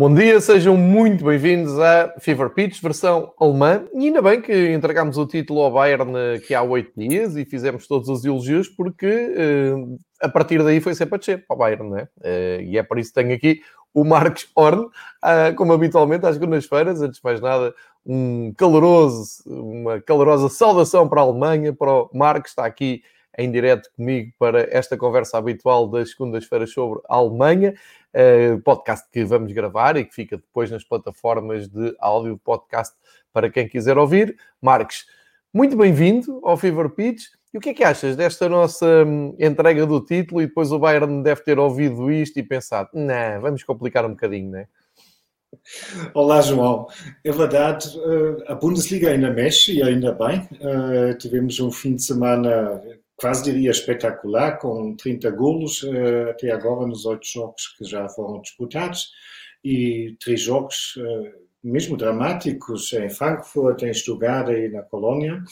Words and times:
Bom 0.00 0.14
dia, 0.14 0.40
sejam 0.40 0.78
muito 0.78 1.26
bem-vindos 1.26 1.78
a 1.78 2.14
Fever 2.20 2.48
Pitch, 2.48 2.80
versão 2.80 3.34
alemã. 3.38 3.84
E 3.92 4.06
ainda 4.06 4.22
bem 4.22 4.40
que 4.40 4.72
entregámos 4.72 5.18
o 5.18 5.26
título 5.26 5.60
ao 5.60 5.70
Bayern 5.70 6.10
aqui 6.36 6.54
há 6.54 6.62
oito 6.62 6.90
dias 6.96 7.36
e 7.36 7.44
fizemos 7.44 7.86
todos 7.86 8.08
os 8.08 8.24
elogios, 8.24 8.66
porque 8.66 9.06
uh, 9.06 9.98
a 10.22 10.26
partir 10.26 10.64
daí 10.64 10.80
foi 10.80 10.94
sempre 10.94 11.16
a 11.16 11.18
descer 11.18 11.46
para 11.46 11.54
o 11.54 11.58
Bayern, 11.58 11.90
não 11.90 11.98
é? 11.98 12.04
Uh, 12.04 12.62
e 12.62 12.78
é 12.78 12.82
por 12.82 12.98
isso 12.98 13.12
que 13.12 13.22
tenho 13.22 13.34
aqui 13.34 13.60
o 13.92 14.02
Marcos 14.02 14.48
Horn, 14.56 14.84
uh, 14.86 15.54
como 15.54 15.74
habitualmente 15.74 16.24
às 16.24 16.36
segundas-feiras. 16.36 17.02
Antes 17.02 17.18
de 17.18 17.22
mais 17.22 17.38
nada, 17.42 17.74
um 18.06 18.54
caloroso, 18.56 19.42
uma 19.46 20.00
calorosa 20.00 20.48
saudação 20.48 21.10
para 21.10 21.20
a 21.20 21.24
Alemanha, 21.24 21.74
para 21.74 21.92
o 21.92 22.10
Marcos, 22.14 22.52
está 22.52 22.64
aqui 22.64 23.02
em 23.38 23.50
direto 23.50 23.90
comigo 23.96 24.32
para 24.38 24.68
esta 24.76 24.96
conversa 24.96 25.38
habitual 25.38 25.88
das 25.88 26.10
segundas-feiras 26.10 26.72
sobre 26.72 27.00
a 27.08 27.16
Alemanha, 27.16 27.74
uh, 28.14 28.60
podcast 28.62 29.08
que 29.10 29.24
vamos 29.24 29.52
gravar 29.52 29.96
e 29.96 30.04
que 30.04 30.14
fica 30.14 30.36
depois 30.36 30.70
nas 30.70 30.84
plataformas 30.84 31.68
de 31.68 31.94
áudio 31.98 32.38
podcast 32.42 32.94
para 33.32 33.50
quem 33.50 33.68
quiser 33.68 33.96
ouvir. 33.98 34.36
Marcos, 34.60 35.06
muito 35.52 35.76
bem-vindo 35.76 36.40
ao 36.44 36.56
Fever 36.56 36.90
Pitch. 36.90 37.24
E 37.52 37.58
o 37.58 37.60
que 37.60 37.70
é 37.70 37.74
que 37.74 37.82
achas 37.82 38.14
desta 38.14 38.48
nossa 38.48 39.04
hum, 39.04 39.34
entrega 39.38 39.84
do 39.84 40.00
título? 40.00 40.40
E 40.40 40.46
depois 40.46 40.70
o 40.70 40.78
Bayern 40.78 41.22
deve 41.22 41.42
ter 41.42 41.58
ouvido 41.58 42.10
isto 42.10 42.38
e 42.38 42.42
pensado: 42.44 42.90
não, 42.94 43.40
vamos 43.40 43.64
complicar 43.64 44.06
um 44.06 44.10
bocadinho, 44.10 44.52
não 44.52 44.58
é? 44.60 44.68
Olá, 46.14 46.40
João. 46.40 46.86
É 47.24 47.32
verdade, 47.32 47.88
eh, 47.98 48.52
a 48.52 48.54
Bundesliga 48.54 49.10
ainda 49.10 49.30
mexe 49.32 49.72
e 49.72 49.82
ainda 49.82 50.12
bem. 50.12 50.48
Eh, 50.60 51.14
tivemos 51.14 51.58
um 51.58 51.72
fim 51.72 51.96
de 51.96 52.04
semana 52.04 52.80
quase 53.20 53.44
diria 53.44 53.70
espetacular, 53.70 54.58
com 54.58 54.96
30 54.96 55.30
golos 55.30 55.82
uh, 55.82 56.30
até 56.30 56.50
agora 56.50 56.86
nos 56.86 57.04
oito 57.04 57.26
jogos 57.26 57.68
que 57.76 57.84
já 57.84 58.08
foram 58.08 58.40
disputados 58.40 59.10
e 59.62 60.16
três 60.18 60.40
jogos 60.40 60.96
uh, 60.96 61.50
mesmo 61.62 61.96
dramáticos 61.96 62.92
em 62.94 63.10
Frankfurt, 63.10 63.82
em 63.82 63.92
Stuttgart 63.92 64.48
e 64.48 64.68
na 64.68 64.82
Colônia. 64.82 65.42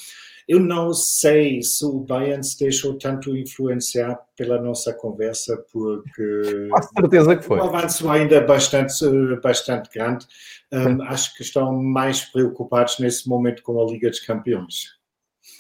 Eu 0.48 0.58
não 0.58 0.94
sei 0.94 1.60
se 1.60 1.84
o 1.84 2.00
Bayern 2.00 2.42
se 2.42 2.58
deixou 2.58 2.97
tanto 2.97 3.36
influenciar 3.36 4.19
pela 4.34 4.58
nossa 4.58 4.94
conversa, 4.94 5.62
porque 5.70 6.69
Com 6.70 6.82
certeza 6.82 7.36
que 7.36 7.44
foi. 7.44 7.59
o 7.59 7.64
avanço 7.64 8.09
ainda 8.09 8.37
é 8.37 8.41
bastante, 8.41 9.04
bastante 9.43 9.91
grande. 9.93 10.26
Um, 10.72 11.03
acho 11.03 11.37
que 11.37 11.43
estão 11.43 11.70
mais 11.76 12.25
preocupados 12.25 12.98
nesse 12.98 13.28
momento 13.28 13.62
com 13.62 13.78
a 13.78 13.84
Liga 13.84 14.09
dos 14.09 14.20
Campeões. 14.20 14.97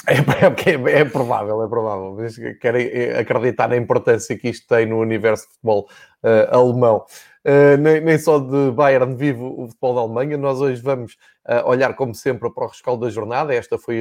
É, 0.06 0.14
é, 0.14 1.00
é, 1.00 1.04
provável, 1.04 1.62
é 1.62 1.68
provável. 1.68 2.16
Querem 2.60 2.86
eh, 2.86 3.18
acreditar 3.18 3.68
na 3.68 3.76
importância 3.76 4.36
que 4.38 4.48
isto 4.48 4.66
tem 4.66 4.86
no 4.86 4.98
universo 4.98 5.44
de 5.44 5.54
futebol 5.54 5.88
uh, 6.22 6.56
alemão. 6.56 7.04
Uh, 7.44 7.76
nem, 7.78 8.00
nem, 8.00 8.18
só 8.18 8.38
de 8.38 8.70
Bayern 8.70 9.14
vive 9.14 9.42
o 9.42 9.66
futebol 9.66 9.94
da 9.94 10.00
Alemanha. 10.00 10.36
Nós 10.38 10.60
hoje 10.60 10.80
vamos 10.80 11.14
uh, 11.46 11.66
olhar, 11.68 11.94
como 11.94 12.14
sempre, 12.14 12.50
para 12.50 12.64
o 12.64 12.68
rescaldo 12.68 13.04
da 13.04 13.10
jornada. 13.10 13.54
Esta 13.54 13.76
foi 13.76 14.00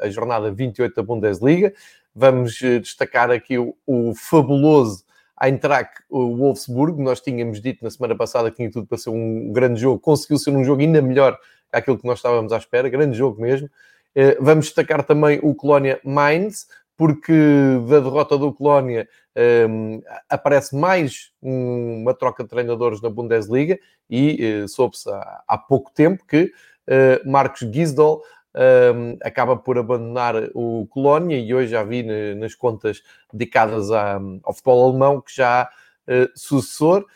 a 0.00 0.08
jornada 0.10 0.50
28 0.52 0.94
da 0.94 1.02
Bundesliga. 1.02 1.72
Vamos 2.14 2.58
destacar 2.58 3.30
aqui 3.30 3.58
o, 3.58 3.74
o 3.86 4.14
fabuloso 4.14 5.04
Eintracht 5.40 6.02
Wolfsburg. 6.10 7.02
Nós 7.02 7.20
tínhamos 7.20 7.60
dito 7.60 7.82
na 7.82 7.90
semana 7.90 8.16
passada 8.16 8.50
que 8.50 8.56
tinha 8.56 8.70
tudo 8.70 8.86
para 8.86 8.98
ser 8.98 9.10
um 9.10 9.52
grande 9.52 9.80
jogo. 9.80 9.98
Conseguiu 9.98 10.38
ser 10.38 10.50
um 10.50 10.62
jogo 10.62 10.82
ainda 10.82 11.00
melhor 11.00 11.36
que 11.70 11.76
aquilo 11.76 11.98
que 11.98 12.06
nós 12.06 12.18
estávamos 12.18 12.52
à 12.52 12.58
espera. 12.58 12.88
Grande 12.88 13.16
jogo 13.16 13.40
mesmo. 13.40 13.68
Eh, 14.14 14.36
vamos 14.40 14.66
destacar 14.66 15.04
também 15.04 15.38
o 15.42 15.54
Colónia 15.54 16.00
Mainz, 16.04 16.66
porque 16.98 17.32
da 17.88 18.00
derrota 18.00 18.36
do 18.36 18.52
Colónia 18.52 19.08
um, 19.36 19.40
ehm, 19.40 20.02
aparece 20.28 20.74
mais 20.74 21.30
uma 21.40 22.12
troca 22.12 22.42
de 22.42 22.50
treinadores 22.50 23.00
na 23.00 23.08
Bundesliga 23.08 23.78
e 24.10 24.62
uh, 24.64 24.68
soube-se 24.68 25.08
há, 25.08 25.42
há, 25.46 25.56
pouco 25.56 25.92
tempo 25.92 26.26
que 26.26 26.46
uh, 26.88 27.30
Marcos 27.30 27.60
Gisdol 27.72 28.20
um, 28.52 28.60
ehm, 28.60 29.18
acaba 29.22 29.56
por 29.56 29.78
abandonar 29.78 30.34
o 30.54 30.88
Colónia 30.88 31.38
e 31.38 31.54
hoje 31.54 31.70
já 31.70 31.84
vi 31.84 32.02
nas 32.34 32.56
contas 32.56 33.00
dedicadas 33.32 33.92
ao 33.92 34.52
futebol 34.52 34.88
alemão 34.88 35.20
que 35.20 35.32
já 35.32 35.62
há 35.62 35.68
uh, 36.12 36.28
sucessor. 36.34 37.06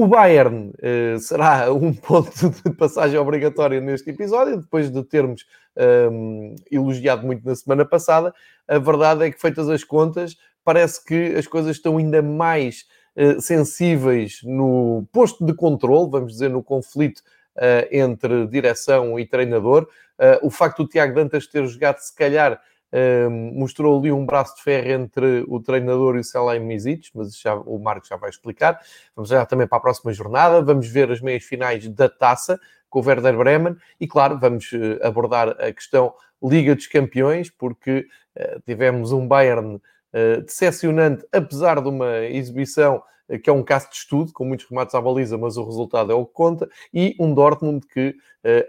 O 0.00 0.06
Bayern 0.06 0.70
uh, 0.78 1.18
será 1.18 1.72
um 1.74 1.92
ponto 1.92 2.50
de 2.50 2.70
passagem 2.76 3.18
obrigatório 3.18 3.80
neste 3.80 4.10
episódio, 4.10 4.58
depois 4.58 4.92
de 4.92 5.02
termos 5.02 5.44
um, 5.76 6.54
ehm, 6.54 6.56
elogiado 6.70 7.26
muito 7.26 7.44
na 7.44 7.52
semana 7.56 7.84
passada. 7.84 8.32
A 8.68 8.78
verdade 8.78 9.24
é 9.24 9.30
que, 9.32 9.40
feitas 9.40 9.68
as 9.68 9.82
contas, 9.82 10.36
parece 10.62 11.04
que 11.04 11.34
as 11.34 11.48
coisas 11.48 11.74
estão 11.74 11.98
ainda 11.98 12.22
mais 12.22 12.86
uh, 13.16 13.40
sensíveis 13.40 14.38
no 14.44 15.04
posto 15.10 15.44
de 15.44 15.52
controle, 15.52 16.08
vamos 16.08 16.34
dizer, 16.34 16.48
no 16.48 16.62
conflito 16.62 17.18
uh, 17.56 17.88
entre 17.90 18.46
direção 18.46 19.18
e 19.18 19.26
treinador. 19.26 19.88
o 20.42 20.48
facto 20.48 20.84
do 20.84 20.88
Tiago 20.88 21.12
Dantas 21.12 21.48
ter 21.48 21.66
jogado, 21.66 21.98
se 21.98 22.14
calhar, 22.14 22.60
mostrou 23.52 23.98
ali 23.98 24.10
um 24.10 24.24
braço 24.24 24.56
de 24.56 24.62
ferro 24.62 24.90
entre 24.90 25.44
o 25.46 25.60
treinador 25.60 26.16
e 26.16 26.20
o 26.20 26.24
Selaim 26.24 26.60
Misic, 26.60 27.10
mas 27.14 27.38
já, 27.38 27.54
o 27.54 27.78
Marcos 27.78 28.08
já 28.08 28.16
vai 28.16 28.30
explicar. 28.30 28.80
Vamos 29.14 29.28
já 29.28 29.44
também 29.44 29.66
para 29.66 29.78
a 29.78 29.80
próxima 29.80 30.12
jornada, 30.12 30.62
vamos 30.62 30.88
ver 30.88 31.10
as 31.10 31.20
meias 31.20 31.44
finais 31.44 31.86
da 31.88 32.08
taça 32.08 32.58
com 32.88 33.00
o 33.00 33.04
Werder 33.04 33.36
Bremen 33.36 33.76
e, 34.00 34.06
claro, 34.06 34.38
vamos 34.38 34.72
uh, 34.72 34.98
abordar 35.02 35.50
a 35.60 35.72
questão 35.72 36.14
Liga 36.42 36.74
dos 36.74 36.86
Campeões, 36.86 37.50
porque 37.50 38.06
uh, 38.36 38.60
tivemos 38.64 39.12
um 39.12 39.26
Bayern 39.26 39.76
uh, 39.76 40.42
decepcionante, 40.42 41.26
apesar 41.32 41.80
de 41.80 41.88
uma 41.88 42.20
exibição 42.26 43.02
que 43.42 43.50
é 43.50 43.52
um 43.52 43.62
caso 43.62 43.90
de 43.90 43.96
estudo, 43.96 44.32
com 44.32 44.44
muitos 44.44 44.66
remates 44.68 44.94
à 44.94 45.00
baliza, 45.00 45.36
mas 45.36 45.56
o 45.56 45.64
resultado 45.64 46.12
é 46.12 46.14
o 46.14 46.24
que 46.24 46.32
conta, 46.32 46.68
e 46.92 47.14
um 47.20 47.34
Dortmund 47.34 47.86
que, 47.86 48.14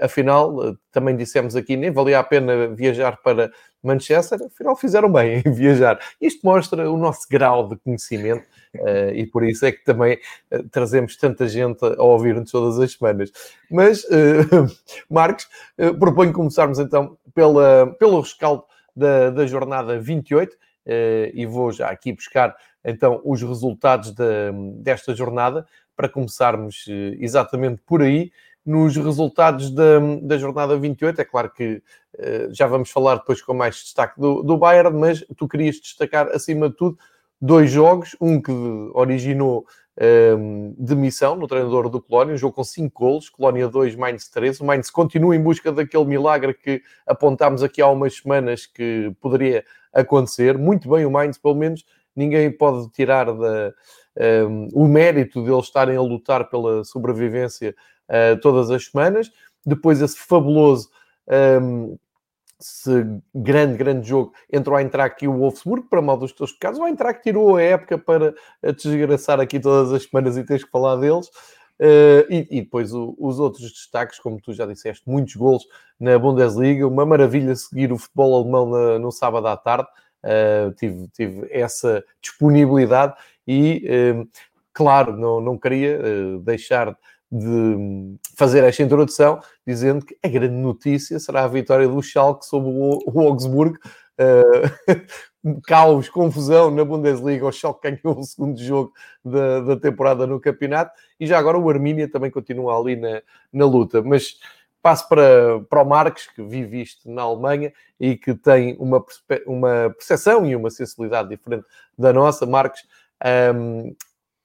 afinal, 0.01 0.75
também 0.91 1.15
dissemos 1.15 1.55
aqui, 1.55 1.77
nem 1.77 1.91
valia 1.91 2.19
a 2.19 2.23
pena 2.23 2.67
viajar 2.67 3.17
para 3.21 3.51
Manchester, 3.81 4.39
afinal 4.45 4.75
fizeram 4.75 5.11
bem 5.11 5.41
em 5.45 5.51
viajar. 5.51 5.99
Isto 6.19 6.41
mostra 6.43 6.89
o 6.89 6.97
nosso 6.97 7.27
grau 7.29 7.67
de 7.67 7.77
conhecimento 7.77 8.45
uh, 8.75 9.11
e 9.13 9.25
por 9.25 9.43
isso 9.43 9.65
é 9.65 9.71
que 9.71 9.83
também 9.83 10.19
trazemos 10.71 11.15
tanta 11.15 11.47
gente 11.47 11.83
a 11.83 12.03
ouvir-nos 12.03 12.51
todas 12.51 12.79
as 12.79 12.93
semanas. 12.93 13.31
Mas, 13.71 14.05
Marcos, 15.09 15.47
proponho 15.99 16.33
começarmos 16.33 16.79
então 16.79 17.17
pela, 17.33 17.87
pelo 17.99 18.19
rescaldo 18.19 18.63
da, 18.95 19.29
da 19.29 19.47
jornada 19.47 19.99
28 19.99 20.57
e 21.33 21.45
vou 21.45 21.71
já 21.71 21.89
aqui 21.89 22.11
buscar 22.11 22.55
então 22.83 23.21
os 23.23 23.41
resultados 23.41 24.11
de, 24.11 24.51
desta 24.77 25.13
jornada 25.13 25.65
para 25.95 26.07
começarmos 26.07 26.85
exatamente 27.19 27.81
por 27.85 28.01
aí 28.01 28.31
nos 28.65 28.95
resultados 28.95 29.71
da, 29.71 29.99
da 30.21 30.37
jornada 30.37 30.77
28. 30.77 31.19
É 31.19 31.25
claro 31.25 31.51
que 31.51 31.81
uh, 32.17 32.53
já 32.53 32.67
vamos 32.67 32.91
falar 32.91 33.15
depois 33.15 33.41
com 33.41 33.53
mais 33.53 33.75
destaque 33.75 34.19
do, 34.19 34.43
do 34.43 34.57
Bayern, 34.57 34.95
mas 34.97 35.25
tu 35.35 35.47
querias 35.47 35.77
destacar, 35.77 36.27
acima 36.27 36.69
de 36.69 36.75
tudo, 36.75 36.97
dois 37.41 37.71
jogos. 37.71 38.15
Um 38.21 38.39
que 38.39 38.51
originou 38.93 39.65
um, 39.99 40.03
ehm, 40.03 40.75
demissão 40.77 41.35
no 41.35 41.47
treinador 41.47 41.89
do 41.89 42.01
Colónia, 42.01 42.35
um 42.35 42.37
jogo 42.37 42.53
com 42.53 42.63
5 42.63 42.93
golos, 42.93 43.29
Colónia 43.29 43.67
2, 43.67 43.95
Mainz 43.95 44.27
3. 44.29 44.61
O 44.61 44.65
Mainz 44.65 44.89
continua 44.89 45.35
em 45.35 45.41
busca 45.41 45.71
daquele 45.71 46.05
milagre 46.05 46.53
que 46.53 46.81
apontámos 47.07 47.63
aqui 47.63 47.81
há 47.81 47.87
umas 47.87 48.17
semanas 48.17 48.65
que 48.65 49.11
poderia 49.19 49.65
acontecer. 49.91 50.57
Muito 50.57 50.89
bem 50.89 51.05
o 51.05 51.11
Mainz, 51.11 51.37
pelo 51.37 51.55
menos 51.55 51.83
ninguém 52.15 52.51
pode 52.51 52.89
tirar 52.91 53.25
da, 53.25 53.73
um, 54.17 54.23
ehm, 54.23 54.67
o 54.73 54.87
mérito 54.87 55.43
deles 55.43 55.65
estarem 55.65 55.97
a 55.97 56.01
lutar 56.01 56.49
pela 56.49 56.83
sobrevivência 56.83 57.75
uh, 58.09 58.39
todas 58.41 58.69
as 58.71 58.85
semanas. 58.85 59.31
Depois 59.65 60.01
esse 60.01 60.17
fabuloso 60.17 60.89
um, 61.61 61.97
esse 62.59 63.05
grande, 63.33 63.77
grande 63.77 64.07
jogo 64.07 64.33
entre 64.51 64.73
o 64.73 64.77
Eintracht 64.77 65.23
e 65.23 65.27
o 65.27 65.37
Wolfsburg, 65.37 65.87
para 65.89 66.01
mal 66.01 66.17
dos 66.17 66.33
teus 66.33 66.51
pecados. 66.51 66.77
O 66.77 66.85
Eintracht 66.85 67.23
tirou 67.23 67.55
a 67.55 67.61
época 67.61 67.97
para 67.97 68.35
desgraçar 68.75 69.39
aqui 69.39 69.59
todas 69.59 69.93
as 69.93 70.03
semanas 70.03 70.35
e 70.35 70.43
tens 70.43 70.63
que 70.63 70.69
falar 70.69 70.97
deles. 70.97 71.27
Uh, 71.79 72.27
e, 72.29 72.47
e, 72.51 72.61
depois 72.61 72.93
o, 72.93 73.15
os 73.17 73.39
outros 73.39 73.71
destaques, 73.71 74.19
como 74.19 74.41
tu 74.41 74.51
já 74.51 74.65
disseste, 74.65 75.09
muitos 75.09 75.35
golos 75.35 75.65
na 75.97 76.19
Bundesliga, 76.19 76.85
uma 76.85 77.05
maravilha 77.05 77.55
seguir 77.55 77.93
o 77.93 77.97
futebol 77.97 78.41
alemão 78.41 78.69
na, 78.69 78.99
no 78.99 79.11
sábado 79.11 79.47
à 79.47 79.55
tarde. 79.55 79.87
Uh, 80.23 80.73
tive, 80.73 81.07
tive 81.13 81.47
essa 81.49 82.03
disponibilidade 82.21 83.15
e, 83.47 83.87
uh, 83.87 84.27
claro, 84.73 85.15
não, 85.15 85.39
não 85.39 85.57
queria 85.57 85.99
deixar 86.41 86.95
de 87.31 88.17
fazer 88.35 88.63
esta 88.63 88.81
introdução, 88.81 89.39
dizendo 89.65 90.05
que 90.05 90.17
a 90.23 90.27
grande 90.27 90.55
notícia 90.55 91.19
será 91.19 91.43
a 91.43 91.47
vitória 91.47 91.87
do 91.87 92.01
Schalke 92.01 92.45
sobre 92.45 92.69
o 92.71 93.19
Augsburg. 93.19 93.77
Uh, 94.19 95.61
caos, 95.65 96.09
confusão 96.09 96.69
na 96.69 96.83
Bundesliga. 96.83 97.45
O 97.45 97.51
Schalke 97.53 97.89
ganhou 97.89 98.19
o 98.19 98.23
segundo 98.23 98.59
jogo 98.61 98.91
da, 99.23 99.61
da 99.61 99.77
temporada 99.77 100.27
no 100.27 100.41
campeonato 100.41 100.91
e 101.17 101.25
já 101.25 101.37
agora 101.39 101.57
o 101.57 101.69
Armínia 101.69 102.11
também 102.11 102.29
continua 102.29 102.77
ali 102.77 102.97
na, 102.97 103.21
na 103.53 103.65
luta. 103.65 104.01
Mas 104.01 104.37
passo 104.81 105.07
para, 105.07 105.61
para 105.69 105.81
o 105.81 105.85
Marques, 105.85 106.27
que 106.27 106.41
vive 106.43 106.81
isto 106.81 107.09
na 107.09 107.23
Alemanha 107.23 107.73
e 107.99 108.15
que 108.15 108.33
tem 108.33 108.75
uma, 108.79 109.03
uma 109.45 109.89
percepção 109.95 110.45
e 110.45 110.55
uma 110.55 110.69
sensibilidade 110.69 111.29
diferente 111.29 111.65
da 111.97 112.13
nossa. 112.13 112.45
Marques, 112.45 112.83
um, 113.55 113.95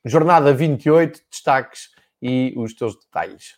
jornada 0.05 0.53
28, 0.53 1.21
destaques 1.31 1.91
e 2.21 2.53
os 2.57 2.75
teus 2.75 2.97
detalhes. 2.97 3.57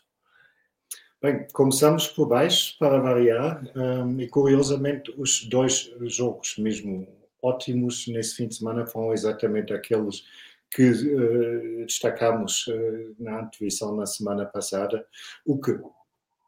Bem, 1.23 1.47
começamos 1.53 2.07
por 2.09 2.29
baixo 2.29 2.77
para 2.79 2.99
variar 2.99 3.63
um, 3.75 4.21
e 4.21 4.29
curiosamente 4.29 5.13
os 5.17 5.45
dois 5.45 5.91
jogos 6.03 6.57
mesmo 6.59 7.09
ótimos 7.43 8.07
nesse 8.09 8.37
fim 8.37 8.49
de 8.49 8.57
semana 8.57 8.87
foram 8.87 9.13
exatamente 9.13 9.73
aqueles 9.73 10.25
que 10.71 10.91
uh, 10.91 11.87
destacamos 11.87 12.67
uh, 12.67 13.17
na 13.19 13.41
antevisão 13.41 13.97
na 13.97 14.05
semana 14.05 14.45
passada, 14.45 15.07
o 15.45 15.59
que 15.59 15.79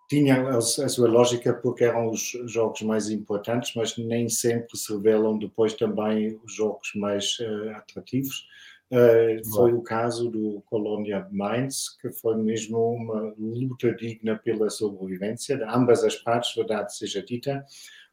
tinha 0.08 0.49
a, 0.49 0.60
sua 0.60 1.06
lógica 1.06 1.52
porque 1.52 1.84
eram 1.84 2.10
os 2.10 2.32
jogos 2.46 2.81
mais 2.82 3.10
importantes, 3.10 3.72
mas 3.76 3.96
nem 3.99 4.28
sempre 4.28 4.76
se 4.76 4.93
revelam 4.93 5.38
depois 5.38 5.75
também 5.75 6.40
os 6.43 6.55
jogos 6.55 6.93
mais 6.94 7.38
uh, 7.40 7.70
atrativos. 7.76 8.46
Uh, 8.90 9.46
foi 9.50 9.75
o 9.75 9.82
caso 9.82 10.31
do 10.31 10.62
Colônia 10.62 11.28
Mainz, 11.31 11.90
que 12.00 12.10
foi 12.10 12.37
mesmo 12.37 12.94
uma 12.94 13.34
luta 13.38 13.94
digna 13.94 14.38
pela 14.38 14.70
sobrevivência 14.70 15.58
de 15.58 15.64
ambas 15.64 16.02
as 16.02 16.16
partes, 16.16 16.54
verdade 16.54 16.96
seja 16.96 17.22
dita, 17.22 17.62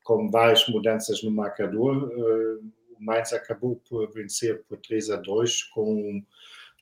com 0.04 0.30
várias 0.30 0.68
mudanças 0.68 1.24
no 1.24 1.32
marcador. 1.32 2.10
Uh, 2.10 2.72
o 3.00 3.04
Mainz 3.04 3.32
acabou 3.32 3.82
por 3.90 4.12
vencer 4.12 4.64
por 4.68 4.78
3 4.80 5.12
a 5.12 5.16
2 5.16 5.64
com 5.64 6.22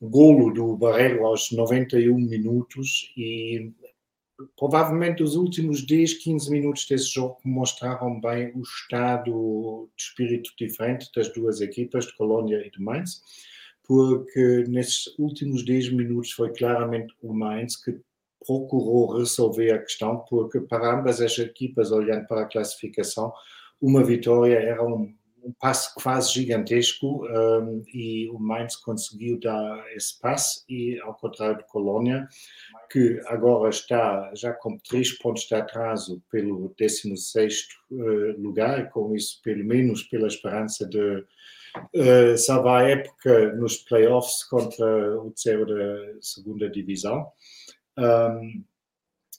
um 0.01 0.09
golo 0.09 0.51
do 0.51 0.75
Barreiro 0.75 1.23
aos 1.23 1.51
91 1.51 2.17
minutos 2.17 3.13
e 3.15 3.71
provavelmente 4.57 5.23
os 5.23 5.35
últimos 5.35 5.85
10, 5.85 6.15
15 6.15 6.51
minutos 6.51 6.85
desse 6.87 7.13
jogo 7.13 7.37
mostraram 7.43 8.19
bem 8.19 8.51
o 8.55 8.61
estado 8.61 9.89
de 9.95 10.03
espírito 10.03 10.51
diferente 10.57 11.09
das 11.15 11.31
duas 11.33 11.61
equipas, 11.61 12.05
de 12.05 12.15
Colônia 12.15 12.65
e 12.65 12.71
de 12.71 12.81
Mainz 12.81 13.21
porque 13.85 14.63
nesses 14.67 15.13
últimos 15.19 15.65
10 15.65 15.91
minutos 15.91 16.31
foi 16.31 16.53
claramente 16.53 17.13
o 17.21 17.33
Mainz 17.33 17.75
que 17.75 17.99
procurou 18.45 19.17
resolver 19.17 19.71
a 19.71 19.79
questão, 19.79 20.19
porque 20.29 20.59
para 20.61 20.97
ambas 20.97 21.21
as 21.21 21.37
equipas, 21.37 21.91
olhando 21.91 22.27
para 22.27 22.41
a 22.41 22.47
classificação, 22.47 23.31
uma 23.81 24.03
vitória 24.03 24.57
era 24.57 24.83
um, 24.85 25.13
um 25.43 25.51
passo 25.53 25.93
quase 25.95 26.33
gigantesco 26.33 27.25
um, 27.25 27.83
e 27.93 28.29
o 28.29 28.39
Mainz 28.39 28.75
conseguiu 28.75 29.39
dar 29.39 29.85
esse 29.93 30.19
passo 30.19 30.63
e 30.69 30.99
ao 31.01 31.13
contrário 31.13 31.57
de 31.57 31.67
Colônia, 31.67 32.27
que 32.89 33.19
agora 33.25 33.69
está 33.69 34.33
já 34.33 34.53
com 34.53 34.77
três 34.77 35.11
pontos 35.11 35.43
de 35.43 35.55
atraso 35.55 36.23
pelo 36.31 36.73
16º 36.79 37.51
uh, 37.91 38.41
lugar 38.41 38.79
e 38.79 38.89
com 38.89 39.15
isso 39.15 39.41
pelo 39.43 39.63
menos 39.65 40.03
pela 40.03 40.27
esperança 40.27 40.87
de 40.87 41.17
uh, 41.19 42.37
salvar 42.37 42.83
a 42.83 42.89
época 42.89 43.53
nos 43.53 43.77
playoffs 43.77 44.43
contra 44.45 45.21
o 45.21 45.33
Cerro 45.35 45.65
da 45.65 46.21
segunda 46.21 46.69
divisão. 46.69 47.27
Um, 47.97 48.63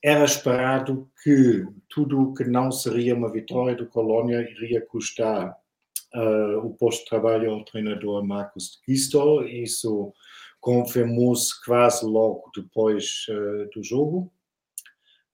era 0.02 0.22
esperado 0.22 1.10
que 1.22 1.64
tudo 1.88 2.20
o 2.20 2.34
que 2.34 2.44
não 2.44 2.70
seria 2.70 3.14
uma 3.14 3.32
vitória 3.32 3.74
do 3.74 3.86
Colônia 3.86 4.42
iria 4.42 4.84
custar 4.84 5.56
uh, 6.14 6.58
o 6.64 6.74
posto 6.74 7.04
de 7.04 7.10
trabalho 7.10 7.50
ao 7.50 7.64
treinador 7.64 8.24
Marcos 8.24 8.80
de 8.86 8.94
Gisto. 8.94 9.42
Isso 9.44 10.12
confirmou-se 10.60 11.62
quase 11.64 12.06
logo 12.06 12.50
depois 12.54 13.26
uh, 13.28 13.68
do 13.74 13.82
jogo. 13.82 14.32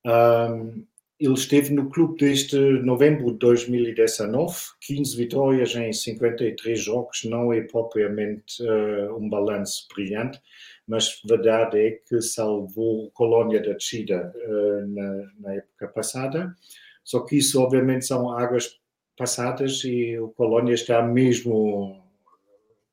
Um, 0.04 0.84
ele 1.20 1.34
esteve 1.34 1.74
no 1.74 1.90
clube 1.90 2.16
desde 2.18 2.58
novembro 2.82 3.32
de 3.32 3.38
2019, 3.40 4.56
15 4.80 5.16
vitórias 5.16 5.76
em 5.76 5.92
53 5.92 6.80
jogos, 6.80 7.24
não 7.24 7.52
é 7.52 7.60
propriamente 7.60 8.62
uh, 8.62 9.14
um 9.16 9.28
balanço 9.28 9.86
brilhante, 9.94 10.40
mas 10.86 11.20
verdade 11.28 11.78
é 11.78 11.90
que 12.08 12.22
salvou 12.22 13.04
o 13.04 13.10
Colônia 13.10 13.62
da 13.62 13.74
descida 13.74 14.32
uh, 14.34 14.86
na, 14.88 15.30
na, 15.40 15.54
época 15.56 15.88
passada. 15.88 16.56
Só 17.04 17.20
que 17.20 17.36
isso, 17.36 17.60
obviamente, 17.60 18.06
são 18.06 18.30
águas 18.32 18.79
passadas 19.16 19.82
e 19.84 20.18
o 20.18 20.28
Colônia 20.28 20.74
está 20.74 21.02
mesmo 21.02 22.00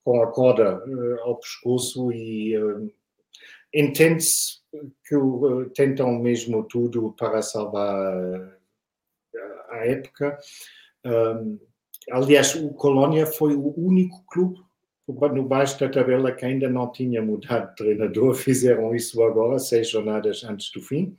com 0.07 0.23
a 0.23 0.27
corda 0.27 0.81
uh, 0.85 1.19
ao 1.23 1.35
pescoço 1.35 2.13
e 2.13 2.55
entende-se 3.73 4.61
que 5.05 5.17
uh, 5.17 5.69
tentam 5.71 6.17
mesmo 6.17 6.63
tudo 6.63 7.13
para 7.17 7.41
salvar 7.41 8.15
uh, 8.15 8.51
a 9.69 9.85
época. 9.85 10.39
Aliás, 12.09 12.55
o 12.55 12.69
Colônia 12.69 13.25
foi 13.25 13.53
o 13.53 13.73
único 13.77 14.23
clube 14.27 14.59
no 15.33 15.43
baixo 15.43 15.77
da 15.77 15.89
tabela 15.89 16.31
que 16.31 16.45
ainda 16.45 16.69
não 16.69 16.89
tinha 16.89 17.21
mudado 17.21 17.69
de 17.69 17.75
treinador, 17.75 18.33
fizeram 18.35 18.95
isso 18.95 19.21
agora, 19.23 19.59
seis 19.59 19.89
jornadas 19.89 20.41
antes 20.45 20.71
do 20.71 20.81
fim. 20.81 21.17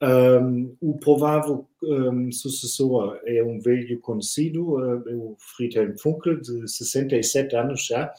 Um, 0.00 0.76
o 0.80 0.96
provável 0.96 1.66
um, 1.82 2.30
sucessor 2.30 3.18
é 3.26 3.42
um 3.42 3.60
velho 3.60 3.98
conhecido, 4.00 4.76
uh, 4.76 5.32
o 5.32 5.36
Friedhelm 5.38 5.96
Funkel, 5.98 6.40
de 6.40 6.68
67 6.68 7.56
anos 7.56 7.84
já, 7.86 8.12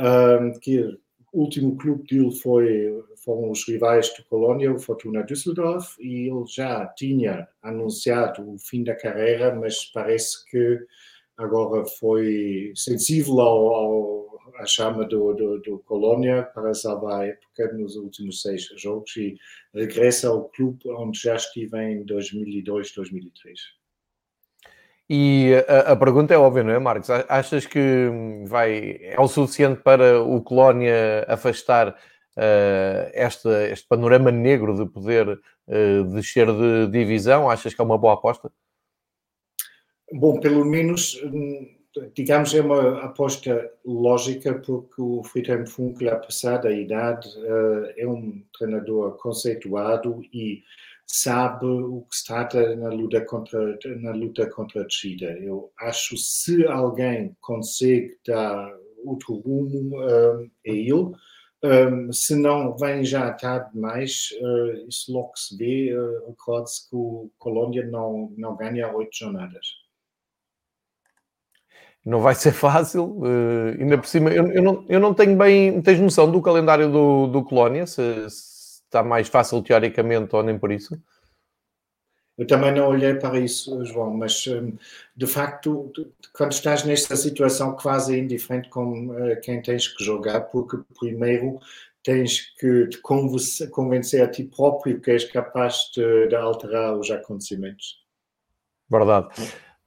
um, 0.00 0.58
que 0.58 0.80
o 1.32 1.42
último 1.42 1.76
clube 1.76 2.04
dele 2.08 2.34
foi, 2.34 3.04
foram 3.24 3.50
os 3.50 3.66
rivais 3.66 4.12
do 4.14 4.24
Colônia, 4.24 4.72
o 4.72 4.80
Fortuna 4.80 5.22
Düsseldorf, 5.22 5.96
e 6.00 6.28
ele 6.28 6.44
já 6.46 6.86
tinha 6.86 7.48
anunciado 7.62 8.50
o 8.50 8.58
fim 8.58 8.82
da 8.82 8.96
carreira, 8.96 9.54
mas 9.54 9.84
parece 9.84 10.44
que 10.50 10.80
agora 11.36 11.84
foi 11.84 12.72
sensível 12.74 13.40
ao, 13.40 13.74
ao, 13.74 14.31
à 14.56 14.66
chama 14.66 15.04
do, 15.04 15.32
do, 15.34 15.58
do 15.60 15.78
Colônia 15.80 16.42
para 16.54 16.74
salvar 16.74 17.20
a 17.20 17.26
época 17.26 17.72
nos 17.74 17.96
últimos 17.96 18.42
seis 18.42 18.68
jogos 18.76 19.16
e 19.16 19.36
regressa 19.74 20.28
ao 20.28 20.48
clube 20.48 20.88
onde 20.88 21.18
já 21.18 21.36
estive 21.36 21.78
em 21.78 22.04
2002, 22.04 22.92
2003. 22.94 23.60
E 25.08 25.52
a, 25.68 25.92
a, 25.92 25.96
pergunta 25.96 26.32
é 26.32 26.38
óbvia, 26.38 26.62
não 26.62 26.72
é, 26.72 26.78
Marcos? 26.78 27.10
Achas 27.10 27.66
que 27.66 28.08
vai, 28.46 28.98
é 29.02 29.20
o 29.20 29.28
suficiente 29.28 29.82
para 29.82 30.22
o 30.22 30.40
Colónia 30.42 31.26
afastar 31.28 31.88
uh, 31.90 33.10
este, 33.12 33.48
este 33.70 33.86
panorama 33.86 34.30
negro 34.30 34.74
de 34.74 34.90
poder 34.90 35.28
uh, 35.28 36.04
descer 36.14 36.46
de 36.46 36.86
divisão? 36.90 37.50
Achas 37.50 37.74
que 37.74 37.80
é 37.80 37.84
uma 37.84 37.98
boa 37.98 38.14
aposta? 38.14 38.50
Bom, 40.12 40.40
pelo 40.40 40.64
menos, 40.64 41.20
digamos, 42.14 42.54
é 42.54 42.60
uma 42.60 43.02
aposta 43.04 43.70
lógica, 43.84 44.54
porque 44.54 45.00
o 45.00 45.22
Friedhelm 45.24 45.66
Funkel, 45.66 46.12
apesar 46.12 46.58
da 46.58 46.70
idade, 46.70 47.28
uh, 47.38 47.92
é 47.96 48.06
um 48.06 48.42
treinador 48.56 49.16
conceituado 49.18 50.22
e 50.32 50.62
sabe 51.06 51.66
o 51.66 52.06
que 52.08 52.16
se 52.16 52.24
trata 52.24 52.74
na 52.76 52.88
luta 52.88 53.20
contra, 53.22 53.78
na 54.00 54.12
luta 54.12 54.46
contra 54.48 54.82
a 54.82 54.86
descida. 54.86 55.26
Eu 55.38 55.70
acho 55.80 56.16
se 56.16 56.66
alguém 56.66 57.36
consegue 57.40 58.16
dar 58.26 58.74
outro 59.04 59.34
rumo, 59.34 59.98
um, 59.98 60.50
é 60.64 60.70
ele. 60.70 61.12
Um, 61.64 62.12
se 62.12 62.34
não 62.34 62.76
vem 62.76 63.04
já 63.04 63.30
tarde 63.32 63.72
demais, 63.72 64.30
uh, 64.40 64.88
isso 64.88 65.12
logo 65.12 65.32
se 65.36 65.56
vê. 65.56 65.96
Uh, 65.96 66.28
Recorde-se 66.30 66.88
que 66.88 66.96
o 66.96 67.30
Colônia 67.38 67.86
não, 67.86 68.32
não 68.36 68.56
ganha 68.56 68.92
oito 68.92 69.16
jornadas. 69.16 69.81
Não 72.04 72.20
vai 72.20 72.34
ser 72.34 72.52
fácil, 72.54 73.04
uh, 73.04 73.80
ainda 73.80 73.98
por 73.98 74.06
cima, 74.06 74.30
eu, 74.30 74.46
eu, 74.48 74.62
não, 74.62 74.84
eu 74.88 75.00
não 75.00 75.14
tenho 75.14 75.36
bem. 75.36 75.80
Tens 75.82 76.00
noção 76.00 76.30
do 76.30 76.42
calendário 76.42 76.90
do, 76.90 77.26
do 77.28 77.44
Colónia? 77.44 77.86
Se, 77.86 78.28
se 78.30 78.82
está 78.84 79.02
mais 79.02 79.28
fácil 79.28 79.62
teoricamente 79.62 80.34
ou 80.34 80.42
nem 80.42 80.58
por 80.58 80.70
isso? 80.70 81.00
Eu 82.36 82.46
também 82.46 82.72
não 82.72 82.88
olhei 82.88 83.14
para 83.14 83.38
isso, 83.38 83.84
João, 83.84 84.14
mas 84.14 84.46
hum, 84.46 84.76
de 85.14 85.26
facto, 85.26 85.92
quando 86.32 86.52
estás 86.52 86.82
nesta 86.82 87.14
situação 87.14 87.76
quase 87.76 88.18
indiferente 88.18 88.70
com 88.70 89.14
eh, 89.14 89.36
quem 89.36 89.60
tens 89.60 89.86
que 89.86 90.02
jogar, 90.02 90.40
porque 90.42 90.78
primeiro 90.98 91.58
tens 92.02 92.52
que 92.58 92.88
te 92.88 92.98
convencer 93.70 94.22
a 94.22 94.28
ti 94.28 94.44
próprio 94.44 95.00
que 95.00 95.10
és 95.10 95.24
capaz 95.24 95.90
de, 95.94 96.28
de 96.28 96.34
alterar 96.34 96.96
os 96.96 97.10
acontecimentos. 97.10 98.02
Verdade. 98.90 99.28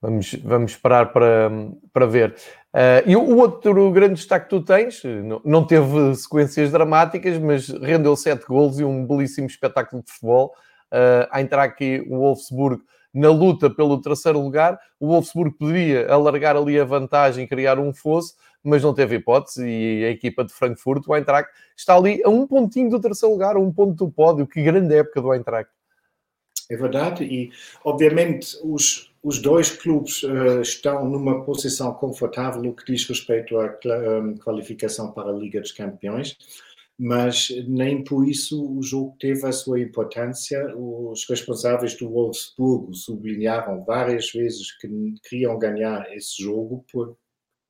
Vamos, 0.06 0.36
vamos 0.44 0.72
esperar 0.74 1.12
para, 1.12 1.50
para 1.92 2.06
ver. 2.06 2.36
Uh, 2.72 3.10
e 3.10 3.16
o 3.16 3.38
outro 3.38 3.92
grande 3.92 4.14
destaque 4.14 4.46
que 4.46 4.50
tu 4.52 4.62
tens, 4.62 5.02
não, 5.04 5.42
não 5.44 5.66
teve 5.66 6.14
sequências 6.14 6.72
dramáticas, 6.72 7.40
mas 7.40 7.70
rendeu 7.70 8.16
sete 8.16 8.46
gols 8.46 8.78
e 8.78 8.84
um 8.84 9.04
belíssimo 9.04 9.48
espetáculo 9.48 10.04
de 10.04 10.12
futebol. 10.12 10.54
Uh, 10.92 11.26
a 11.32 11.42
entrar 11.42 11.64
aqui 11.64 12.06
o 12.08 12.20
Wolfsburg 12.20 12.84
na 13.12 13.30
luta 13.30 13.68
pelo 13.68 14.00
terceiro 14.00 14.40
lugar. 14.40 14.80
O 15.00 15.08
Wolfsburg 15.08 15.58
poderia 15.58 16.08
alargar 16.08 16.56
ali 16.56 16.80
a 16.80 16.86
vantagem, 16.86 17.48
criar 17.48 17.80
um 17.80 17.92
fosso, 17.92 18.36
mas 18.64 18.84
não 18.84 18.94
teve 18.94 19.16
hipótese. 19.16 19.68
E 19.68 20.06
a 20.06 20.10
equipa 20.12 20.46
de 20.46 20.54
Frankfurt, 20.54 21.04
o 21.08 21.16
Eintracht, 21.16 21.50
está 21.76 21.96
ali 21.96 22.22
a 22.24 22.30
um 22.30 22.46
pontinho 22.46 22.92
do 22.92 23.02
terceiro 23.02 23.34
lugar, 23.34 23.56
a 23.56 23.60
um 23.60 23.74
ponto 23.74 24.06
do 24.06 24.12
pódio. 24.12 24.46
Que 24.46 24.62
grande 24.62 24.94
época 24.96 25.20
do 25.20 25.34
Eintracht. 25.34 25.72
É 26.70 26.76
verdade, 26.76 27.24
e 27.24 27.52
obviamente 27.84 28.58
os, 28.64 29.15
os 29.26 29.42
dois 29.42 29.72
clubes 29.72 30.22
uh, 30.22 30.62
estão 30.62 31.10
numa 31.10 31.44
posição 31.44 31.92
confortável 31.96 32.62
no 32.62 32.76
que 32.76 32.86
diz 32.94 33.08
respeito 33.10 33.58
à 33.58 33.76
um, 34.20 34.38
qualificação 34.38 35.12
para 35.12 35.32
a 35.32 35.34
Liga 35.34 35.60
dos 35.60 35.72
Campeões. 35.72 36.38
mas 36.98 37.50
nem 37.68 38.04
por 38.04 38.28
isso 38.28 38.78
o 38.78 38.84
jogo 38.84 39.18
teve 39.20 39.44
a 39.48 39.52
sua 39.52 39.80
importância. 39.82 40.72
Os 40.78 41.28
responsáveis 41.28 41.98
do 41.98 42.08
Wolfsburgo 42.08 42.94
sublinharam 42.94 43.84
várias 43.84 44.32
vezes 44.32 44.72
que 44.78 44.88
queriam 45.28 45.58
ganhar 45.58 46.06
esse 46.16 46.44
jogo 46.44 46.86
por, 46.92 47.18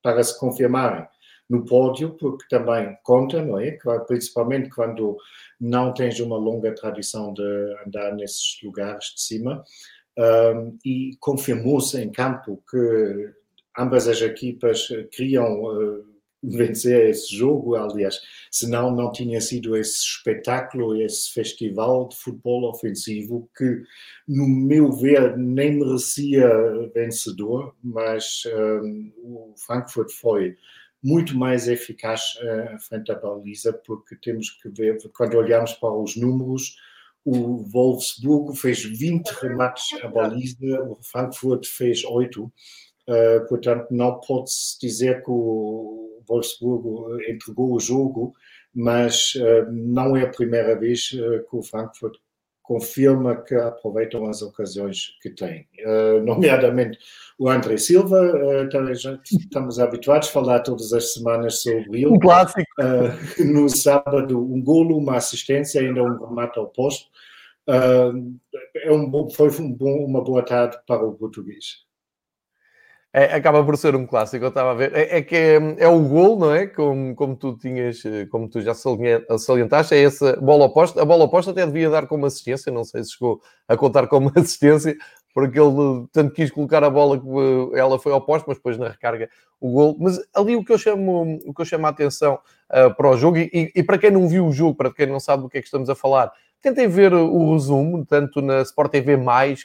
para 0.02 0.22
se 0.22 0.38
confirmarem 0.38 1.06
no 1.48 1.64
pódio, 1.64 2.16
porque 2.18 2.44
também 2.50 2.96
conta, 3.02 3.42
não 3.42 3.58
é? 3.58 3.78
Principalmente 4.06 4.68
quando 4.68 5.16
não 5.58 5.94
tens 5.94 6.20
uma 6.20 6.36
longa 6.36 6.74
tradição 6.74 7.32
de 7.32 7.42
andar 7.86 8.14
nesses 8.14 8.58
lugares 8.62 9.06
de 9.14 9.22
cima. 9.22 9.64
Um, 10.18 10.78
e 10.82 11.10
confirmou-se 11.20 12.00
em 12.00 12.10
campo 12.10 12.62
que 12.70 13.30
ambas 13.78 14.08
as 14.08 14.22
equipas 14.22 14.88
queriam 15.10 15.62
uh, 15.62 16.04
vencer 16.42 17.10
esse 17.10 17.34
jogo, 17.34 17.74
aliás, 17.74 18.20
senão 18.50 18.94
não 18.94 19.10
tinha 19.10 19.40
sido 19.40 19.76
esse 19.76 19.98
espetáculo, 19.98 21.00
esse 21.00 21.32
festival 21.32 22.08
de 22.08 22.16
futebol 22.16 22.68
ofensivo 22.70 23.48
que, 23.56 23.82
no 24.28 24.46
meu 24.46 24.92
ver, 24.92 25.36
nem 25.36 25.78
merecia 25.78 26.48
vencedor, 26.94 27.74
mas 27.82 28.42
um, 28.46 29.12
o 29.22 29.54
Frankfurt 29.56 30.10
foi 30.10 30.56
muito 31.02 31.36
mais 31.36 31.68
eficaz 31.68 32.34
uh, 32.36 32.78
frente 32.80 33.12
à 33.12 33.14
baliza, 33.14 33.72
porque 33.72 34.16
temos 34.16 34.50
que 34.50 34.68
ver, 34.68 34.98
quando 35.14 35.36
olhamos 35.36 35.72
para 35.74 35.92
os 35.92 36.16
números, 36.16 36.76
o 37.26 37.64
Wolfsburgo 37.72 38.54
fez 38.54 38.84
20 38.84 39.28
remates 39.42 39.88
à 40.00 40.06
baliza, 40.06 40.80
o 40.88 40.96
Frankfurt 41.02 41.66
fez 41.66 42.04
8. 42.04 42.44
Uh, 42.44 42.52
eh, 43.08 43.40
portanto, 43.48 43.88
não 43.90 44.20
pode-se 44.20 44.78
dizer 44.80 45.24
que 45.24 45.30
o 45.30 46.22
Wolfsburgo 46.28 47.18
eh, 47.18 47.32
entregou 47.32 47.74
o 47.74 47.80
jogo, 47.80 48.32
mas 48.72 49.34
uh, 49.34 49.68
não 49.72 50.16
é 50.16 50.22
a 50.22 50.30
primeira 50.30 50.78
vez 50.78 51.10
uh, 51.14 51.44
que 51.50 51.56
o 51.56 51.62
Frankfurt 51.62 52.14
confirma 52.62 53.42
que 53.42 53.56
aproveitam 53.56 54.26
as 54.26 54.42
ocasiões 54.42 55.16
que 55.22 55.30
têm. 55.30 55.68
Nomeadamente 56.24 56.98
o 57.38 57.48
André 57.48 57.76
Silva, 57.76 58.68
já 58.92 59.16
estamos 59.22 59.78
habituados 59.78 60.28
a 60.28 60.32
falar 60.32 60.58
todas 60.60 60.92
as 60.92 61.14
semanas 61.14 61.62
sobre 61.62 61.98
ele. 61.98 62.08
Um 62.08 62.18
clássico. 62.18 62.66
No 63.38 63.68
sábado, 63.68 64.36
um 64.40 64.60
golo, 64.60 64.98
uma 64.98 65.16
assistência, 65.16 65.80
ainda 65.80 66.02
um 66.02 66.26
remate 66.26 66.58
ao 66.58 66.66
posto. 66.66 67.06
É 67.68 68.92
um 68.92 69.30
foi 69.30 69.50
um 69.60 69.72
bom, 69.72 70.04
uma 70.04 70.22
boa 70.22 70.44
tarde 70.44 70.78
para 70.86 71.04
o 71.04 71.14
português 71.14 71.86
é, 73.16 73.34
acaba 73.34 73.64
por 73.64 73.78
ser 73.78 73.96
um 73.96 74.06
clássico, 74.06 74.44
eu 74.44 74.50
estava 74.50 74.72
a 74.72 74.74
ver. 74.74 74.94
É, 74.94 75.16
é 75.16 75.22
que 75.22 75.34
é, 75.34 75.54
é, 75.78 75.88
o 75.88 76.00
gol, 76.00 76.38
não 76.38 76.54
é? 76.54 76.66
Como, 76.66 77.14
como 77.14 77.34
tu 77.34 77.56
tinhas, 77.56 78.02
como 78.30 78.46
tu 78.46 78.60
já 78.60 78.74
salientaste, 78.74 79.94
é 79.94 80.02
essa 80.02 80.36
bola 80.36 80.66
oposta. 80.66 81.00
A 81.00 81.04
bola 81.06 81.24
oposta 81.24 81.50
até 81.50 81.64
devia 81.64 81.88
dar 81.88 82.06
como 82.06 82.26
assistência, 82.26 82.70
não 82.70 82.84
sei 82.84 83.02
se 83.02 83.12
chegou 83.12 83.40
a 83.66 83.74
contar 83.74 84.06
como 84.06 84.30
assistência, 84.36 84.94
porque 85.32 85.58
ele 85.58 86.06
tanto 86.12 86.34
quis 86.34 86.50
colocar 86.50 86.84
a 86.84 86.90
bola 86.90 87.18
que 87.18 87.78
ela 87.78 87.98
foi 87.98 88.12
oposta, 88.12 88.44
mas 88.48 88.58
depois 88.58 88.76
na 88.76 88.88
recarga 88.88 89.30
o 89.58 89.70
gol. 89.70 89.96
Mas 89.98 90.20
ali 90.34 90.54
o 90.54 90.62
que 90.62 90.74
eu 90.74 90.78
chamo, 90.78 91.40
o 91.46 91.54
que 91.54 91.62
eu 91.62 91.66
chamo 91.66 91.86
a 91.86 91.88
atenção 91.88 92.38
uh, 92.70 92.94
para 92.94 93.08
o 93.08 93.16
jogo, 93.16 93.38
e, 93.38 93.72
e, 93.74 93.82
para 93.82 93.96
quem 93.96 94.10
não 94.10 94.28
viu 94.28 94.46
o 94.46 94.52
jogo, 94.52 94.74
para 94.74 94.92
quem 94.92 95.06
não 95.06 95.20
sabe 95.20 95.42
do 95.42 95.48
que 95.48 95.56
é 95.56 95.62
que 95.62 95.68
estamos 95.68 95.88
a 95.88 95.94
falar, 95.94 96.30
tentem 96.62 96.88
ver 96.88 97.14
o 97.14 97.52
resumo, 97.52 98.04
tanto 98.04 98.42
na 98.42 98.62
Sport 98.62 98.90
TV, 98.90 99.16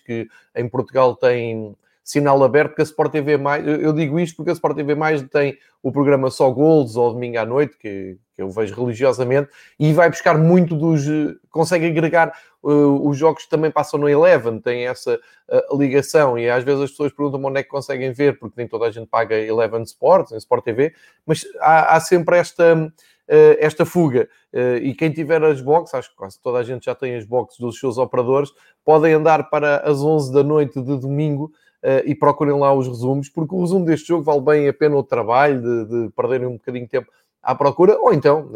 que 0.05 0.27
em 0.55 0.67
Portugal 0.67 1.15
tem 1.15 1.75
sinal 2.03 2.43
aberto, 2.43 2.75
que 2.75 2.81
a 2.81 2.83
Sport 2.83 3.11
TV 3.11 3.39
eu 3.65 3.93
digo 3.93 4.19
isto 4.19 4.35
porque 4.35 4.49
a 4.49 4.53
Sport 4.53 4.75
TV 4.75 4.95
tem 5.31 5.57
o 5.83 5.91
programa 5.91 6.29
Só 6.29 6.49
Gols 6.51 6.95
ou 6.95 7.13
domingo 7.13 7.37
à 7.37 7.45
noite, 7.45 7.77
que, 7.77 8.17
que 8.35 8.41
eu 8.41 8.49
vejo 8.49 8.75
religiosamente, 8.75 9.49
e 9.79 9.93
vai 9.93 10.09
buscar 10.09 10.37
muito 10.37 10.75
dos, 10.75 11.05
consegue 11.49 11.87
agregar 11.87 12.33
uh, 12.63 13.07
os 13.07 13.17
jogos 13.17 13.43
que 13.43 13.49
também 13.49 13.71
passam 13.71 13.99
no 13.99 14.09
Eleven, 14.09 14.59
tem 14.59 14.87
essa 14.87 15.19
uh, 15.49 15.77
ligação, 15.77 16.37
e 16.37 16.49
às 16.49 16.63
vezes 16.63 16.81
as 16.81 16.91
pessoas 16.91 17.13
perguntam 17.13 17.43
onde 17.43 17.59
é 17.59 17.63
que 17.63 17.69
conseguem 17.69 18.11
ver, 18.11 18.37
porque 18.37 18.55
nem 18.57 18.67
toda 18.67 18.85
a 18.85 18.91
gente 18.91 19.07
paga 19.07 19.35
Eleven 19.35 19.83
Sports, 19.83 20.31
em 20.33 20.37
Sport 20.37 20.63
TV, 20.63 20.93
mas 21.25 21.45
há, 21.59 21.95
há 21.95 21.99
sempre 21.99 22.37
esta... 22.37 22.91
Uh, 23.29 23.55
esta 23.59 23.85
fuga. 23.85 24.27
Uh, 24.53 24.77
e 24.81 24.93
quem 24.93 25.11
tiver 25.11 25.41
as 25.43 25.61
boxes, 25.61 25.93
acho 25.93 26.09
que 26.09 26.15
quase 26.15 26.39
toda 26.41 26.57
a 26.57 26.63
gente 26.63 26.85
já 26.85 26.93
tem 26.93 27.15
as 27.15 27.23
boxes 27.23 27.59
dos 27.59 27.79
seus 27.79 27.97
operadores, 27.97 28.51
podem 28.83 29.13
andar 29.13 29.49
para 29.49 29.77
as 29.77 30.01
11 30.01 30.33
da 30.33 30.43
noite 30.43 30.81
de 30.81 30.97
domingo 30.97 31.45
uh, 31.83 32.05
e 32.05 32.13
procurem 32.13 32.59
lá 32.59 32.73
os 32.73 32.87
resumos, 32.87 33.29
porque 33.29 33.55
o 33.55 33.61
resumo 33.61 33.85
deste 33.85 34.09
jogo 34.09 34.23
vale 34.23 34.41
bem 34.41 34.67
a 34.67 34.73
pena 34.73 34.97
o 34.97 35.03
trabalho 35.03 35.61
de, 35.61 35.85
de 35.85 36.09
perderem 36.13 36.47
um 36.47 36.53
bocadinho 36.53 36.85
de 36.85 36.91
tempo 36.91 37.09
à 37.41 37.55
procura, 37.55 37.97
ou 37.99 38.13
então 38.13 38.51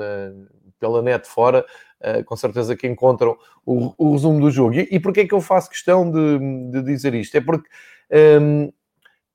pela 0.79 1.01
net 1.01 1.27
fora, 1.27 1.65
com 2.25 2.35
certeza 2.35 2.75
que 2.75 2.85
encontram 2.85 3.35
o, 3.65 3.93
o, 3.97 4.11
resumo 4.11 4.39
do 4.39 4.51
jogo. 4.51 4.75
E, 4.75 4.87
e 4.91 4.99
porquê 4.99 5.21
é 5.21 5.27
que 5.27 5.33
eu 5.33 5.41
faço 5.41 5.69
questão 5.69 6.11
de, 6.11 6.71
de 6.71 6.83
dizer 6.83 7.15
isto? 7.15 7.35
É 7.35 7.41
porque 7.41 7.67
ehm, 8.11 8.69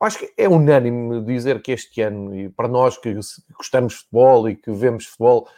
acho 0.00 0.18
que 0.18 0.32
é 0.36 0.48
unânime 0.48 1.22
dizer 1.22 1.60
que 1.62 1.72
este 1.72 2.00
ano, 2.02 2.34
e 2.34 2.48
para 2.48 2.68
nós 2.68 2.96
que 2.96 3.14
gostamos 3.56 3.92
de 3.92 3.98
futebol 4.00 4.48
e 4.48 4.56
que 4.56 4.70
vemos 4.70 5.06
futebol, 5.06 5.48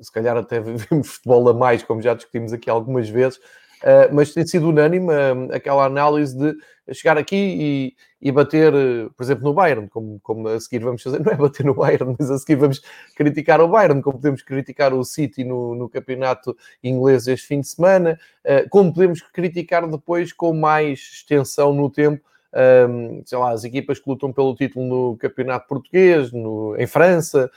se 0.00 0.12
calhar 0.12 0.36
até 0.36 0.60
vemos 0.60 1.08
futebol 1.08 1.48
a 1.48 1.54
mais, 1.54 1.82
como 1.82 2.02
já 2.02 2.14
discutimos 2.14 2.52
aqui 2.52 2.70
algumas 2.70 3.08
vezes, 3.08 3.40
Uh, 3.80 4.12
mas 4.12 4.34
tem 4.34 4.46
sido 4.46 4.68
unânime 4.68 5.06
uh, 5.06 5.54
aquela 5.54 5.86
análise 5.86 6.36
de 6.36 6.54
chegar 6.92 7.16
aqui 7.16 7.34
e, 7.34 7.96
e 8.20 8.30
bater, 8.30 8.74
por 9.16 9.22
exemplo, 9.22 9.44
no 9.44 9.54
Bayern, 9.54 9.88
como, 9.88 10.20
como 10.22 10.48
a 10.48 10.60
seguir 10.60 10.80
vamos 10.80 11.02
fazer, 11.02 11.18
não 11.24 11.32
é 11.32 11.34
bater 11.34 11.64
no 11.64 11.74
Bayern, 11.74 12.14
mas 12.18 12.30
a 12.30 12.36
seguir 12.36 12.56
vamos 12.56 12.82
criticar 13.16 13.58
o 13.58 13.68
Bayern, 13.68 14.02
como 14.02 14.18
podemos 14.18 14.42
criticar 14.42 14.92
o 14.92 15.02
City 15.02 15.44
no, 15.44 15.74
no 15.74 15.88
campeonato 15.88 16.54
inglês 16.84 17.26
este 17.26 17.46
fim 17.46 17.60
de 17.60 17.68
semana, 17.68 18.18
como 18.68 18.92
podemos 18.92 19.22
criticar 19.22 19.88
depois 19.88 20.30
com 20.30 20.52
mais 20.52 20.98
extensão 20.98 21.72
no 21.72 21.88
tempo 21.88 22.22
um, 22.88 23.22
sei 23.24 23.38
lá, 23.38 23.50
as 23.50 23.64
equipas 23.64 23.98
que 23.98 24.08
lutam 24.08 24.32
pelo 24.32 24.54
título 24.54 24.86
no 24.86 25.16
campeonato 25.16 25.68
português, 25.68 26.32
no, 26.32 26.76
em 26.78 26.86
França, 26.86 27.50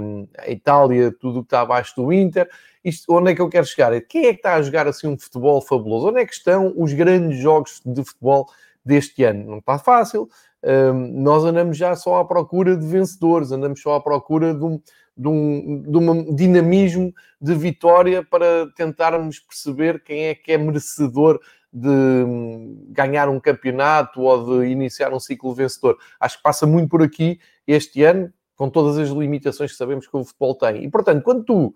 um, 0.00 0.26
a 0.38 0.50
Itália, 0.50 1.12
tudo 1.12 1.40
que 1.40 1.46
está 1.46 1.60
abaixo 1.60 1.94
do 1.96 2.12
Inter 2.12 2.48
isto, 2.84 3.14
onde 3.14 3.30
é 3.30 3.34
que 3.34 3.42
eu 3.42 3.48
quero 3.48 3.66
chegar? 3.66 3.98
Quem 4.02 4.26
é 4.26 4.32
que 4.32 4.38
está 4.38 4.54
a 4.54 4.62
jogar 4.62 4.86
assim 4.88 5.06
um 5.06 5.18
futebol 5.18 5.60
fabuloso? 5.60 6.08
Onde 6.08 6.20
é 6.20 6.26
que 6.26 6.32
estão 6.32 6.72
os 6.76 6.92
grandes 6.92 7.38
jogos 7.38 7.80
de 7.84 8.02
futebol 8.02 8.48
deste 8.84 9.22
ano? 9.22 9.50
Não 9.50 9.58
está 9.58 9.78
fácil. 9.78 10.28
Um, 10.62 11.22
nós 11.22 11.44
andamos 11.44 11.76
já 11.76 11.94
só 11.94 12.20
à 12.20 12.24
procura 12.24 12.76
de 12.76 12.86
vencedores, 12.86 13.52
andamos 13.52 13.80
só 13.82 13.96
à 13.96 14.00
procura 14.00 14.54
de 14.54 14.64
um, 14.64 14.80
de 15.16 15.28
um, 15.28 15.82
de 15.82 15.98
um 15.98 16.34
dinamismo 16.34 17.12
de 17.40 17.54
vitória 17.54 18.24
para 18.24 18.66
tentarmos 18.74 19.38
perceber 19.38 20.02
quem 20.02 20.26
é 20.26 20.34
que 20.34 20.52
é 20.52 20.58
merecedor 20.58 21.38
de 21.72 21.88
hum, 21.88 22.86
ganhar 22.88 23.28
um 23.28 23.38
campeonato 23.38 24.22
ou 24.22 24.60
de 24.60 24.66
iniciar 24.66 25.12
um 25.12 25.20
ciclo 25.20 25.54
vencedor. 25.54 25.96
Acho 26.18 26.36
que 26.38 26.42
passa 26.42 26.66
muito 26.66 26.88
por 26.88 27.02
aqui 27.02 27.38
este 27.66 28.02
ano, 28.02 28.32
com 28.56 28.68
todas 28.68 28.98
as 28.98 29.08
limitações 29.08 29.70
que 29.70 29.76
sabemos 29.76 30.06
que 30.06 30.16
o 30.16 30.24
futebol 30.24 30.54
tem. 30.54 30.84
E, 30.84 30.90
portanto, 30.90 31.22
quando 31.22 31.44
tu 31.44 31.74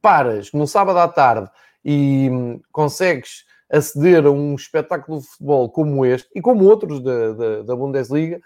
paras 0.00 0.52
no 0.52 0.66
sábado 0.66 0.98
à 0.98 1.08
tarde 1.08 1.50
e 1.84 2.28
hum, 2.30 2.60
consegues 2.70 3.44
aceder 3.68 4.24
a 4.26 4.30
um 4.30 4.54
espetáculo 4.54 5.20
de 5.20 5.26
futebol 5.26 5.68
como 5.70 6.06
este 6.06 6.28
e 6.34 6.40
como 6.40 6.64
outros 6.64 7.02
da, 7.02 7.32
da, 7.32 7.62
da 7.62 7.76
Bundesliga, 7.76 8.40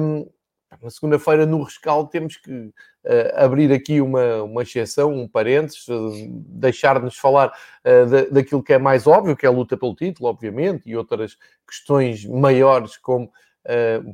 um, 0.00 0.26
na 0.82 0.90
segunda-feira 0.90 1.46
no 1.46 1.62
rescaldo 1.62 2.10
temos 2.10 2.36
que 2.36 2.72
abrir 3.34 3.72
aqui 3.72 4.00
uma, 4.00 4.42
uma 4.42 4.62
exceção, 4.62 5.12
um 5.12 5.26
parênteses, 5.26 5.86
uh, 5.88 6.10
deixar-nos 6.30 7.16
falar 7.16 7.48
uh, 7.48 8.06
da, 8.06 8.24
daquilo 8.26 8.62
que 8.62 8.72
é 8.72 8.78
mais 8.78 9.06
óbvio, 9.06 9.36
que 9.36 9.46
é 9.46 9.48
a 9.48 9.52
luta 9.52 9.76
pelo 9.76 9.94
título, 9.94 10.28
obviamente, 10.28 10.82
e 10.86 10.96
outras 10.96 11.36
questões 11.66 12.24
maiores 12.24 12.96
como 12.96 13.30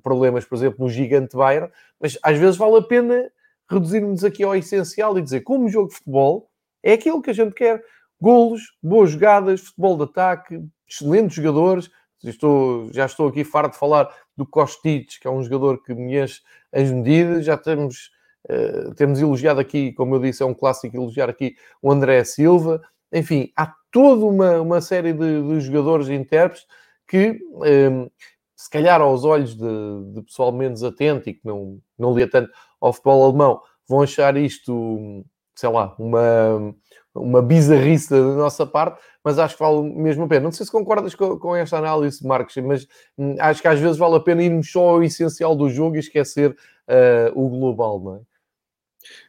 problemas, 0.02 0.44
por 0.44 0.56
exemplo, 0.56 0.84
no 0.84 0.90
gigante 0.90 1.36
Bayern, 1.36 1.70
mas 2.00 2.18
às 2.24 2.36
vezes 2.36 2.56
vale 2.56 2.78
a 2.78 2.82
pena 2.82 3.30
reduzirmos 3.70 4.24
aqui 4.24 4.42
ao 4.42 4.56
essencial 4.56 5.16
e 5.16 5.22
dizer 5.22 5.42
como 5.42 5.68
jogo 5.68 5.90
de 5.90 5.94
futebol 5.94 6.50
é 6.84 6.92
aquilo 6.92 7.22
que 7.22 7.30
a 7.30 7.34
gente 7.34 7.54
quer. 7.54 7.82
Golos, 8.20 8.76
boas 8.82 9.10
jogadas, 9.10 9.62
futebol 9.62 9.96
de 9.96 10.04
ataque, 10.04 10.60
excelentes 10.88 11.34
jogadores. 11.34 11.90
Estou, 12.22 12.92
já 12.92 13.06
estou 13.06 13.28
aqui 13.28 13.42
farto 13.42 13.72
de 13.72 13.78
falar 13.78 14.08
do 14.36 14.46
Kostic, 14.46 15.18
que 15.20 15.26
é 15.26 15.30
um 15.30 15.42
jogador 15.42 15.82
que 15.82 15.94
me 15.94 16.16
enche 16.16 16.40
as 16.72 16.90
medidas. 16.90 17.44
Já 17.44 17.56
temos, 17.56 18.10
uh, 18.50 18.94
temos 18.94 19.20
elogiado 19.20 19.60
aqui, 19.60 19.92
como 19.92 20.14
eu 20.14 20.20
disse, 20.20 20.42
é 20.42 20.46
um 20.46 20.54
clássico 20.54 20.96
elogiar 20.96 21.28
aqui 21.28 21.56
o 21.82 21.90
André 21.90 22.24
Silva. 22.24 22.82
Enfim, 23.12 23.52
há 23.56 23.72
toda 23.90 24.24
uma, 24.24 24.60
uma 24.60 24.80
série 24.80 25.12
de, 25.12 25.42
de 25.42 25.60
jogadores 25.60 26.08
e 26.08 26.14
intérpretes 26.14 26.66
que, 27.06 27.38
um, 27.52 27.64
ehm, 27.64 28.10
se 28.56 28.70
calhar 28.70 29.00
aos 29.00 29.24
olhos 29.24 29.56
de, 29.56 30.12
de, 30.14 30.22
pessoal 30.22 30.52
menos 30.52 30.82
atento 30.82 31.28
e 31.28 31.34
que 31.34 31.40
não, 31.44 31.78
não 31.98 32.14
lia 32.14 32.28
tanto 32.28 32.50
ao 32.80 32.92
futebol 32.92 33.24
alemão, 33.24 33.60
vão 33.86 34.02
achar 34.02 34.36
isto 34.36 35.24
sei 35.54 35.68
lá, 35.68 35.94
uma, 35.98 36.74
uma 37.14 37.40
bizarrice 37.40 38.10
da 38.10 38.20
nossa 38.20 38.66
parte, 38.66 39.00
mas 39.22 39.38
acho 39.38 39.56
que 39.56 39.62
vale 39.62 39.82
mesmo 39.94 40.24
a 40.24 40.28
pena. 40.28 40.42
Não 40.42 40.52
sei 40.52 40.66
se 40.66 40.72
concordas 40.72 41.14
com, 41.14 41.38
com 41.38 41.54
esta 41.54 41.78
análise, 41.78 42.26
Marcos, 42.26 42.56
mas 42.56 42.86
hum, 43.16 43.36
acho 43.38 43.62
que 43.62 43.68
às 43.68 43.78
vezes 43.78 43.96
vale 43.96 44.16
a 44.16 44.20
pena 44.20 44.42
irmos 44.42 44.70
só 44.70 44.90
ao 44.90 45.02
essencial 45.02 45.54
do 45.54 45.70
jogo 45.70 45.96
e 45.96 46.00
esquecer 46.00 46.50
uh, 46.50 47.40
o 47.40 47.48
global, 47.48 48.00
não 48.00 48.16
é? 48.16 48.20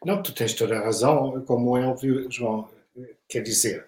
Não, 0.06 0.22
tu 0.22 0.34
tens 0.34 0.54
toda 0.54 0.78
a 0.78 0.84
razão, 0.84 1.42
como 1.46 1.78
é 1.78 1.86
óbvio, 1.86 2.30
João. 2.32 2.70
Quer 3.28 3.42
dizer, 3.42 3.88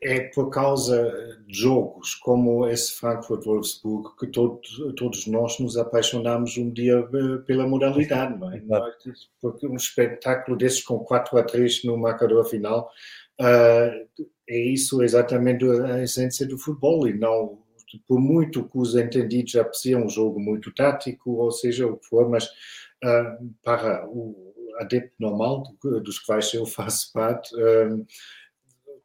é 0.00 0.20
por 0.28 0.50
causa 0.50 1.40
de 1.46 1.54
jogos 1.60 2.14
como 2.14 2.68
esse 2.68 2.92
Frankfurt-Wolfsburg 2.92 4.16
que 4.18 4.26
todos, 4.28 4.78
todos 4.96 5.26
nós 5.26 5.58
nos 5.58 5.76
apaixonamos 5.76 6.56
um 6.56 6.70
dia 6.70 6.98
eh, 7.12 7.38
pela 7.46 7.66
modalidade, 7.66 8.38
não 8.38 8.52
é? 8.52 8.62
Porque 9.40 9.66
um 9.66 9.76
espetáculo 9.76 10.56
desses 10.56 10.82
com 10.82 11.00
4 11.00 11.38
a 11.38 11.42
3 11.42 11.84
no 11.84 11.96
marcador 11.96 12.44
final 12.44 12.90
uh, 13.40 14.24
é 14.48 14.56
isso 14.56 15.02
exatamente 15.02 15.64
a 15.64 16.02
essência 16.02 16.46
do 16.46 16.58
futebol 16.58 17.08
e 17.08 17.18
não 17.18 17.58
por 18.06 18.20
muito 18.20 18.68
que 18.68 18.78
os 18.78 18.94
entendidos 18.94 19.54
apreciam 19.56 20.04
um 20.04 20.08
jogo 20.08 20.40
muito 20.40 20.72
tático, 20.72 21.32
ou 21.32 21.50
seja, 21.50 21.86
o 21.86 21.98
que 21.98 22.06
for, 22.06 22.26
mas 22.28 22.46
uh, 23.04 23.50
para 23.62 24.08
o 24.08 24.51
adepto 24.82 25.14
normal, 25.18 25.64
dos 25.82 26.18
quais 26.18 26.52
eu 26.54 26.66
faço 26.66 27.12
parte, 27.12 27.54
uh, 27.54 28.06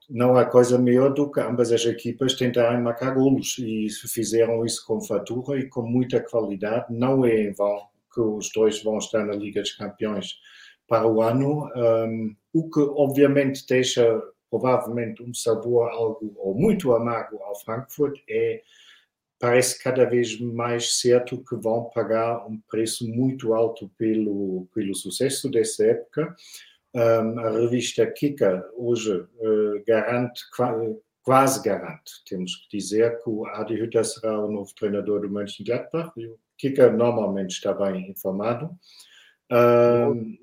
não 0.09 0.37
há 0.37 0.45
coisa 0.45 0.77
melhor 0.77 1.13
do 1.13 1.29
que 1.29 1.39
ambas 1.39 1.71
as 1.71 1.85
equipas 1.85 2.33
tentarem 2.33 2.81
marcar 2.81 3.13
golos 3.13 3.57
e 3.59 3.87
fizeram 3.89 4.65
isso 4.65 4.85
com 4.85 5.01
fatura 5.01 5.59
e 5.59 5.67
com 5.67 5.81
muita 5.81 6.21
qualidade. 6.21 6.85
Não 6.89 7.25
é 7.25 7.43
em 7.43 7.51
vão 7.51 7.87
que 8.13 8.21
os 8.21 8.51
dois 8.51 8.81
vão 8.81 8.97
estar 8.97 9.25
na 9.25 9.33
Liga 9.33 9.61
dos 9.61 9.73
Campeões 9.73 10.39
para 10.87 11.05
o 11.05 11.21
ano, 11.21 11.69
um, 11.75 12.35
o 12.53 12.69
que 12.69 12.79
obviamente 12.79 13.65
deixa 13.67 14.21
provavelmente 14.49 15.21
um 15.21 15.33
sabor 15.33 15.89
algo 15.89 16.33
ou 16.37 16.55
muito 16.55 16.93
amargo 16.93 17.37
ao 17.43 17.59
Frankfurt 17.59 18.17
é 18.29 18.61
parece 19.39 19.81
cada 19.81 20.05
vez 20.05 20.39
mais 20.39 20.99
certo 20.99 21.43
que 21.43 21.55
vão 21.55 21.89
pagar 21.93 22.45
um 22.47 22.59
preço 22.69 23.07
muito 23.07 23.53
alto 23.53 23.89
pelo 23.97 24.67
pelo 24.73 24.95
sucesso 24.95 25.49
dessa 25.49 25.85
época 25.85 26.35
um, 26.97 27.39
a 27.39 27.51
revista 27.51 28.09
Kika 28.11 28.67
hoje 28.75 29.13
uh, 29.13 29.83
garante, 29.85 30.41
quase 31.21 31.61
garante, 31.61 32.11
temos 32.27 32.55
que 32.55 32.77
dizer, 32.77 33.21
que 33.21 33.29
o 33.29 33.45
Adi 33.45 33.75
Hütter 33.75 34.03
será 34.03 34.39
o 34.39 34.51
novo 34.51 34.73
treinador 34.73 35.21
do 35.21 35.29
Mönchengladbach. 35.29 36.11
O 36.17 36.39
Kika 36.57 36.91
normalmente 36.91 37.51
está 37.51 37.71
bem 37.73 38.09
informado. 38.09 38.71
Um, 39.51 40.37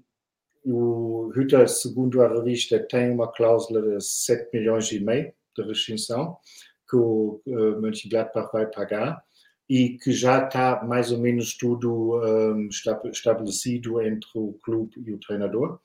o 0.64 1.33
Hütter, 1.35 1.68
segundo 1.68 2.22
a 2.22 2.28
revista, 2.28 2.78
tem 2.78 3.11
uma 3.11 3.33
cláusula 3.33 3.83
de 3.83 4.04
7 4.04 4.50
milhões 4.52 4.92
e 4.92 5.00
meio 5.00 5.33
de 5.57 5.62
rescisão 5.64 6.38
que 6.88 6.97
o 6.97 7.40
Mönchengladbach 7.81 8.51
vai 8.53 8.66
pagar 8.66 9.23
e 9.68 9.97
que 9.99 10.12
já 10.12 10.44
está 10.44 10.85
mais 10.85 11.11
ou 11.11 11.18
menos 11.18 11.57
tudo 11.57 12.20
um, 12.20 12.68
estabelecido 13.11 14.01
entre 14.03 14.29
o 14.35 14.59
clube 14.62 14.92
e 15.07 15.12
o 15.12 15.18
treinador. 15.18 15.81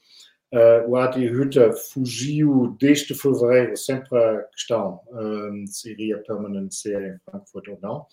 Uh, 0.51 0.89
o 0.89 0.95
Adi 0.95 1.27
Hütter 1.27 1.71
fugiu 1.93 2.75
desde 2.79 3.13
fevereiro 3.13 3.77
sempre 3.77 4.17
a 4.17 4.41
questão 4.45 4.99
um, 5.11 5.65
se 5.67 5.91
iria 5.91 6.17
permanecer 6.23 7.01
em 7.01 7.19
Frankfurt 7.19 7.67
ou 7.67 7.79
não. 7.81 8.05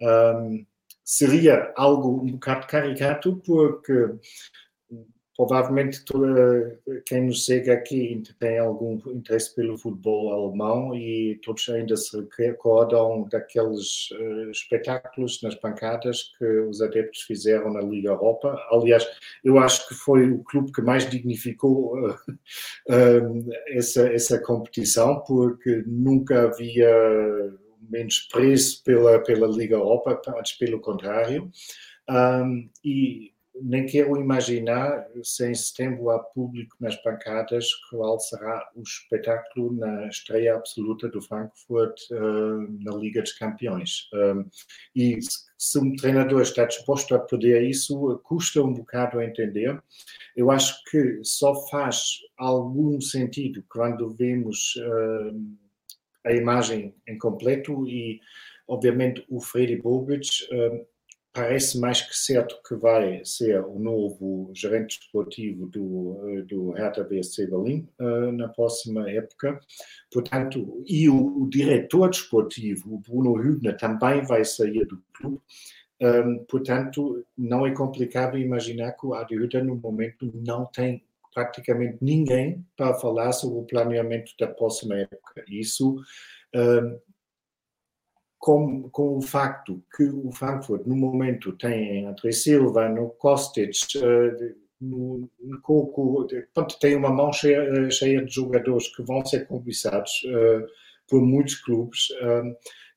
Um, 0.00 0.64
seria 1.04 1.72
algo 1.76 2.22
um 2.22 2.32
bocado 2.32 2.66
caricato, 2.66 3.42
porque 3.44 4.08
provavelmente 5.36 6.04
toda, 6.04 6.78
quem 7.06 7.26
nos 7.26 7.44
segue 7.44 7.70
aqui 7.70 8.22
tem 8.38 8.58
algum 8.58 8.94
interesse 9.08 9.54
pelo 9.54 9.76
futebol 9.76 10.32
alemão 10.32 10.94
e 10.94 11.38
todos 11.42 11.68
ainda 11.68 11.96
se 11.96 12.16
recordam 12.38 13.28
daqueles 13.30 14.10
uh, 14.12 14.50
espetáculos 14.50 15.42
nas 15.42 15.54
pancadas 15.56 16.34
que 16.38 16.44
os 16.44 16.80
adeptos 16.80 17.22
fizeram 17.22 17.72
na 17.72 17.80
Liga 17.80 18.10
Europa. 18.10 18.56
Aliás, 18.70 19.04
eu 19.42 19.58
acho 19.58 19.88
que 19.88 19.94
foi 19.94 20.30
o 20.30 20.44
clube 20.44 20.70
que 20.72 20.82
mais 20.82 21.08
dignificou 21.08 21.98
uh, 21.98 22.10
uh, 22.10 23.50
essa, 23.68 24.06
essa 24.12 24.38
competição, 24.38 25.20
porque 25.26 25.82
nunca 25.86 26.42
havia 26.42 26.88
menos 27.90 28.20
preço 28.32 28.82
pela, 28.84 29.18
pela 29.18 29.48
Liga 29.48 29.74
Europa, 29.74 30.20
antes 30.36 30.52
pelo 30.52 30.80
contrário. 30.80 31.50
Um, 32.08 32.68
e 32.84 33.33
nem 33.62 33.86
quero 33.86 34.16
imaginar 34.16 35.06
se 35.22 35.48
em 35.48 35.54
setembro 35.54 36.10
há 36.10 36.18
público 36.18 36.76
nas 36.80 37.00
bancadas 37.02 37.72
qual 37.90 38.18
será 38.18 38.68
o 38.74 38.82
espetáculo 38.82 39.72
na 39.72 40.08
estreia 40.08 40.56
absoluta 40.56 41.08
do 41.08 41.22
Frankfurt 41.22 41.94
uh, 42.10 42.82
na 42.82 42.96
Liga 42.96 43.22
dos 43.22 43.32
Campeões. 43.32 44.08
Um, 44.12 44.48
e 44.94 45.18
se 45.56 45.78
um 45.78 45.94
treinador 45.94 46.42
está 46.42 46.64
disposto 46.64 47.14
a 47.14 47.18
perder 47.18 47.62
isso, 47.62 48.20
custa 48.24 48.62
um 48.62 48.72
bocado 48.72 49.18
a 49.18 49.24
entender. 49.24 49.80
Eu 50.36 50.50
acho 50.50 50.82
que 50.90 51.20
só 51.22 51.54
faz 51.68 52.18
algum 52.36 53.00
sentido 53.00 53.64
quando 53.68 54.10
vemos 54.10 54.74
uh, 54.76 55.56
a 56.24 56.32
imagem 56.32 56.94
em 57.06 57.16
completo 57.16 57.86
e, 57.86 58.20
obviamente, 58.66 59.24
o 59.28 59.40
Freddy 59.40 59.76
Bobic 59.76 60.28
uh, 60.50 60.86
parece 61.34 61.78
mais 61.80 62.00
que 62.00 62.16
certo 62.16 62.56
que 62.66 62.76
vai 62.76 63.20
ser 63.24 63.60
o 63.64 63.76
novo 63.76 64.52
gerente 64.54 65.00
desportivo 65.00 65.66
do, 65.66 66.20
eh, 66.28 66.42
do 66.42 66.70
Hertha 66.70 67.02
BSC 67.02 67.48
Berlim 67.48 67.88
uh, 68.00 68.30
na 68.30 68.48
próxima 68.48 69.10
época. 69.10 69.58
Portanto, 70.12 70.84
e 70.86 71.08
o, 71.08 71.42
o, 71.42 71.50
diretor 71.50 72.08
desportivo, 72.08 72.94
o 72.94 72.98
Bruno 72.98 73.36
Hübner, 73.36 73.76
também 73.76 74.22
vai 74.22 74.44
sair 74.44 74.86
do 74.86 75.02
clube. 75.12 75.40
Um, 76.00 76.44
portanto, 76.44 77.26
não 77.36 77.66
é 77.66 77.74
complicado 77.74 78.38
imaginar 78.38 78.92
que 78.92 79.04
o 79.04 79.14
Adi 79.14 79.36
Hütter, 79.36 79.64
no 79.64 79.74
momento, 79.74 80.30
não 80.34 80.66
tem 80.66 81.04
praticamente 81.34 81.98
ninguém 82.00 82.64
para 82.76 82.94
falar 82.94 83.32
sobre 83.32 83.58
o 83.58 83.64
planeamento 83.64 84.32
da 84.38 84.46
próxima 84.46 84.96
época. 84.96 85.44
Isso 85.48 85.96
um, 86.54 86.98
com, 88.44 88.90
com 88.90 89.16
o 89.16 89.22
facto 89.22 89.82
que 89.96 90.04
o 90.04 90.30
Frankfurt, 90.30 90.84
no 90.84 90.94
momento, 90.94 91.56
tem 91.56 92.04
André 92.04 92.30
Silva, 92.30 92.90
no 92.90 93.08
Kostic, 93.08 93.72
uh, 93.96 94.54
no, 94.78 95.30
no 95.40 95.62
Coco, 95.62 96.26
portanto, 96.28 96.78
tem 96.78 96.94
uma 96.94 97.08
mão 97.08 97.32
cheia, 97.32 97.62
eh, 97.62 97.90
cheia, 97.90 98.22
de 98.22 98.34
jogadores 98.34 98.94
que 98.94 99.02
vão 99.02 99.24
ser 99.24 99.46
cobiçados 99.46 100.12
uh, 100.24 100.66
por 101.08 101.22
muitos 101.22 101.54
clubes, 101.54 102.08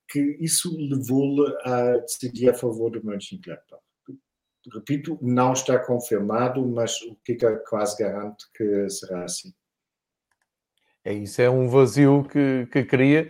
que 0.09 0.19
isso 0.41 0.75
levou-lhe 0.77 1.53
a 1.63 1.97
decidir 1.99 2.49
a 2.49 2.53
favor 2.53 2.89
do 2.89 3.05
Mönchengladbach. 3.05 3.81
Repito, 4.73 5.17
não 5.21 5.53
está 5.53 5.79
confirmado, 5.79 6.65
mas 6.65 7.01
o 7.03 7.15
Kika 7.23 7.63
quase 7.69 8.03
garante 8.03 8.45
que 8.53 8.89
será 8.89 9.23
assim. 9.23 9.53
É 11.05 11.13
isso, 11.13 11.41
é 11.41 11.49
um 11.49 11.69
vazio 11.69 12.25
que, 12.25 12.67
que 12.69 12.83
cria. 12.83 13.29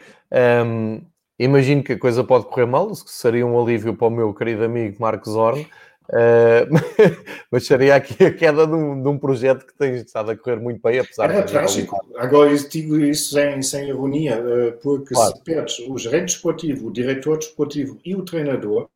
Um, 0.65 1.05
Imagino 1.39 1.83
que 1.83 1.93
a 1.93 1.99
coisa 1.99 2.23
pode 2.23 2.45
correr 2.45 2.65
mal, 2.65 2.93
seria 2.95 3.45
um 3.45 3.59
alívio 3.59 3.95
para 3.95 4.07
o 4.07 4.11
meu 4.11 4.33
querido 4.33 4.63
amigo 4.63 4.97
Marcos 4.99 5.35
Horn, 5.35 5.61
uh, 5.61 6.65
mas 7.51 7.67
seria 7.67 7.95
aqui 7.95 8.25
a 8.25 8.33
queda 8.33 8.65
de 8.65 8.73
um, 8.73 9.03
de 9.03 9.07
um, 9.07 9.19
projeto 9.19 9.67
que 9.67 9.73
tem 9.75 9.95
estado 9.97 10.31
a 10.31 10.35
correr 10.35 10.59
muito 10.59 10.81
bem, 10.81 10.99
apesar 10.99 11.29
Era 11.29 11.43
de. 11.43 11.51
trágico. 11.51 11.95
Agora, 12.17 12.49
eu 12.49 12.57
digo 12.67 12.99
isso 12.99 13.35
sem, 13.35 13.61
sem 13.61 13.87
ironia, 13.87 14.41
uh, 14.41 14.71
porque 14.81 15.13
claro. 15.13 15.35
se 15.35 15.43
perdes 15.43 15.79
o 15.87 15.95
gerente 15.99 16.33
desportivo, 16.33 16.87
o 16.87 16.91
diretor 16.91 17.37
desportivo 17.37 17.99
e 18.03 18.15
o 18.15 18.25
treinador, 18.25 18.89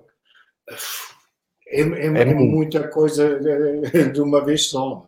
é, 1.67 1.81
é, 1.81 2.07
é, 2.07 2.21
é 2.21 2.33
muita 2.33 2.87
coisa 2.87 3.39
de 4.11 4.19
uma 4.19 4.43
vez 4.43 4.67
só. 4.67 5.05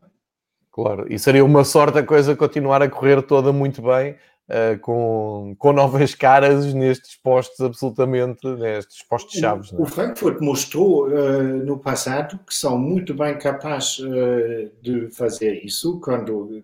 Claro, 0.71 1.11
e 1.11 1.17
seria 1.17 1.43
uma 1.43 1.63
sorte 1.63 1.97
a 1.97 2.03
coisa 2.03 2.35
continuar 2.35 2.81
a 2.83 2.89
correr 2.89 3.23
toda 3.23 3.51
muito 3.51 3.81
bem 3.81 4.15
uh, 4.49 4.79
com, 4.79 5.55
com 5.57 5.73
novas 5.73 6.15
caras 6.15 6.73
nestes 6.73 7.15
postos 7.15 7.59
absolutamente, 7.61 8.45
nestes 8.47 9.03
postos 9.03 9.39
chaves. 9.39 9.71
O, 9.71 9.77
é? 9.77 9.81
o 9.81 9.85
Frankfurt 9.85 10.41
mostrou 10.41 11.07
uh, 11.07 11.43
no 11.65 11.79
passado 11.79 12.39
que 12.45 12.53
são 12.53 12.77
muito 12.77 13.13
bem 13.13 13.37
capazes 13.37 13.99
uh, 13.99 14.71
de 14.81 15.09
fazer 15.11 15.63
isso 15.63 15.99
quando 16.01 16.63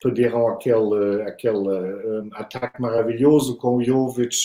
perderam 0.00 0.48
aquele, 0.48 1.22
aquele 1.22 2.28
ataque 2.34 2.80
maravilhoso 2.80 3.56
com 3.56 3.76
o 3.76 3.82
Jovic, 3.82 4.36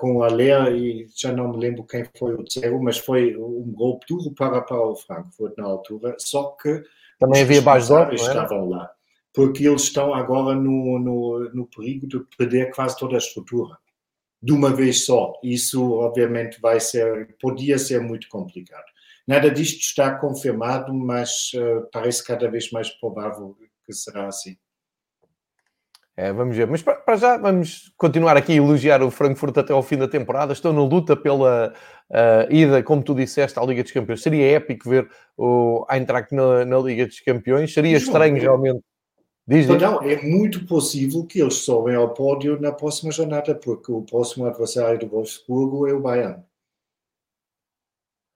com 0.00 0.16
o 0.16 0.22
Aller 0.22 0.72
e 0.72 1.06
já 1.14 1.30
não 1.30 1.52
me 1.52 1.58
lembro 1.58 1.84
quem 1.84 2.06
foi 2.18 2.32
o 2.32 2.42
terceiro, 2.42 2.82
mas 2.82 2.96
foi 2.96 3.36
um 3.36 3.70
golpe 3.74 4.06
duro 4.08 4.34
para, 4.34 4.62
para 4.62 4.80
o 4.80 4.96
Frankfurt 4.96 5.52
na 5.58 5.66
altura, 5.66 6.16
só 6.18 6.56
que 6.62 6.82
também 7.18 7.42
havia 7.42 7.60
Bajor, 7.60 8.14
estavam 8.14 8.70
lá 8.70 8.90
porque 9.36 9.68
eles 9.68 9.82
estão 9.82 10.14
agora 10.14 10.54
no, 10.54 10.98
no, 10.98 11.50
no 11.52 11.66
perigo 11.66 12.06
de 12.06 12.18
perder 12.38 12.74
quase 12.74 12.98
toda 12.98 13.16
a 13.16 13.18
estrutura 13.18 13.76
de 14.42 14.50
uma 14.50 14.70
vez 14.70 15.04
só. 15.04 15.34
Isso, 15.44 15.92
obviamente, 15.92 16.58
vai 16.58 16.80
ser, 16.80 17.36
podia 17.38 17.78
ser 17.78 18.00
muito 18.00 18.28
complicado. 18.30 18.86
Nada 19.28 19.50
disto 19.50 19.80
está 19.80 20.16
confirmado, 20.18 20.94
mas 20.94 21.50
uh, 21.52 21.86
parece 21.92 22.24
cada 22.24 22.50
vez 22.50 22.70
mais 22.70 22.88
provável 22.88 23.54
que 23.84 23.92
será 23.92 24.26
assim. 24.26 24.56
É, 26.16 26.32
vamos 26.32 26.56
ver. 26.56 26.66
Mas 26.66 26.80
para, 26.80 27.16
já 27.16 27.36
vamos 27.36 27.92
continuar 27.98 28.38
aqui 28.38 28.52
a 28.52 28.56
elogiar 28.56 29.02
o 29.02 29.10
Frankfurt 29.10 29.58
até 29.58 29.74
ao 29.74 29.82
fim 29.82 29.98
da 29.98 30.08
temporada. 30.08 30.54
Estão 30.54 30.72
na 30.72 30.82
luta 30.82 31.14
pela 31.14 31.74
uh, 32.08 32.50
ida, 32.50 32.82
como 32.82 33.02
tu 33.02 33.14
disseste, 33.14 33.58
à 33.58 33.62
Liga 33.62 33.82
dos 33.82 33.92
Campeões. 33.92 34.22
Seria 34.22 34.56
épico 34.56 34.88
ver 34.88 35.10
o 35.36 35.84
Eintracht 35.90 36.34
na, 36.34 36.64
na 36.64 36.78
Liga 36.78 37.04
dos 37.04 37.20
Campeões. 37.20 37.74
Seria 37.74 37.98
estranho 37.98 38.40
realmente. 38.40 38.82
Diz, 39.48 39.66
diz. 39.66 39.80
Não, 39.80 40.02
é 40.02 40.20
muito 40.22 40.66
possível 40.66 41.24
que 41.24 41.40
eles 41.40 41.54
sobem 41.54 41.94
ao 41.94 42.12
pódio 42.12 42.60
na 42.60 42.72
próxima 42.72 43.12
jornada, 43.12 43.54
porque 43.54 43.92
o 43.92 44.02
próximo 44.02 44.44
adversário 44.44 44.98
do 44.98 45.06
Wolfsburgo 45.06 45.86
é 45.86 45.92
o 45.92 46.00
Bayern. 46.00 46.42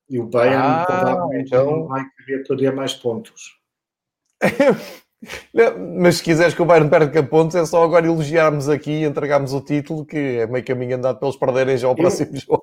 E 0.08 0.18
o 0.20 0.26
Bayern 0.26 0.62
ah, 0.62 0.84
provavelmente 0.86 1.46
então... 1.48 1.70
não 1.70 1.86
vai 1.86 2.04
querer 2.10 2.46
perder 2.46 2.72
mais 2.72 2.94
pontos. 2.94 3.58
Mas 6.00 6.16
se 6.16 6.22
quiseres 6.22 6.54
que 6.54 6.62
o 6.62 6.64
Bayern 6.64 6.88
perca 6.88 7.22
pontos, 7.22 7.54
é 7.54 7.66
só 7.66 7.84
agora 7.84 8.06
elogiarmos 8.06 8.68
aqui 8.68 8.90
e 8.90 9.04
entregarmos 9.04 9.52
o 9.52 9.60
título, 9.60 10.06
que 10.06 10.16
é 10.16 10.46
meio 10.46 10.64
caminho 10.64 10.96
andado 10.96 11.18
para 11.18 11.28
eles 11.28 11.38
perderem 11.38 11.76
já 11.76 11.88
o 11.88 11.94
próximo 11.94 12.34
Eu... 12.34 12.40
jogo. 12.40 12.59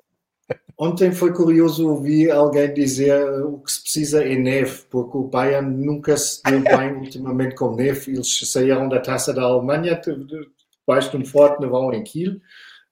Ontem 0.80 1.10
foi 1.10 1.32
curioso 1.32 1.88
ouvir 1.88 2.30
alguém 2.30 2.72
dizer 2.72 3.20
o 3.42 3.58
que 3.58 3.72
se 3.72 3.82
precisa 3.82 4.24
é 4.24 4.36
neve, 4.36 4.82
porque 4.88 5.16
o 5.16 5.24
Bayern 5.24 5.74
nunca 5.74 6.16
se 6.16 6.40
deu 6.44 6.62
bem 6.62 6.94
ultimamente 6.94 7.56
com 7.56 7.74
neve. 7.74 8.12
Eles 8.12 8.48
saíram 8.48 8.88
da 8.88 9.00
taça 9.00 9.34
da 9.34 9.42
Alemanha 9.42 10.00
debaixo 10.80 11.10
de 11.10 11.16
um 11.16 11.26
forte 11.26 11.60
nevão 11.60 11.92
em 11.92 12.04
Kiel. 12.04 12.36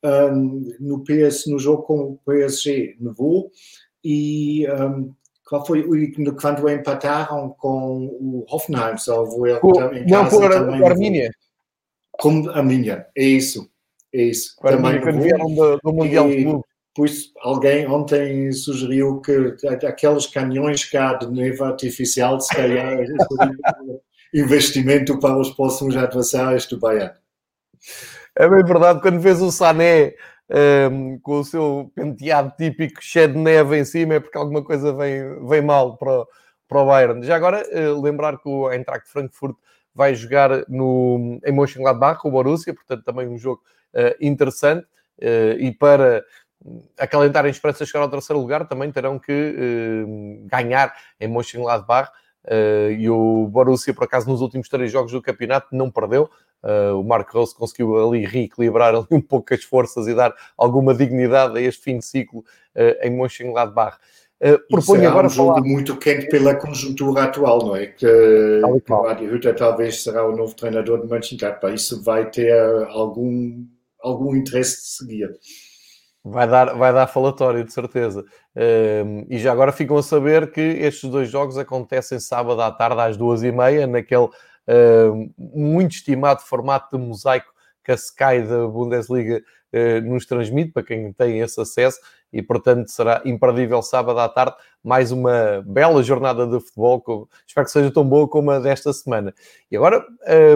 Um, 0.02 0.68
no, 0.80 1.04
PS, 1.04 1.46
no 1.46 1.60
jogo 1.60 1.82
com 1.84 1.98
o 2.00 2.20
PSG 2.26 2.96
nevou 3.00 3.50
e 4.04 4.66
um, 4.68 5.12
qual 5.48 5.64
foi 5.64 5.84
quando 6.12 6.68
empataram 6.68 7.50
com 7.50 8.06
o 8.20 8.44
Hoffenheim, 8.50 8.98
salvo 8.98 9.46
eu, 9.46 9.56
em 9.92 10.06
não, 10.06 10.24
casa, 10.24 10.50
também 10.50 10.80
com 10.80 10.86
a 10.86 10.90
Armínia. 10.90 11.30
Com 12.10 12.48
a 12.48 12.58
Armínia, 12.58 13.06
é 13.16 13.24
isso. 13.24 13.70
É 14.12 14.22
isso. 14.22 14.56
Também 14.60 15.00
quando 15.00 15.20
vieram 15.20 15.54
do, 15.54 15.78
do 15.78 15.92
Mundial 15.92 16.30
e, 16.30 16.44
de 16.44 16.44
Clube. 16.96 16.96
Pois 16.96 17.30
alguém 17.42 17.86
ontem 17.86 18.50
sugeriu 18.52 19.20
que 19.20 19.54
aqueles 19.86 20.26
canhões 20.26 20.82
cá 20.84 21.12
de 21.12 21.30
neve 21.30 21.62
artificial, 21.62 22.40
se 22.40 22.56
calhar, 22.56 22.96
investimento 24.32 25.20
para 25.20 25.36
os 25.36 25.50
próximos 25.50 25.94
adversários 25.94 26.66
do 26.66 26.80
Bayern. 26.80 27.14
É 28.34 28.48
bem 28.48 28.64
verdade, 28.64 29.02
quando 29.02 29.20
vês 29.20 29.42
o 29.42 29.52
Sané 29.52 30.14
um, 30.90 31.18
com 31.20 31.40
o 31.40 31.44
seu 31.44 31.92
penteado 31.94 32.54
típico 32.56 33.02
cheio 33.02 33.28
de 33.28 33.38
neve 33.38 33.78
em 33.78 33.84
cima, 33.84 34.14
é 34.14 34.20
porque 34.20 34.38
alguma 34.38 34.64
coisa 34.64 34.94
vem, 34.94 35.46
vem 35.46 35.60
mal 35.60 35.98
para, 35.98 36.24
para 36.66 36.80
o 36.80 36.86
Bayern. 36.86 37.22
Já 37.26 37.36
agora, 37.36 37.62
uh, 37.62 38.00
lembrar 38.00 38.38
que 38.38 38.48
o 38.48 38.72
Eintracht 38.72 39.06
Frankfurt 39.10 39.56
vai 39.94 40.14
jogar 40.14 40.64
no, 40.66 41.38
em 41.44 41.52
Mönchengladbach 41.52 42.20
o 42.24 42.30
Borussia, 42.30 42.74
portanto 42.74 43.04
também 43.04 43.28
um 43.28 43.36
jogo 43.36 43.60
uh, 43.94 44.16
interessante. 44.18 44.86
Uh, 45.18 45.56
e 45.58 45.72
para 45.72 46.22
acalentarem 46.98 47.50
esperanças 47.50 47.86
de 47.86 47.92
chegar 47.92 48.04
ao 48.04 48.10
terceiro 48.10 48.40
lugar, 48.40 48.66
também 48.66 48.90
terão 48.90 49.18
que 49.18 50.04
ganhar 50.46 50.94
em 51.20 51.28
Mönchengladbach. 51.28 52.10
Uh, 52.46 52.92
e 52.92 53.10
o 53.10 53.48
Borussia, 53.48 53.92
por 53.92 54.04
acaso, 54.04 54.30
nos 54.30 54.40
últimos 54.40 54.68
três 54.68 54.92
jogos 54.92 55.10
do 55.10 55.20
campeonato, 55.20 55.66
não 55.72 55.90
perdeu. 55.90 56.30
Uh, 56.62 56.98
o 56.98 57.02
Marco 57.02 57.36
Rose 57.36 57.52
conseguiu 57.52 58.08
ali 58.08 58.24
reequilibrar 58.24 58.94
ali 58.94 59.04
um 59.10 59.20
pouco 59.20 59.52
as 59.52 59.64
forças 59.64 60.06
e 60.06 60.14
dar 60.14 60.32
alguma 60.56 60.94
dignidade 60.94 61.58
a 61.58 61.60
este 61.60 61.82
fim 61.82 61.98
de 61.98 62.04
ciclo 62.04 62.40
uh, 62.40 63.04
em 63.04 63.10
Mönchengladbach. 63.10 63.98
Uh, 64.40 64.58
proponho 64.68 65.08
agora 65.08 65.26
um 65.26 65.30
jogo 65.30 65.54
falar... 65.54 65.66
muito 65.66 65.96
quente 65.96 66.28
pela 66.28 66.54
conjuntura 66.54 67.24
atual, 67.24 67.66
não 67.66 67.74
é? 67.74 67.86
Que, 67.86 68.06
que 68.84 68.92
o 68.92 69.06
Adi 69.06 69.24
Hütter 69.24 69.56
talvez 69.56 70.04
será 70.04 70.24
o 70.24 70.36
novo 70.36 70.54
treinador 70.54 71.00
de 71.00 71.08
Mönchengladbach. 71.08 71.74
Isso 71.74 72.00
vai 72.02 72.30
ter 72.30 72.52
algum, 72.90 73.64
algum 74.00 74.36
interesse 74.36 74.82
de 74.82 74.88
seguir. 74.88 75.36
Vai 76.28 76.48
dar, 76.48 76.74
vai 76.74 76.92
dar 76.92 77.06
falatório, 77.06 77.62
de 77.62 77.72
certeza. 77.72 78.24
Um, 78.56 79.24
e 79.30 79.38
já 79.38 79.52
agora 79.52 79.70
ficam 79.70 79.96
a 79.96 80.02
saber 80.02 80.50
que 80.50 80.60
estes 80.60 81.08
dois 81.08 81.30
jogos 81.30 81.56
acontecem 81.56 82.18
sábado 82.18 82.60
à 82.60 82.72
tarde 82.72 83.00
às 83.00 83.16
duas 83.16 83.44
e 83.44 83.52
meia, 83.52 83.86
naquele 83.86 84.28
um, 85.12 85.30
muito 85.38 85.92
estimado 85.92 86.42
formato 86.42 86.98
de 86.98 87.04
mosaico 87.04 87.46
que 87.84 87.92
a 87.92 87.94
Sky 87.94 88.42
da 88.42 88.66
Bundesliga 88.66 89.40
uh, 89.72 90.00
nos 90.00 90.26
transmite, 90.26 90.72
para 90.72 90.82
quem 90.82 91.12
tem 91.12 91.38
esse 91.38 91.60
acesso, 91.60 92.00
e 92.32 92.42
portanto 92.42 92.88
será 92.88 93.22
imperdível 93.24 93.80
sábado 93.80 94.18
à 94.18 94.28
tarde, 94.28 94.56
mais 94.82 95.12
uma 95.12 95.62
bela 95.64 96.02
jornada 96.02 96.44
de 96.44 96.58
futebol, 96.58 97.28
espero 97.46 97.66
que 97.66 97.70
seja 97.70 97.92
tão 97.92 98.04
boa 98.04 98.26
como 98.26 98.50
a 98.50 98.58
desta 98.58 98.92
semana. 98.92 99.32
E 99.70 99.76
agora 99.76 100.04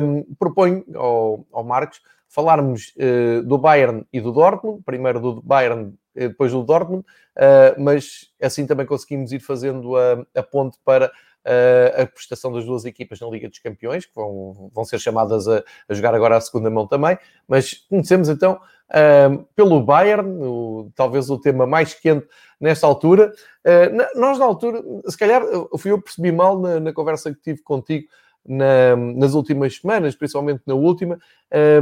um, 0.02 0.34
proponho 0.34 0.84
ao, 0.96 1.46
ao 1.52 1.62
Marcos 1.62 2.00
falarmos 2.30 2.94
uh, 2.96 3.42
do 3.42 3.58
Bayern 3.58 4.06
e 4.12 4.20
do 4.20 4.32
Dortmund, 4.32 4.82
primeiro 4.86 5.20
do 5.20 5.42
Bayern, 5.42 5.92
eh, 6.14 6.28
depois 6.28 6.52
do 6.52 6.62
Dortmund, 6.62 7.04
uh, 7.36 7.80
mas 7.82 8.30
assim 8.40 8.66
também 8.66 8.86
conseguimos 8.86 9.32
ir 9.32 9.40
fazendo 9.40 9.96
a, 9.96 10.24
a 10.36 10.42
ponte 10.42 10.78
para 10.84 11.06
uh, 11.06 12.02
a 12.02 12.06
prestação 12.06 12.52
das 12.52 12.64
duas 12.64 12.84
equipas 12.84 13.18
na 13.18 13.26
Liga 13.26 13.48
dos 13.48 13.58
Campeões, 13.58 14.06
que 14.06 14.14
vão, 14.14 14.70
vão 14.72 14.84
ser 14.84 15.00
chamadas 15.00 15.48
a, 15.48 15.64
a 15.88 15.92
jogar 15.92 16.14
agora 16.14 16.36
a 16.36 16.40
segunda 16.40 16.70
mão 16.70 16.86
também, 16.86 17.18
mas 17.46 17.74
conhecemos 17.88 18.28
então 18.28 18.58
pelo 19.54 19.80
Bayern, 19.80 20.28
o, 20.42 20.90
talvez 20.96 21.30
o 21.30 21.38
tema 21.38 21.64
mais 21.64 21.94
quente 21.94 22.26
nesta 22.60 22.88
altura. 22.88 23.32
nós 24.16 24.36
na 24.36 24.44
altura, 24.44 24.82
se 25.06 25.16
calhar 25.16 25.44
fui 25.78 25.92
eu 25.92 26.02
percebi 26.02 26.32
mal 26.32 26.58
na, 26.58 26.80
na 26.80 26.92
conversa 26.92 27.32
que 27.32 27.40
tive 27.40 27.62
contigo, 27.62 28.08
na, 28.46 28.96
nas 28.96 29.34
últimas 29.34 29.76
semanas, 29.76 30.14
principalmente 30.14 30.62
na 30.66 30.74
última, 30.74 31.18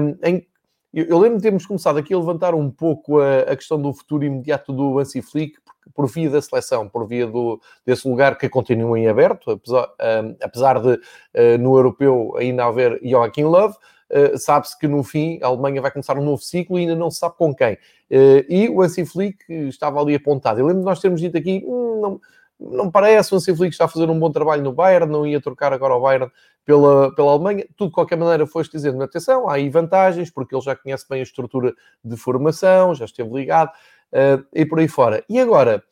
um, 0.01 0.17
em 0.23 0.47
eu 0.93 1.19
lembro 1.19 1.37
de 1.37 1.43
termos 1.43 1.67
começado 1.67 1.99
aqui 1.99 2.15
a 2.15 2.19
levantar 2.19 2.55
um 2.55 2.71
pouco 2.71 3.21
a, 3.21 3.41
a 3.41 3.57
questão 3.57 3.81
do 3.81 3.93
futuro 3.93 4.25
imediato 4.25 4.73
do 4.73 4.99
Hansi 4.99 5.21
Flick, 5.21 5.59
por, 5.95 6.07
via 6.07 6.31
da 6.31 6.41
seleção, 6.41 6.89
por 6.89 7.07
via 7.07 7.27
do, 7.27 7.61
desse 7.85 8.09
lugar 8.09 8.39
que 8.39 8.49
continua 8.49 8.99
em 8.99 9.07
aberto, 9.07 9.51
apesar, 9.51 9.87
um, 9.87 10.37
apesar 10.43 10.81
de 10.81 10.95
uh, 10.95 11.59
no 11.59 11.77
europeu 11.77 12.35
ainda 12.39 12.65
haver 12.65 12.99
Joachim 13.03 13.45
Love, 13.45 13.75
uh, 14.11 14.39
sabe-se 14.39 14.79
que 14.79 14.89
no 14.89 15.03
fim 15.03 15.39
a 15.43 15.47
Alemanha 15.47 15.83
vai 15.83 15.91
começar 15.91 16.19
um 16.19 16.25
novo 16.25 16.43
ciclo 16.43 16.79
e 16.79 16.83
ainda 16.83 16.95
não 16.95 17.11
se 17.11 17.19
sabe 17.19 17.37
com 17.37 17.55
quem. 17.55 17.75
Uh, 17.75 18.45
e 18.49 18.69
o 18.71 18.83
Hansi 18.83 19.05
Flick 19.05 19.45
estava 19.69 20.01
ali 20.01 20.15
apontado. 20.15 20.59
Eu 20.59 20.67
lembro 20.67 20.81
de 20.81 20.87
nós 20.87 21.01
termos 21.01 21.21
dito 21.21 21.37
aqui, 21.37 21.63
hum, 21.67 22.01
não, 22.01 22.21
não 22.59 22.91
parece, 22.91 23.33
o 23.33 23.37
Hansi 23.37 23.55
Flick 23.55 23.73
está 23.73 23.85
a 23.85 23.89
fazer 23.89 24.11
um 24.11 24.19
bom 24.19 24.31
trabalho 24.31 24.63
no 24.63 24.73
Bayern, 24.73 25.11
não 25.11 25.27
ia 25.27 25.41
trocar 25.41 25.73
agora 25.73 25.95
o 25.95 26.01
Bayern 26.01 26.31
pela, 26.65 27.15
pela 27.15 27.33
Alemanha. 27.33 27.65
Tu, 27.77 27.87
de 27.87 27.93
qualquer 27.93 28.17
maneira, 28.17 28.47
foste 28.47 28.73
dizendo, 28.73 29.03
atenção, 29.03 29.49
há 29.49 29.55
aí 29.55 29.71
vantagens, 29.71 30.31
porque 30.31 30.55
ele 30.55 30.63
já 30.63 30.75
conhece 30.75 31.07
bem 31.09 31.21
a 31.21 31.23
estrutura 31.23 31.73
de 32.05 32.17
formação, 32.17 32.95
já 32.95 33.05
esteve 33.05 33.31
ligado, 33.31 33.71
uh, 34.13 34.45
e 34.53 34.67
por 34.67 34.81
aí 34.81 34.89
fora. 34.89 35.25
E 35.29 35.39
agora, 35.39 35.83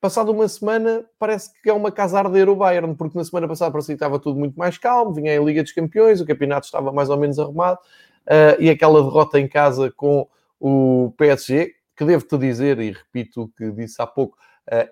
passado 0.00 0.32
uma 0.32 0.48
semana, 0.48 1.04
parece 1.18 1.50
que 1.62 1.68
é 1.68 1.72
uma 1.72 1.92
casa 1.92 2.18
arder 2.18 2.48
o 2.48 2.56
Bayern, 2.56 2.94
porque 2.94 3.18
na 3.18 3.24
semana 3.24 3.46
passada 3.46 3.70
parecia 3.70 3.94
que 3.94 3.96
estava 3.96 4.18
tudo 4.18 4.38
muito 4.38 4.58
mais 4.58 4.78
calmo, 4.78 5.12
vinha 5.12 5.38
a 5.38 5.44
Liga 5.44 5.62
dos 5.62 5.72
Campeões, 5.72 6.20
o 6.20 6.26
campeonato 6.26 6.66
estava 6.66 6.90
mais 6.90 7.10
ou 7.10 7.18
menos 7.18 7.38
arrumado, 7.38 7.78
uh, 8.26 8.60
e 8.60 8.70
aquela 8.70 9.02
derrota 9.02 9.38
em 9.38 9.46
casa 9.46 9.92
com 9.92 10.26
o 10.58 11.12
PSG, 11.18 11.74
que 11.96 12.04
devo-te 12.04 12.38
dizer, 12.38 12.80
e 12.80 12.90
repito 12.90 13.42
o 13.42 13.48
que 13.48 13.70
disse 13.70 14.00
há 14.00 14.06
pouco, 14.06 14.36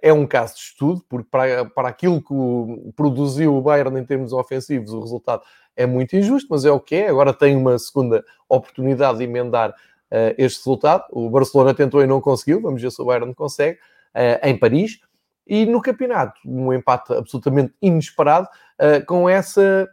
é 0.02 0.12
um 0.12 0.26
caso 0.26 0.54
de 0.54 0.60
estudo, 0.60 1.02
porque 1.08 1.28
para, 1.30 1.64
para 1.64 1.88
aquilo 1.88 2.20
que 2.20 2.92
produziu 2.92 3.56
o 3.56 3.62
Bayern 3.62 3.98
em 3.98 4.04
termos 4.04 4.32
ofensivos, 4.32 4.92
o 4.92 5.00
resultado 5.00 5.42
é 5.76 5.86
muito 5.86 6.16
injusto, 6.16 6.48
mas 6.50 6.64
é 6.64 6.70
o 6.70 6.80
que 6.80 6.96
é. 6.96 7.08
Agora 7.08 7.32
tem 7.32 7.56
uma 7.56 7.78
segunda 7.78 8.24
oportunidade 8.48 9.18
de 9.18 9.24
emendar 9.24 9.70
uh, 9.70 10.34
este 10.38 10.58
resultado. 10.58 11.04
O 11.10 11.30
Barcelona 11.30 11.74
tentou 11.74 12.02
e 12.02 12.06
não 12.06 12.20
conseguiu, 12.20 12.60
vamos 12.60 12.80
ver 12.80 12.90
se 12.90 13.00
o 13.00 13.04
Bayern 13.04 13.34
consegue, 13.34 13.78
uh, 14.14 14.46
em 14.46 14.58
Paris. 14.58 15.00
E 15.46 15.66
no 15.66 15.82
campeonato, 15.82 16.40
um 16.44 16.72
empate 16.72 17.12
absolutamente 17.14 17.72
inesperado, 17.80 18.48
uh, 18.80 19.04
com 19.06 19.28
essa 19.28 19.88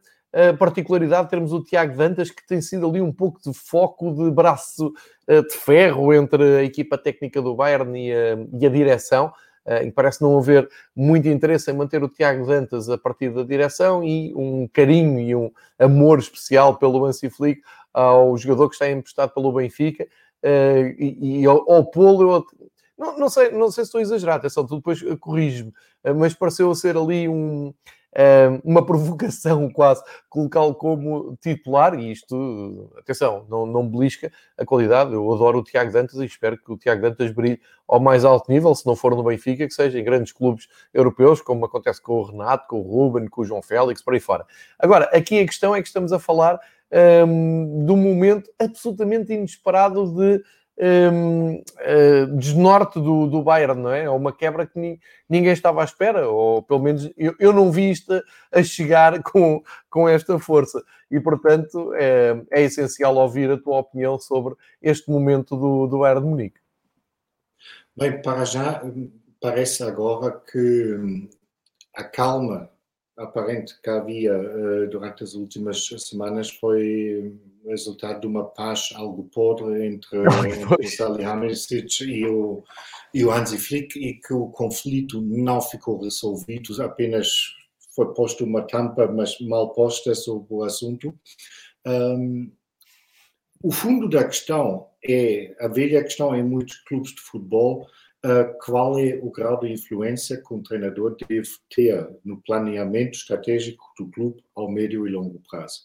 particularidade 0.60 1.24
de 1.24 1.30
termos 1.32 1.52
o 1.52 1.64
Tiago 1.64 1.98
Dantas, 1.98 2.30
que 2.30 2.46
tem 2.46 2.62
sido 2.62 2.88
ali 2.88 3.02
um 3.02 3.12
pouco 3.12 3.42
de 3.42 3.52
foco 3.52 4.14
de 4.14 4.30
braço 4.30 4.94
de 5.28 5.56
ferro 5.56 6.14
entre 6.14 6.60
a 6.60 6.64
equipa 6.64 7.00
técnica 7.00 7.42
do 7.42 7.56
Bayern 7.56 8.00
e 8.00 8.14
a, 8.14 8.38
e 8.62 8.64
a 8.64 8.70
direção 8.70 9.34
em 9.82 9.90
que 9.90 9.92
parece 9.92 10.22
não 10.22 10.38
haver 10.38 10.68
muito 10.96 11.28
interesse 11.28 11.70
em 11.70 11.74
manter 11.76 12.04
o 12.04 12.10
Tiago 12.10 12.46
Dantas 12.46 12.90
a 12.90 12.98
partir 12.98 13.30
da 13.34 13.44
direção 13.44 14.04
e 14.04 14.34
um 14.36 14.68
carinho 14.68 15.20
e 15.20 15.36
um 15.36 15.52
amor 15.78 16.20
especial 16.20 16.78
pelo 16.78 17.06
Ansi 17.06 17.30
Flick 17.30 17.62
ao 17.94 18.38
jogador 18.38 18.70
que 18.70 18.76
está 18.76 18.90
emprestado 18.90 19.34
pelo 19.34 19.52
Benfica 19.52 20.08
eh, 20.42 20.96
e, 20.98 21.42
e 21.42 21.46
ao, 21.46 21.70
ao 21.72 21.86
Polo, 21.86 22.46
não, 22.98 23.18
não, 23.18 23.30
sei, 23.30 23.52
não 23.52 23.72
sei 23.72 23.84
se 23.84 23.88
estou 23.88 24.00
a 24.00 24.02
exagerar, 24.02 24.38
atenção, 24.38 24.66
tu 24.66 24.78
depois 24.78 25.02
corrige-me, 25.20 25.74
eh, 26.04 26.14
mas 26.14 26.34
pareceu 26.34 26.74
ser 26.76 26.98
ali 26.98 27.28
um, 27.28 27.74
uma 28.64 28.86
provocação 28.86 29.70
quase, 29.74 30.04
colocá-lo 30.30 30.74
como 30.76 31.38
titular, 31.42 31.98
e 32.00 32.12
isto, 32.12 32.92
atenção, 32.98 33.46
não, 33.50 33.66
não 33.66 33.88
belisca 33.88 34.32
a 34.58 34.66
qualidade. 34.66 35.14
Eu 35.14 35.32
adoro 35.34 35.60
o 35.60 35.64
Tiago 35.64 35.92
Dantas 35.92 36.20
e 36.20 36.26
espero 36.26 36.58
que 36.58 36.72
o 36.72 36.78
Tiago 36.78 37.02
Dantas 37.02 37.32
brilhe 37.32 37.60
ao 37.88 38.00
mais 38.00 38.26
alto 38.26 38.52
nível, 38.52 38.74
se 38.76 38.86
não 38.86 38.96
for 38.96 39.16
no 39.16 39.24
Benfica, 39.24 39.68
que 39.68 39.74
seja 39.74 40.00
em 40.00 40.04
grandes 40.04 40.32
clubes 40.32 40.68
europeus, 40.94 41.42
como 41.42 41.66
acontece 41.66 42.02
com 42.02 42.14
o 42.14 42.24
Renato, 42.24 42.68
com 42.68 42.80
o 42.80 42.84
Ruben, 42.84 43.28
com 43.28 43.42
o 43.42 43.46
João 43.46 43.62
Félix, 43.62 44.02
por 44.02 44.14
aí 44.14 44.20
fora. 44.20 44.46
Agora, 44.78 45.06
aqui 45.14 45.40
a 45.40 45.46
questão 45.46 45.76
é 45.76 45.82
que 45.82 45.88
estamos 45.88 46.12
a 46.12 46.20
falar 46.20 46.60
um, 47.28 47.86
de 47.86 47.92
um 47.92 47.98
momento 47.98 48.50
absolutamente 48.60 49.34
inesperado 49.34 50.12
de 50.14 50.44
um, 50.80 51.56
uh, 51.56 51.64
eh, 51.80 52.26
desnorte 52.28 53.00
do, 53.00 53.28
do 53.28 53.44
Bayern, 53.44 53.82
não 53.82 53.92
é? 53.92 54.04
É 54.04 54.10
uma 54.10 54.32
quebra 54.32 54.66
que 54.66 54.80
ni, 54.80 55.00
ninguém 55.28 55.52
estava 55.52 55.82
à 55.82 55.84
espera, 55.84 56.30
ou 56.30 56.64
pelo 56.64 56.80
menos 56.80 57.12
eu, 57.18 57.36
eu 57.40 57.52
não 57.52 57.72
vi 57.72 57.92
isto 57.92 58.14
a 58.52 58.64
chegar 58.64 59.22
com, 59.24 59.62
com 59.90 60.08
esta 60.08 60.40
força. 60.40 60.82
E, 61.12 61.20
portanto, 61.20 61.94
é, 61.96 62.42
é 62.52 62.62
essencial 62.62 63.16
ouvir 63.16 63.52
a 63.52 63.58
tua 63.58 63.80
opinião 63.80 64.18
sobre 64.20 64.56
este 64.82 65.10
momento 65.10 65.56
do, 65.56 65.88
do 65.88 66.00
Bayern 66.00 66.22
de 66.22 66.28
Munique. 66.28 66.60
Bem, 67.98 68.22
para 68.22 68.46
já, 68.46 68.82
parece 69.42 69.84
agora 69.84 70.40
que 70.50 71.28
a 71.94 72.04
calma 72.04 72.70
aparente 73.18 73.78
que 73.82 73.90
havia 73.90 74.34
uh, 74.40 74.88
durante 74.90 75.24
as 75.24 75.34
últimas 75.34 75.86
semanas 75.86 76.50
foi 76.50 77.38
resultado 77.68 78.22
de 78.22 78.28
uma 78.28 78.46
paz 78.46 78.90
algo 78.96 79.24
podre 79.34 79.86
entre, 79.86 80.18
entre 80.48 80.86
o 80.86 80.90
Salihamidzic 80.90 82.04
e 82.04 82.26
o, 82.28 82.64
e 83.14 83.26
o 83.26 83.32
Hansi 83.32 83.58
Flick 83.58 84.00
e 84.00 84.20
que 84.20 84.34
o 84.34 84.48
conflito 84.48 85.22
não 85.22 85.62
ficou 85.62 86.02
resolvido, 86.02 86.82
apenas 86.82 87.54
foi 87.96 88.14
posto 88.14 88.46
uma 88.46 88.62
tampa, 88.62 89.08
mas 89.08 89.40
mal 89.42 89.74
posta 89.74 90.14
sobre 90.16 90.54
o 90.54 90.64
assunto. 90.64 91.14
Um, 91.86 92.52
o 93.62 93.72
fundo 93.72 94.08
da 94.08 94.24
questão 94.24 94.88
é 95.04 95.56
a 95.60 95.68
velha 95.68 96.02
questão 96.04 96.36
em 96.36 96.44
muitos 96.44 96.78
clubes 96.84 97.14
de 97.14 97.22
futebol 97.22 97.86
uh, 98.26 98.58
qual 98.64 98.98
é 99.00 99.20
o 99.22 99.32
grau 99.32 99.60
de 99.60 99.72
influência 99.72 100.42
que 100.42 100.54
um 100.54 100.62
treinador 100.62 101.16
deve 101.28 101.50
ter 101.74 102.10
no 102.24 102.42
planeamento 102.42 103.18
estratégico 103.18 103.84
do 103.98 104.10
clube 104.10 104.44
ao 104.56 104.72
médio 104.72 105.08
e 105.08 105.12
longo 105.12 105.42
prazo. 105.50 105.82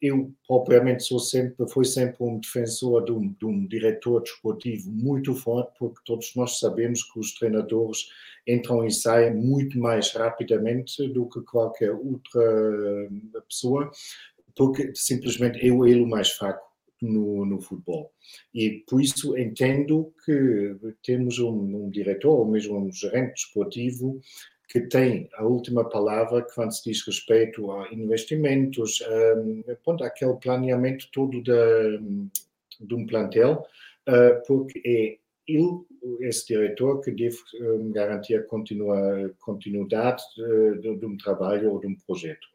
Eu, 0.00 0.32
propriamente, 0.46 1.04
sou 1.04 1.18
sempre, 1.18 1.68
fui 1.68 1.84
sempre 1.84 2.16
um 2.20 2.38
defensor 2.38 3.04
de 3.04 3.12
um, 3.12 3.32
de 3.32 3.44
um, 3.44 3.66
diretor 3.66 4.22
desportivo 4.22 4.90
muito 4.90 5.34
forte, 5.34 5.72
porque 5.78 6.00
todos 6.04 6.32
nós 6.36 6.60
sabemos 6.60 7.02
que 7.02 7.18
os 7.18 7.34
treinadores 7.34 8.06
entram 8.46 8.86
e 8.86 8.90
saem 8.92 9.34
muito 9.34 9.78
mais 9.78 10.12
rapidamente 10.12 11.08
do 11.08 11.28
que 11.28 11.40
qualquer 11.40 11.92
outra 11.92 13.10
pessoa, 13.48 13.90
porque 14.54 14.92
simplesmente 14.94 15.66
é 15.66 15.72
o 15.72 16.06
mais 16.06 16.30
fraco 16.30 16.64
no, 17.02 17.44
no, 17.44 17.60
futebol. 17.60 18.12
E 18.54 18.84
por 18.88 19.00
isso 19.00 19.36
entendo 19.36 20.14
que 20.24 20.76
temos 21.02 21.38
um, 21.38 21.84
um, 21.84 21.90
diretor 21.90 22.38
ou 22.38 22.46
mesmo 22.46 22.78
um 22.78 22.92
gerente 22.92 23.34
desportivo 23.34 24.20
que 24.68 24.80
tem 24.80 25.28
a 25.34 25.44
última 25.44 25.88
palavra 25.88 26.46
quando 26.54 26.72
se 26.72 26.84
diz 26.84 27.06
respeito 27.06 27.70
a 27.70 27.92
investimentos, 27.92 29.00
um, 29.36 29.62
aquele 30.02 30.34
planeamento 30.34 31.08
todo 31.12 31.42
de, 31.42 31.98
de 32.80 32.94
um 32.94 33.06
plantel, 33.06 33.64
uh, 34.08 34.46
porque 34.46 34.82
é 34.84 35.18
ele, 35.48 35.80
esse 36.20 36.48
diretor, 36.48 37.00
que 37.00 37.10
deve 37.10 37.36
um, 37.60 37.92
garantir 37.92 38.34
a 38.34 38.44
continuidade 39.38 40.22
de, 40.36 40.80
de, 40.80 40.96
de, 40.96 41.06
um 41.06 41.16
trabalho 41.16 41.72
ou 41.72 41.80
de 41.80 41.86
um 41.86 41.96
projeto. 42.06 42.46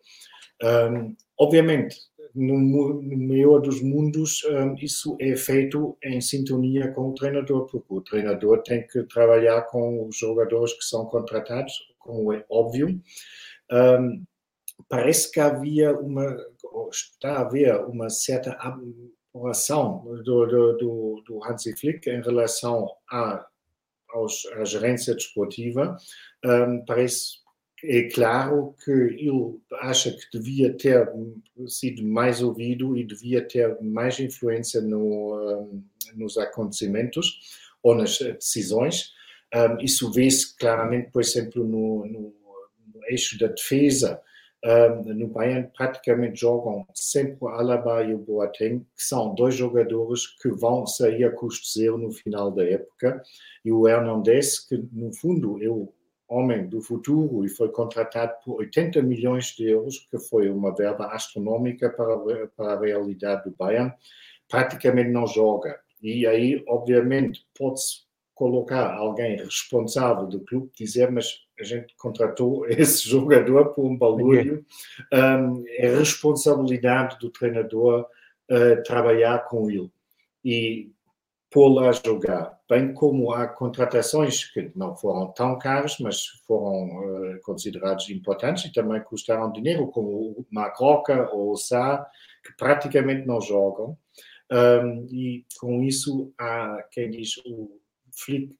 Um, 0.61 1.15
obviamente, 1.37 1.95
no, 2.35 3.01
no 3.01 3.59
dos 3.59 3.81
mundos, 3.81 4.43
um, 4.45 4.75
isso 4.75 5.17
é 5.19 5.35
feito 5.35 5.97
em 6.03 6.21
sintonia 6.21 6.91
com 6.91 7.09
o 7.09 7.15
treinador, 7.15 7.65
porque 7.67 7.93
o 7.93 8.01
treinador 8.01 8.61
tem 8.61 8.85
que 8.85 9.03
trabalhar 9.03 9.61
com 9.63 10.07
os 10.07 10.17
jogadores 10.17 10.73
que 10.73 10.83
são 10.83 11.05
contratados, 11.05 11.90
como 12.03 12.33
é 12.33 12.45
óbvio. 12.49 13.01
Um, 13.71 14.25
parece 14.89 15.31
que 15.31 15.39
havia 15.39 15.97
uma, 15.97 16.35
está 16.91 17.37
a 17.37 17.41
haver 17.41 17.75
uma 17.85 18.09
certa 18.09 18.51
aprovação 18.53 20.03
do, 20.23 20.45
do, 20.45 21.23
do, 21.25 21.43
Hansi 21.43 21.75
Flick 21.77 22.09
em 22.09 22.21
relação 22.21 22.89
à, 23.09 23.45
aos, 24.09 24.45
à 24.57 24.65
gerência 24.65 25.15
desportiva. 25.15 25.95
Um, 26.43 26.83
parece 26.85 27.41
é 27.83 28.03
claro 28.09 28.75
que 28.83 28.91
ele 28.91 29.59
acha 29.81 30.11
que 30.11 30.37
devia 30.37 30.75
ter 30.77 31.09
sido 31.67 32.03
mais 32.03 32.41
ouvido 32.41 32.95
e 32.95 33.03
devia 33.03 33.45
ter 33.47 33.75
mais 33.81 34.19
influência 34.19 34.81
no, 34.81 35.35
um, 35.61 35.83
nos 36.13 36.37
acontecimentos 36.37 37.39
ou 37.81 37.95
nas 37.95 38.19
decisões. 38.19 39.13
Um, 39.53 39.83
isso 39.83 40.11
vê-se 40.11 40.55
claramente, 40.57 41.11
por 41.11 41.21
exemplo, 41.21 41.63
no, 41.63 42.05
no, 42.05 42.33
no 42.93 43.05
eixo 43.09 43.37
da 43.37 43.47
defesa. 43.47 44.21
Um, 44.63 45.13
no 45.13 45.27
Bayern 45.27 45.69
praticamente 45.75 46.39
jogam 46.39 46.85
sempre 46.93 47.37
o 47.41 47.47
Alaba 47.47 48.03
e 48.03 48.13
o 48.13 48.19
Boateng, 48.19 48.79
que 48.95 49.03
são 49.03 49.33
dois 49.33 49.55
jogadores 49.55 50.27
que 50.39 50.49
vão 50.49 50.85
sair 50.85 51.23
a 51.25 51.31
custo 51.31 51.67
zero 51.67 51.97
no 51.97 52.11
final 52.11 52.51
da 52.51 52.63
época, 52.63 53.23
e 53.65 53.71
o 53.71 53.87
Hernandez, 53.87 54.59
que 54.59 54.77
no 54.91 55.11
fundo 55.13 55.61
eu 55.61 55.91
homem 56.31 56.65
do 56.65 56.81
futuro 56.81 57.43
e 57.43 57.49
foi 57.49 57.69
contratado 57.69 58.33
por 58.45 58.59
80 58.59 59.01
milhões 59.01 59.47
de 59.47 59.67
euros, 59.67 59.99
que 60.09 60.17
foi 60.17 60.49
uma 60.49 60.73
verba 60.73 61.07
astronômica 61.07 61.89
para, 61.89 62.47
para 62.55 62.73
a 62.73 62.79
realidade 62.79 63.49
do 63.49 63.55
Bayern, 63.55 63.91
praticamente 64.47 65.09
não 65.09 65.27
joga. 65.27 65.77
E 66.01 66.25
aí, 66.25 66.63
obviamente, 66.67 67.45
pode-se 67.57 68.03
colocar 68.41 68.95
alguém 68.95 69.35
responsável 69.35 70.25
do 70.25 70.39
clube, 70.39 70.71
dizer, 70.75 71.11
mas 71.11 71.41
a 71.59 71.63
gente 71.63 71.95
contratou 71.95 72.65
esse 72.73 73.07
jogador 73.07 73.65
por 73.65 73.85
um 73.85 73.95
balúrdio, 73.95 74.65
um, 75.13 75.63
é 75.67 75.95
responsabilidade 75.95 77.19
do 77.19 77.29
treinador 77.29 78.07
uh, 78.49 78.81
trabalhar 78.83 79.45
com 79.45 79.69
ele. 79.69 79.91
E 80.43 80.89
pô-la 81.51 81.89
a 81.89 81.91
jogar, 81.91 82.59
bem 82.67 82.95
como 82.95 83.31
há 83.31 83.47
contratações 83.47 84.45
que 84.45 84.71
não 84.75 84.95
foram 84.95 85.31
tão 85.33 85.59
caras, 85.59 85.97
mas 85.99 86.25
foram 86.47 87.35
uh, 87.35 87.41
considerados 87.43 88.09
importantes 88.09 88.65
e 88.65 88.73
também 88.73 89.03
custaram 89.03 89.51
dinheiro, 89.51 89.85
como 89.85 90.09
o 90.09 90.45
Macroca 90.49 91.29
ou 91.31 91.51
o 91.51 91.57
Sá, 91.57 92.09
que 92.43 92.57
praticamente 92.57 93.27
não 93.27 93.39
jogam. 93.39 93.95
Um, 94.51 95.05
e 95.11 95.45
com 95.59 95.83
isso 95.83 96.33
há 96.39 96.83
quem 96.91 97.09
diz 97.11 97.37
o 97.45 97.80
Flick 98.23 98.55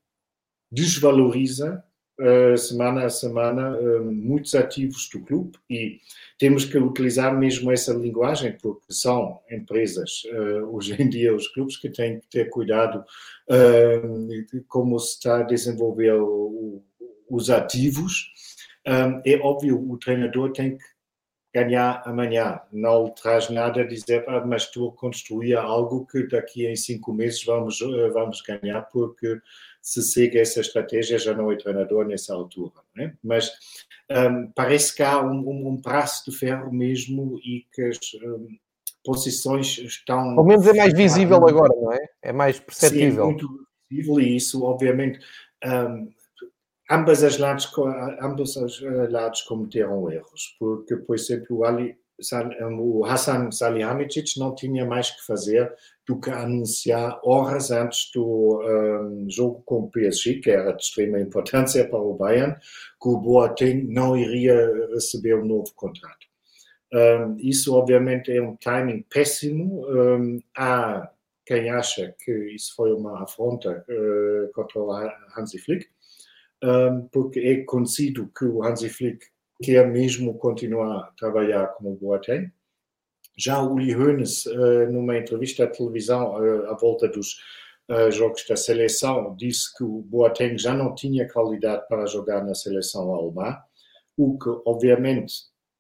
desvaloriza 0.71 1.84
uh, 2.19 2.58
semana 2.58 3.06
a 3.06 3.10
semana 3.10 3.78
uh, 3.78 4.12
muitos 4.12 4.56
ativos 4.56 5.10
do 5.10 5.21
clube 5.21 5.58
e 5.69 6.00
temos 6.39 6.65
que 6.65 6.78
utilizar 6.78 7.38
mesmo 7.38 7.71
essa 7.71 7.93
linguagem 7.93 8.58
porque 8.62 8.91
são 8.91 9.41
empresas 9.50 10.24
uh, 10.26 10.76
hoje 10.76 11.00
em 11.02 11.10
dia 11.10 11.36
os 11.36 11.47
clubes 11.50 11.78
que 11.78 11.89
têm 11.89 12.19
que 12.19 12.28
ter 12.28 12.50
cuidado 12.50 13.04
de 14.50 14.62
como 14.67 14.97
se 14.97 15.15
está 15.15 15.39
a 15.39 15.43
desenvolver 15.43 16.13
o, 16.13 16.82
os 17.30 17.50
ativos. 17.50 18.32
Um, 18.88 19.21
é 19.26 19.38
óbvio 19.38 19.78
o 19.91 19.97
treinador 19.97 20.54
tem 20.54 20.78
que 20.78 20.84
ganhar 21.53 22.01
amanhã. 22.05 22.61
Não 22.71 23.09
traz 23.09 23.49
nada 23.49 23.81
a 23.81 23.87
dizer, 23.87 24.23
ah, 24.27 24.45
mas 24.45 24.63
estou 24.63 24.89
a 24.89 24.93
construir 24.93 25.55
algo 25.55 26.05
que 26.05 26.27
daqui 26.27 26.65
em 26.65 26.75
cinco 26.75 27.13
meses 27.13 27.43
vamos, 27.43 27.79
vamos 28.13 28.41
ganhar, 28.41 28.81
porque 28.83 29.39
se 29.81 30.01
segue 30.01 30.37
essa 30.37 30.61
estratégia, 30.61 31.17
já 31.17 31.33
não 31.33 31.51
é 31.51 31.55
treinador 31.55 32.05
nessa 32.05 32.33
altura. 32.33 32.73
Né? 32.95 33.13
Mas 33.23 33.51
um, 34.09 34.51
parece 34.51 34.95
que 34.95 35.03
há 35.03 35.21
um, 35.21 35.67
um, 35.67 35.75
braço 35.75 36.29
de 36.29 36.37
ferro 36.37 36.71
mesmo 36.71 37.39
e 37.43 37.65
que 37.73 37.81
as 37.83 37.97
um, 38.23 38.47
posições 39.03 39.77
estão. 39.79 40.35
Pelo 40.35 40.47
menos 40.47 40.67
é 40.67 40.73
mais 40.73 40.93
visível 40.93 41.47
agora, 41.47 41.73
não 41.75 41.91
é? 41.93 42.05
É 42.21 42.31
mais 42.31 42.59
perceptível. 42.59 43.09
Sim, 43.09 43.19
é 43.19 43.33
muito 43.33 43.67
visível 43.89 44.19
e 44.19 44.35
isso, 44.35 44.63
obviamente. 44.63 45.19
Um, 45.65 46.09
ambas 46.91 47.23
as 47.23 47.38
lados, 47.38 47.71
ambos 48.21 48.56
os 48.56 48.82
lados 49.10 49.41
cometeram 49.43 50.12
erros, 50.12 50.56
porque, 50.60 50.95
por 50.97 51.15
exemplo, 51.15 51.58
o 51.58 51.63
Ali 51.63 51.95
o 52.80 53.06
Hassan 53.06 53.51
Salihamidzic 53.51 54.38
não 54.39 54.54
tinha 54.54 54.86
mais 54.86 55.10
que 55.10 55.25
fazer 55.25 55.73
do 56.08 56.19
que 56.19 56.30
anunciar 56.30 57.19
horas 57.23 57.71
antes 57.71 58.12
do 58.13 58.62
um, 58.62 59.27
jogo 59.30 59.63
com 59.65 59.80
o 59.80 59.89
PSG, 59.89 60.39
que 60.39 60.51
era 60.51 60.71
de 60.71 60.84
extrema 60.84 61.19
importância 61.19 61.88
para 61.88 61.99
o 61.99 62.13
Bayern, 62.13 62.56
que 63.01 63.10
o 63.10 63.17
Boateng 63.17 63.88
não 63.88 64.15
iria 64.15 64.56
receber 64.93 65.36
um 65.36 65.45
novo 65.45 65.73
contrato. 65.75 66.27
Um, 66.93 67.38
isso, 67.39 67.73
obviamente, 67.73 68.32
é 68.32 68.41
um 68.41 68.56
timing 68.58 69.04
péssimo. 69.10 69.86
Um, 69.88 70.39
há 70.56 71.10
quem 71.45 71.69
acha 71.69 72.13
que 72.23 72.32
isso 72.54 72.75
foi 72.75 72.93
uma 72.93 73.23
afronta 73.23 73.84
uh, 73.89 74.51
contra 74.54 74.80
o 74.80 74.91
Hansi 75.38 75.58
Flick, 75.58 75.88
porque 77.12 77.39
é 77.39 77.63
conhecido 77.63 78.32
que 78.38 78.45
o 78.45 78.63
Hansi 78.63 78.89
Flick 78.89 79.26
quer 79.62 79.88
mesmo 79.88 80.38
continuar 80.38 80.97
a 80.97 81.12
trabalhar 81.17 81.67
como 81.74 81.95
Boateng. 81.95 82.52
Já 83.38 83.62
o 83.62 83.74
Uli 83.74 83.95
Hoeneß, 83.95 84.47
eh, 84.47 84.86
numa 84.88 85.17
entrevista 85.17 85.63
à 85.63 85.67
televisão 85.67 86.43
eh, 86.43 86.69
à 86.69 86.74
volta 86.74 87.08
dos 87.08 87.38
eh, 87.88 88.12
jogos 88.12 88.45
da 88.47 88.56
seleção, 88.56 89.36
disse 89.36 89.76
que 89.76 89.84
o 89.84 90.02
Boateng 90.02 90.58
já 90.58 90.74
não 90.74 90.93
tinha 90.93 91.28
qualidade 91.28 91.88
para 91.88 92.06
jogar 92.08 92.43
na 92.43 92.54
seleção 92.54 93.13
alemã, 93.13 93.58
o 94.17 94.38
que, 94.38 94.50
obviamente, 94.65 95.34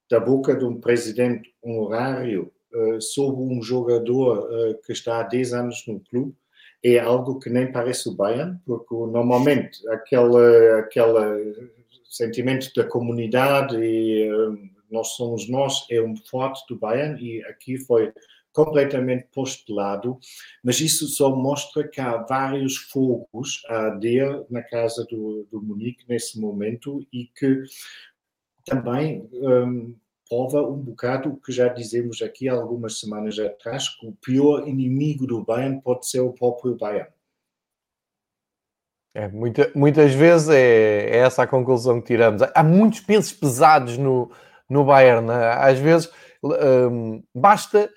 da 0.09 0.19
boca 0.19 0.55
de 0.55 0.65
um 0.65 0.79
presidente 0.79 1.53
honorário 1.61 2.51
uh, 2.73 3.01
sobre 3.01 3.41
um 3.43 3.61
jogador 3.61 4.49
uh, 4.49 4.81
que 4.83 4.91
está 4.91 5.19
há 5.19 5.23
10 5.23 5.53
anos 5.53 5.83
no 5.87 5.99
clube 6.01 6.35
é 6.83 6.99
algo 6.99 7.39
que 7.39 7.49
nem 7.49 7.71
parece 7.71 8.09
o 8.09 8.15
Bayern, 8.15 8.59
porque 8.65 8.93
normalmente 8.93 9.87
aquele, 9.89 10.79
aquele 10.79 11.71
sentimento 12.09 12.71
da 12.75 12.83
comunidade 12.83 13.77
e 13.77 14.31
uh, 14.31 14.57
nós 14.89 15.09
somos 15.09 15.47
nós 15.47 15.85
é 15.89 16.01
um 16.01 16.15
forte 16.15 16.65
do 16.67 16.77
Bayern 16.77 17.21
e 17.23 17.43
aqui 17.45 17.77
foi 17.77 18.11
completamente 18.51 19.27
posto 19.33 19.65
de 19.65 19.73
lado, 19.73 20.19
mas 20.61 20.81
isso 20.81 21.07
só 21.07 21.33
mostra 21.33 21.87
que 21.87 22.01
há 22.01 22.17
vários 22.17 22.75
fogos 22.75 23.61
a 23.69 23.85
arder 23.85 24.45
na 24.49 24.61
casa 24.61 25.05
do, 25.09 25.47
do 25.49 25.61
Munique 25.61 26.03
nesse 26.09 26.39
momento 26.39 27.05
e 27.13 27.27
que 27.27 27.63
também 28.65 29.27
um, 29.33 29.95
prova 30.31 30.61
um 30.61 30.77
bocado 30.77 31.27
o 31.27 31.35
que 31.35 31.51
já 31.51 31.67
dizemos 31.67 32.21
aqui 32.21 32.47
algumas 32.47 33.01
semanas 33.01 33.37
atrás, 33.37 33.89
que 33.89 34.07
o 34.07 34.13
pior 34.13 34.65
inimigo 34.65 35.27
do 35.27 35.43
Bayern 35.43 35.81
pode 35.81 36.07
ser 36.07 36.21
o 36.21 36.31
próprio 36.31 36.77
Bayern. 36.77 37.09
É, 39.13 39.27
muita, 39.27 39.69
muitas 39.75 40.13
vezes 40.13 40.47
é, 40.47 41.09
é, 41.09 41.17
essa 41.17 41.43
a 41.43 41.47
conclusão 41.47 41.99
que 41.99 42.07
tiramos. 42.07 42.41
Há 42.55 42.63
muitos 42.63 43.01
pesos 43.01 43.33
pesados 43.33 43.97
no, 43.97 44.31
no 44.69 44.85
Bayern. 44.85 45.27
Né? 45.27 45.51
Às 45.51 45.77
vezes 45.77 46.09
um, 46.41 47.21
basta 47.35 47.91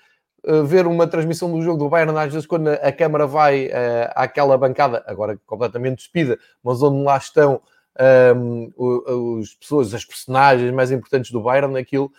uh, 0.45 0.65
ver 0.65 0.87
uma 0.87 1.07
transmissão 1.07 1.49
do 1.49 1.61
jogo 1.61 1.85
do 1.85 1.89
Bayern, 1.89 2.17
às 2.17 2.33
vezes 2.33 2.45
quando 2.45 2.67
a 2.67 2.91
câmara 2.91 3.25
vai 3.25 3.67
uh, 3.67 4.11
àquela 4.13 4.57
bancada, 4.57 5.01
agora 5.07 5.39
completamente 5.45 5.99
despida, 5.99 6.37
mas 6.61 6.83
onde 6.83 7.01
lá 7.01 7.15
estão 7.15 7.61
um, 8.35 8.71
os 8.77 9.53
pessoas, 9.55 9.93
as 9.93 10.05
personagens 10.05 10.71
mais 10.71 10.91
importantes 10.91 11.31
do 11.31 11.41
Bayern, 11.41 11.77
aquilo 11.77 12.11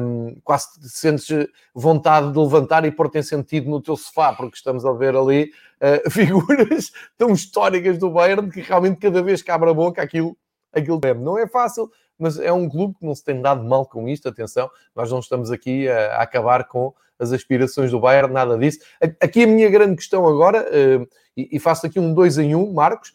um, 0.00 0.36
quase 0.42 0.68
sentes 0.82 1.48
vontade 1.74 2.32
de 2.32 2.38
levantar 2.38 2.84
e 2.84 2.90
pôr-te 2.90 3.18
em 3.18 3.22
sentido 3.22 3.68
no 3.68 3.80
teu 3.80 3.96
sofá, 3.96 4.32
porque 4.32 4.56
estamos 4.56 4.84
a 4.84 4.92
ver 4.92 5.14
ali 5.14 5.52
uh, 5.80 6.08
figuras 6.10 6.92
tão 7.16 7.32
históricas 7.32 7.98
do 7.98 8.10
Bayern 8.10 8.50
que 8.50 8.60
realmente 8.60 8.98
cada 8.98 9.22
vez 9.22 9.42
que 9.42 9.50
abre 9.50 9.70
a 9.70 9.74
boca 9.74 10.02
aquilo, 10.02 10.36
aquilo 10.72 11.00
é. 11.04 11.14
Não 11.14 11.38
é 11.38 11.46
fácil, 11.46 11.90
mas 12.18 12.38
é 12.38 12.52
um 12.52 12.68
clube 12.68 12.94
que 12.98 13.04
não 13.04 13.14
se 13.14 13.24
tem 13.24 13.40
dado 13.40 13.64
mal 13.64 13.86
com 13.86 14.08
isto, 14.08 14.28
atenção, 14.28 14.70
nós 14.94 15.10
não 15.10 15.18
estamos 15.18 15.50
aqui 15.50 15.88
a, 15.88 16.16
a 16.16 16.22
acabar 16.22 16.64
com 16.66 16.94
as 17.18 17.32
aspirações 17.32 17.90
do 17.90 18.00
Bayern, 18.00 18.32
nada 18.32 18.56
disso. 18.56 18.78
Aqui 19.20 19.44
a 19.44 19.46
minha 19.46 19.68
grande 19.68 19.96
questão 19.96 20.26
agora, 20.26 20.66
uh, 20.66 21.06
e, 21.36 21.48
e 21.52 21.58
faço 21.58 21.86
aqui 21.86 22.00
um 22.00 22.14
dois 22.14 22.38
em 22.38 22.54
um, 22.54 22.72
Marcos, 22.72 23.12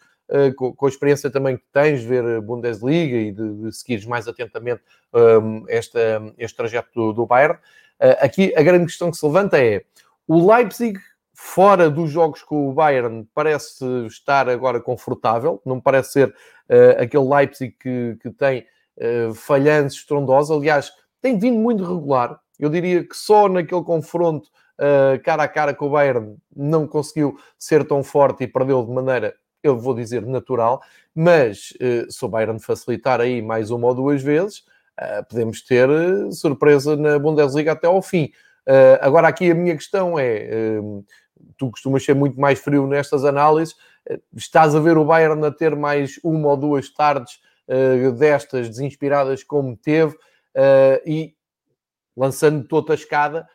com, 0.56 0.74
com, 0.74 0.86
a 0.86 0.90
experiência 0.90 1.30
também 1.30 1.58
que 1.58 1.64
tens, 1.72 2.04
ver 2.04 2.42
Bundesliga 2.42 3.18
e 3.18 3.32
de, 3.32 3.54
de 3.62 3.72
seguires 3.72 4.06
mais 4.06 4.28
atentamente 4.28 4.82
um, 5.14 5.66
esta, 5.68 6.00
este 6.38 6.58
trajeto 6.58 6.90
do, 6.94 7.14
do 7.14 7.26
Bayern, 7.26 7.56
uh, 7.56 8.18
aqui 8.20 8.54
a 8.56 8.64
grande 8.64 8.86
questão 8.86 9.12
que 9.12 9.18
se 9.18 9.26
levanta 9.26 9.58
é 9.58 9.84
o 10.28 10.52
Leipzig, 10.52 11.00
fora 11.34 11.90
dos 11.90 12.10
jogos 12.10 12.42
com 12.42 12.70
o 12.70 12.74
Bayern, 12.74 13.28
parece 13.34 13.86
estar 14.08 14.50
agora 14.50 14.80
confortável, 14.80 15.62
não 15.66 15.80
parece 15.80 16.14
ser 16.14 16.30
uh, 16.30 17.02
aquele 17.02 17.28
Leipzig 17.28 17.76
que, 17.80 18.18
que 18.22 18.32
tem 18.32 18.66
uh, 18.98 19.34
falhanços 19.34 20.00
estrondosos, 20.00 20.56
aliás, 20.58 20.92
tem 21.22 21.38
vindo 21.38 21.60
muito 21.60 21.84
regular. 21.84 22.40
Eu 22.58 22.70
diria 22.70 23.04
que 23.04 23.16
só 23.16 23.50
naquele 23.50 23.84
confronto 23.84 24.50
uh, 24.80 25.22
cara 25.24 25.44
a 25.44 25.48
cara 25.48 25.74
com 25.74 25.88
o 25.88 25.90
Bayern 25.92 26.38
não 26.56 26.88
conseguiu 26.88 27.38
ser 27.60 27.86
tão 27.86 28.04
forte 28.04 28.44
e 28.44 28.48
perdeu 28.48 28.84
de 28.84 28.92
maneira 28.92 29.36
eu 29.68 29.78
vou 29.78 29.94
dizer 29.94 30.26
natural, 30.26 30.82
mas 31.14 31.72
uh, 31.82 32.12
se 32.12 32.24
o 32.24 32.28
Bayern 32.28 32.60
facilitar 32.60 33.20
aí 33.20 33.42
mais 33.42 33.72
uma 33.72 33.88
ou 33.88 33.96
duas 33.96 34.22
vezes, 34.22 34.60
uh, 35.00 35.26
podemos 35.28 35.62
ter 35.62 35.90
uh, 35.90 36.32
surpresa 36.32 36.96
na 36.96 37.18
Bundesliga 37.18 37.72
até 37.72 37.88
ao 37.88 38.02
fim. 38.02 38.32
Agora, 39.00 39.28
aqui 39.28 39.52
a 39.52 39.54
minha 39.54 39.76
questão 39.76 40.18
é: 40.18 40.50
tu 41.56 41.70
costumas 41.70 42.04
ser 42.04 42.16
muito 42.16 42.40
mais 42.40 42.58
frio 42.58 42.88
nestas 42.88 43.24
análises, 43.24 43.76
estás 44.36 44.74
a 44.74 44.80
ver 44.80 44.98
o 44.98 45.06
Bayern 45.06 45.46
a 45.46 45.52
ter 45.52 45.76
mais 45.76 46.20
uma 46.24 46.50
ou 46.50 46.58
duas 46.58 46.90
tardes 46.90 47.40
destas 48.18 48.68
desinspiradas 48.68 49.44
como 49.44 49.78
teve 49.78 50.18
e 51.06 51.36
lançando 52.18 52.68
toda 52.68 52.94
a 52.94 52.96
escada 52.96 53.48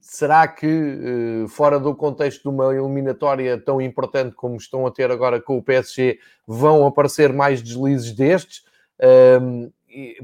será 0.00 0.46
que, 0.46 0.66
uh, 0.66 1.48
fora 1.48 1.80
do 1.80 1.94
contexto 1.94 2.42
de 2.42 2.48
uma 2.48 2.74
eliminatória 2.74 3.58
tão 3.58 3.80
importante 3.80 4.34
como 4.34 4.56
estão 4.56 4.86
a 4.86 4.90
ter 4.90 5.10
agora 5.10 5.40
com 5.40 5.56
o 5.56 5.62
PSG, 5.62 6.18
vão 6.46 6.86
aparecer 6.86 7.32
mais 7.32 7.62
deslizes 7.62 8.12
destes? 8.12 8.64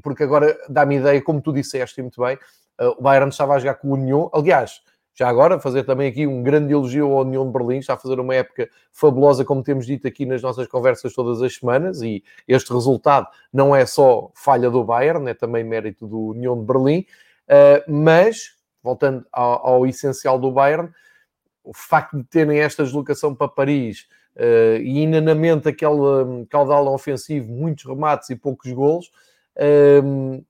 porque 0.02 0.22
agora 0.22 0.56
dá-me 0.68 0.96
ideia, 0.96 1.20
como 1.22 1.40
tu 1.40 1.52
disseste 1.52 2.00
muito 2.00 2.20
bem, 2.20 2.36
uh, 2.80 2.96
o 2.98 3.02
Bayern 3.02 3.30
estava 3.30 3.54
a 3.54 3.58
jogar 3.58 3.74
com 3.74 3.88
o 3.88 3.92
União. 3.92 4.30
Aliás, 4.32 4.80
já 5.14 5.28
agora, 5.28 5.60
fazer 5.60 5.84
também 5.84 6.08
aqui 6.08 6.26
um 6.26 6.42
grande 6.42 6.72
elogio 6.72 7.12
ao 7.12 7.24
União 7.24 7.44
de 7.46 7.52
Berlim, 7.52 7.78
está 7.78 7.94
a 7.94 7.96
fazer 7.96 8.18
uma 8.18 8.34
época 8.34 8.68
fabulosa, 8.92 9.44
como 9.44 9.62
temos 9.62 9.86
dito 9.86 10.06
aqui 10.06 10.24
nas 10.24 10.40
nossas 10.42 10.66
conversas 10.66 11.12
todas 11.12 11.42
as 11.42 11.54
semanas, 11.54 12.00
e 12.00 12.22
este 12.48 12.72
resultado 12.72 13.26
não 13.52 13.74
é 13.74 13.84
só 13.84 14.30
falha 14.34 14.70
do 14.70 14.82
Bayern, 14.84 15.28
é 15.28 15.34
também 15.34 15.62
mérito 15.62 16.06
do 16.06 16.28
União 16.28 16.58
de 16.58 16.64
Berlim, 16.64 17.00
uh, 17.48 17.92
mas 17.92 18.59
voltando 18.82 19.26
ao, 19.32 19.66
ao, 19.66 19.86
essencial 19.86 20.38
do 20.38 20.50
Bayern, 20.50 20.90
o 21.62 21.72
facto 21.74 22.16
de 22.16 22.24
terem 22.24 22.58
esta 22.58 22.82
deslocação 22.82 23.34
para 23.34 23.48
Paris 23.48 24.06
uh, 24.36 24.80
e 24.80 25.00
inanamente 25.00 25.68
aquele 25.68 25.92
um, 25.92 26.46
caudal 26.46 26.86
ofensivo, 26.92 27.52
muitos 27.52 27.84
remates 27.84 28.30
e 28.30 28.36
poucos 28.36 28.72
golos, 28.72 29.10
um, 30.04 30.42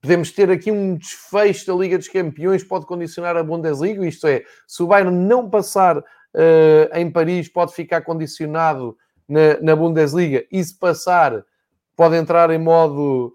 podemos 0.00 0.32
ter 0.32 0.50
aqui 0.50 0.72
um 0.72 0.96
desfecho 0.96 1.66
da 1.66 1.74
Liga 1.74 1.98
dos 1.98 2.08
Campeões, 2.08 2.64
pode 2.64 2.86
condicionar 2.86 3.36
a 3.36 3.42
Bundesliga, 3.42 4.04
isto 4.06 4.26
é, 4.26 4.42
se 4.66 4.82
o 4.82 4.86
Bayern 4.86 5.14
não 5.14 5.48
passar 5.48 5.98
uh, 5.98 6.02
em 6.94 7.10
Paris, 7.10 7.48
pode 7.48 7.74
ficar 7.74 8.00
condicionado 8.00 8.96
na, 9.28 9.60
na 9.60 9.76
Bundesliga, 9.76 10.44
e 10.50 10.62
se 10.64 10.76
passar, 10.76 11.44
pode 11.94 12.16
entrar 12.16 12.50
em 12.50 12.58
modo 12.58 13.34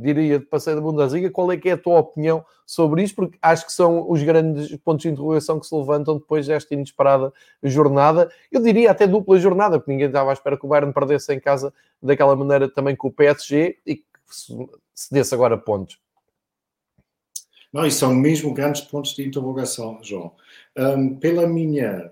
diria, 0.00 0.38
de 0.38 0.44
passeio 0.46 0.76
da 0.76 0.82
Bundesliga. 0.82 1.30
Qual 1.30 1.50
é 1.50 1.56
que 1.56 1.68
é 1.68 1.72
a 1.72 1.78
tua 1.78 1.98
opinião 1.98 2.44
sobre 2.66 3.02
isto? 3.02 3.16
Porque 3.16 3.38
acho 3.40 3.66
que 3.66 3.72
são 3.72 4.10
os 4.10 4.22
grandes 4.22 4.76
pontos 4.78 5.02
de 5.02 5.08
interrogação 5.08 5.58
que 5.58 5.66
se 5.66 5.74
levantam 5.74 6.18
depois 6.18 6.46
desta 6.46 6.74
inesperada 6.74 7.32
jornada. 7.62 8.30
Eu 8.50 8.62
diria 8.62 8.90
até 8.90 9.06
dupla 9.06 9.38
jornada, 9.38 9.78
porque 9.78 9.92
ninguém 9.92 10.08
estava 10.08 10.30
à 10.30 10.32
espera 10.32 10.58
que 10.58 10.64
o 10.64 10.68
Bayern 10.68 10.92
perdesse 10.92 11.32
em 11.34 11.40
casa 11.40 11.72
daquela 12.02 12.36
maneira 12.36 12.68
também 12.68 12.94
com 12.94 13.08
o 13.08 13.12
PSG 13.12 13.78
e 13.86 13.96
que 13.96 14.04
se, 14.26 14.54
se 14.94 15.12
desse 15.12 15.34
agora 15.34 15.56
pontos. 15.56 15.98
Não, 17.72 17.86
e 17.86 17.90
são 17.90 18.12
mesmo 18.14 18.52
grandes 18.52 18.80
pontos 18.80 19.14
de 19.14 19.26
interrogação, 19.26 20.00
João. 20.02 20.32
Um, 20.76 21.14
pela 21.16 21.46
minha 21.46 22.10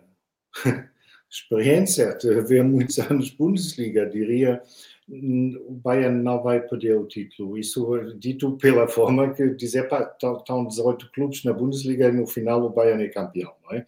experiência 1.28 2.16
de 2.16 2.40
ver 2.42 2.62
muitos 2.62 2.98
anos 2.98 3.30
Bundesliga, 3.30 4.06
diria 4.06 4.62
o 5.10 5.72
Bayern 5.82 6.22
não 6.22 6.42
vai 6.42 6.60
perder 6.60 6.96
o 6.96 7.06
título. 7.06 7.56
Isso 7.56 8.14
dito 8.18 8.56
pela 8.58 8.86
forma 8.86 9.32
que 9.32 9.54
dizer, 9.54 9.88
pá, 9.88 10.02
estão 10.02 10.66
18 10.66 11.10
clubes 11.12 11.44
na 11.44 11.52
Bundesliga 11.52 12.08
e 12.08 12.12
no 12.12 12.26
final 12.26 12.62
o 12.62 12.70
Bayern 12.70 13.04
é 13.04 13.08
campeão, 13.08 13.52
não 13.64 13.76
é? 13.76 13.86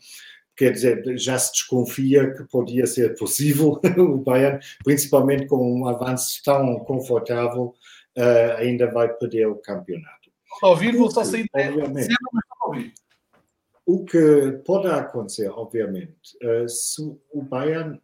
Quer 0.56 0.72
dizer, 0.72 1.18
já 1.18 1.38
se 1.38 1.52
desconfia 1.52 2.34
que 2.34 2.44
podia 2.44 2.86
ser 2.86 3.16
possível 3.16 3.80
o 3.98 4.16
Bayern, 4.18 4.58
principalmente 4.84 5.46
com 5.46 5.56
um 5.56 5.86
avanço 5.86 6.42
tão 6.44 6.78
confortável, 6.80 7.74
uh, 8.16 8.56
ainda 8.58 8.90
vai 8.90 9.08
perder 9.08 9.46
o 9.46 9.56
campeonato. 9.56 10.30
Ao 10.62 10.70
ouvir, 10.70 10.96
vou 10.96 11.10
só 11.10 11.24
sair. 11.24 11.46
Obviamente. 11.54 12.14
O 13.86 14.04
que 14.04 14.60
pode 14.64 14.88
acontecer, 14.88 15.48
obviamente, 15.48 16.36
uh, 16.42 16.68
se 16.68 17.02
o 17.32 17.42
Bayern 17.42 18.00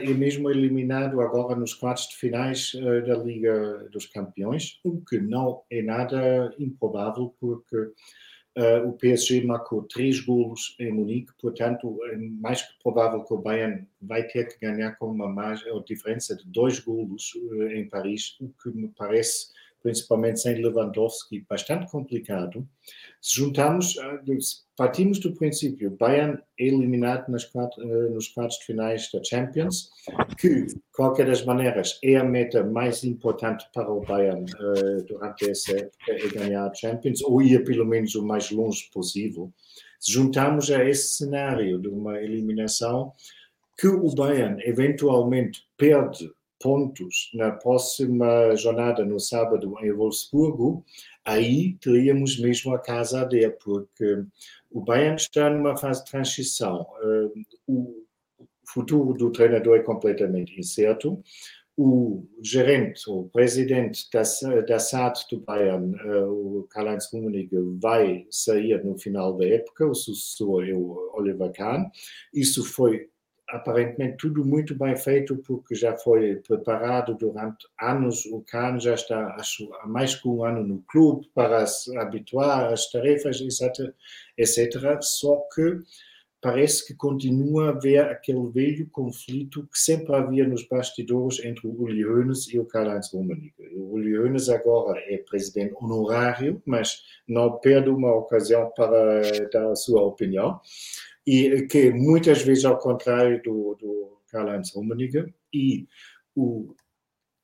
é 0.00 0.14
mesmo 0.14 0.50
eliminado 0.50 1.20
agora 1.20 1.54
nos 1.54 1.74
quartos 1.74 2.08
de 2.08 2.16
finais 2.16 2.72
uh, 2.74 3.06
da 3.06 3.16
Liga 3.16 3.88
dos 3.92 4.06
Campeões, 4.06 4.80
o 4.82 5.00
que 5.02 5.20
não 5.20 5.62
é 5.70 5.82
nada 5.82 6.54
improvável, 6.58 7.34
porque 7.38 7.76
uh, 7.76 8.88
o 8.88 8.94
PSG 8.94 9.44
marcou 9.44 9.82
três 9.82 10.20
golos 10.20 10.74
em 10.80 10.92
Munique, 10.92 11.32
portanto, 11.40 11.98
é 12.10 12.16
mais 12.16 12.62
que 12.62 12.82
provável 12.82 13.22
que 13.22 13.34
o 13.34 13.38
Bayern 13.38 13.86
vai 14.00 14.26
ter 14.26 14.44
que 14.48 14.58
ganhar 14.66 14.92
com 14.96 15.06
uma 15.06 15.28
margem, 15.28 15.70
ou 15.70 15.84
diferença 15.84 16.34
de 16.34 16.46
dois 16.46 16.80
golos 16.80 17.34
uh, 17.34 17.64
em 17.68 17.88
Paris, 17.88 18.36
o 18.40 18.48
que 18.48 18.70
me 18.70 18.88
parece 18.88 19.48
principalmente 19.82 20.40
sem 20.40 20.60
Lewandowski, 20.60 21.44
bastante 21.48 21.90
complicado. 21.90 22.66
Se 23.20 23.36
juntamos, 23.36 23.94
partimos 24.76 25.18
do 25.18 25.34
princípio, 25.34 25.96
Bayern 25.98 26.38
eliminado 26.58 27.28
nas 27.30 27.44
quatro, 27.44 27.82
eh, 27.82 28.10
nos 28.10 28.28
quartos 28.28 28.58
finais 28.58 29.08
da 29.12 29.22
Champions, 29.22 29.90
que, 30.38 30.66
de 30.66 30.80
qualquer 30.92 31.26
das 31.26 31.44
maneiras, 31.44 31.98
é 32.02 32.16
a 32.16 32.24
meta 32.24 32.64
mais 32.64 33.04
importante 33.04 33.66
para 33.72 33.90
o 33.90 34.00
Bayern 34.00 34.44
uh, 34.44 35.04
durante 35.04 35.50
essa 35.50 35.72
época, 35.76 36.12
é 36.12 36.28
ganhar 36.28 36.66
a 36.66 36.74
Champions, 36.74 37.22
ou 37.22 37.42
ir 37.42 37.64
pelo 37.64 37.86
menos 37.86 38.14
o 38.14 38.24
mais 38.24 38.50
longe 38.50 38.88
possível. 38.92 39.52
Se 39.98 40.12
juntamos 40.12 40.70
a 40.70 40.84
esse 40.84 41.16
cenário 41.16 41.80
de 41.80 41.88
uma 41.88 42.20
eliminação, 42.20 43.12
que 43.76 43.86
o 43.86 44.12
Bayern 44.14 44.60
eventualmente 44.64 45.62
perde 45.76 46.28
pontos 46.60 47.30
na 47.34 47.52
próxima 47.52 48.54
jornada, 48.56 49.04
no 49.04 49.18
sábado, 49.20 49.74
em 49.82 49.92
Wolfsburgo, 49.92 50.84
aí 51.24 51.74
teríamos 51.80 52.38
mesmo 52.38 52.74
a 52.74 52.78
casa 52.78 53.22
a 53.22 53.50
porque 53.62 54.24
o 54.70 54.80
Bayern 54.80 55.16
está 55.16 55.48
numa 55.50 55.76
fase 55.76 56.04
de 56.04 56.10
transição. 56.10 56.86
O 57.66 58.04
futuro 58.66 59.14
do 59.14 59.30
treinador 59.30 59.76
é 59.78 59.82
completamente 59.82 60.58
incerto 60.58 61.22
o 61.80 62.26
gerente, 62.42 63.08
o 63.08 63.28
presidente 63.28 64.08
da, 64.12 64.22
da 64.62 64.80
SAD 64.80 65.26
do 65.30 65.38
Bayern, 65.38 65.94
uh, 65.94 66.58
o 66.58 66.66
Karl-Heinz 66.68 67.08
Rummenigge, 67.12 67.56
vai 67.80 68.26
sair 68.28 68.84
no 68.84 68.98
final 68.98 69.36
da 69.36 69.46
época, 69.46 69.86
o 69.86 69.94
sucessor 69.94 70.68
é 70.68 70.72
o 70.72 71.12
Oliver 71.14 71.52
Kahn. 71.52 71.84
Isso 72.34 72.64
foi 72.64 73.08
aparentemente 73.48 74.16
tudo 74.18 74.44
muito 74.44 74.74
bem 74.74 74.96
feito, 74.96 75.36
porque 75.36 75.74
já 75.74 75.96
foi 75.96 76.36
preparado 76.36 77.14
durante 77.14 77.66
anos. 77.80 78.26
O 78.26 78.42
Kahn 78.42 78.78
já 78.78 78.94
está, 78.94 79.34
acho, 79.36 79.72
há 79.80 79.86
mais 79.86 80.14
que 80.14 80.28
um 80.28 80.44
ano 80.44 80.62
no 80.62 80.82
clube 80.82 81.28
para 81.34 81.66
se 81.66 81.96
habituar 81.96 82.72
às 82.72 82.90
tarefas, 82.90 83.40
etc. 83.40 83.94
etc. 84.36 84.98
Só 85.00 85.36
que 85.54 85.80
parece 86.40 86.86
que 86.86 86.94
continua 86.94 87.66
a 87.66 87.68
haver 87.70 88.00
aquele 88.00 88.48
velho 88.50 88.88
conflito 88.90 89.66
que 89.72 89.78
sempre 89.78 90.14
havia 90.14 90.46
nos 90.46 90.66
bastidores 90.68 91.42
entre 91.44 91.66
o 91.66 91.82
Uli 91.82 92.04
Hoeneß 92.04 92.48
e 92.52 92.60
o 92.60 92.64
Karl-Heinz 92.64 93.12
Rummenigge. 93.12 93.54
O 93.74 93.94
Uli 93.94 94.16
Hoeneß 94.16 94.48
agora 94.50 95.00
é 95.00 95.18
presidente 95.18 95.74
honorário, 95.80 96.62
mas 96.64 97.02
não 97.26 97.58
perde 97.58 97.88
uma 97.88 98.14
ocasião 98.14 98.70
para 98.76 99.22
dar 99.52 99.70
a 99.70 99.74
sua 99.74 100.02
opinião, 100.02 100.60
e 101.28 101.66
que 101.66 101.90
muitas 101.90 102.40
vezes 102.40 102.64
ao 102.64 102.78
contrário 102.78 103.42
do, 103.42 103.76
do 103.78 104.18
Karl-Heinz 104.30 104.74
Rummenigge, 104.74 105.26
e 105.52 105.86
o, 106.34 106.74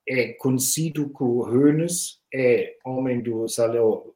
é 0.08 0.32
conhecido 0.32 1.10
que 1.10 1.22
o 1.22 1.40
Hoeneß 1.40 2.18
é 2.32 2.76
homem 2.82 3.20
do 3.22 3.44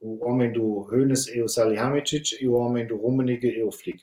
o 0.01 0.25
homem 0.25 0.51
do 0.51 0.87
Hoeneß 0.91 1.29
é 1.29 1.43
o 1.43 1.49
Salihamidzic 1.49 2.43
e 2.43 2.49
o 2.49 2.55
homem 2.55 2.87
do 2.87 2.97
Rummenigge 2.97 3.61
é 3.61 3.65
o 3.65 3.71
Flick. 3.71 4.03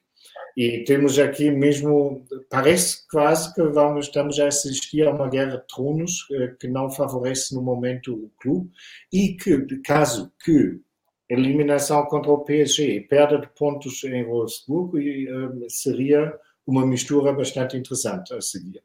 E 0.56 0.84
temos 0.84 1.18
aqui 1.18 1.50
mesmo, 1.50 2.24
parece 2.48 3.08
quase 3.10 3.54
que 3.56 3.64
vamos, 3.64 4.06
estamos 4.06 4.40
a 4.40 4.48
assistir 4.48 5.08
a 5.08 5.12
uma 5.12 5.28
guerra 5.28 5.58
de 5.58 5.68
tronos 5.68 6.28
eh, 6.32 6.56
que 6.60 6.68
não 6.68 6.92
favorece 6.92 7.56
no 7.56 7.62
momento 7.62 8.14
o 8.14 8.32
clube 8.40 8.70
e 9.12 9.36
que, 9.36 9.58
caso 9.82 10.32
que 10.44 10.80
eliminação 11.30 12.06
contra 12.06 12.32
o 12.32 12.44
PSG 12.44 12.96
e 12.96 13.02
perda 13.02 13.40
de 13.40 13.48
pontos 13.50 14.04
em 14.04 14.24
Wolfsburgo, 14.24 15.00
eh, 15.00 15.70
seria 15.70 16.38
uma 16.66 16.86
mistura 16.86 17.34
bastante 17.34 17.78
interessante 17.78 18.34
a 18.34 18.42
seguir. 18.42 18.84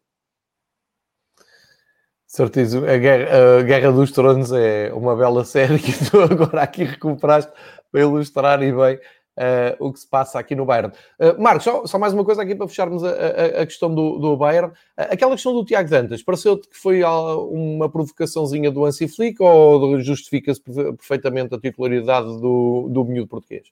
Certíssimo. 2.27 2.87
A 2.87 2.97
Guerra, 2.97 3.59
a 3.59 3.63
Guerra 3.63 3.93
dos 3.93 4.13
Tronos 4.13 4.53
é 4.53 4.93
uma 4.95 5.17
bela 5.17 5.45
série 5.45 5.79
que 5.81 5.93
tu 6.09 6.21
agora 6.23 6.63
aqui 6.63 6.85
recuperaste 6.85 7.53
para 7.91 8.01
ilustrar 8.01 8.63
e 8.63 8.73
bem 8.73 9.01
uh, 9.37 9.85
o 9.85 9.93
que 9.93 10.01
se 10.01 10.07
passa 10.07 10.39
aqui 10.39 10.55
no 10.55 10.65
Bayern. 10.65 10.93
Uh, 11.19 11.41
Marcos, 11.41 11.65
só, 11.65 11.87
só, 11.87 11.99
mais 11.99 12.13
uma 12.13 12.25
coisa 12.25 12.43
aqui 12.43 12.55
para 12.55 12.69
fecharmos 12.69 13.03
a, 13.05 13.11
a, 13.11 13.63
a 13.63 13.67
questão 13.67 13.95
do, 13.95 14.19
do 14.19 14.37
Bayern. 14.37 14.69
Uh, 14.71 14.75
aquela 14.97 15.33
questão 15.33 15.53
do 15.53 15.65
Tiago 15.65 15.89
Dantas, 15.89 16.23
pareceu-te 16.23 16.69
que 16.69 16.77
foi 16.77 17.03
uma 17.03 17.89
provocaçãozinha 17.89 18.71
do 18.71 18.85
Ansi 18.85 19.09
Flick 19.09 19.43
ou 19.43 20.01
justifica-se 20.01 20.61
perfeitamente 20.61 21.55
a 21.55 21.61
titularidade 21.61 22.29
do, 22.41 22.89
do 22.91 23.05
miúdo 23.05 23.29
português? 23.29 23.69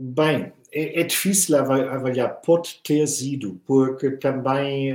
Bem, 0.00 0.52
é, 0.72 1.00
é, 1.00 1.02
difícil 1.02 1.56
avaliar, 1.56 2.40
pode 2.42 2.80
ter 2.84 3.04
sido, 3.08 3.60
porque 3.66 4.12
também 4.12 4.94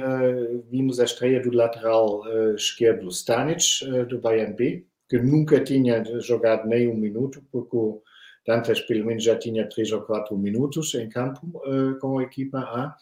vimos 0.71 0.97
a 0.97 1.03
estreia 1.03 1.41
do 1.41 1.51
lateral 1.51 2.23
esquerdo 2.55 3.09
Stanic, 3.09 3.85
do 4.07 4.17
Bayern 4.17 4.53
B, 4.53 4.85
que 5.09 5.19
nunca 5.19 5.59
tinha 5.59 6.01
jogado 6.21 6.69
nem 6.69 6.87
um 6.87 6.95
minuto, 6.95 7.43
porque 7.51 7.75
o 7.75 8.01
Dantas 8.45 8.81
pelo 8.81 9.05
menos 9.05 9.23
já 9.23 9.37
tinha 9.37 9.67
três 9.67 9.91
ou 9.91 10.01
quatro 10.01 10.37
minutos 10.37 10.93
em 10.95 11.07
campo 11.09 11.45
uh, 11.65 11.97
com 11.99 12.19
a 12.19 12.23
equipa 12.23 12.59
A. 12.59 12.95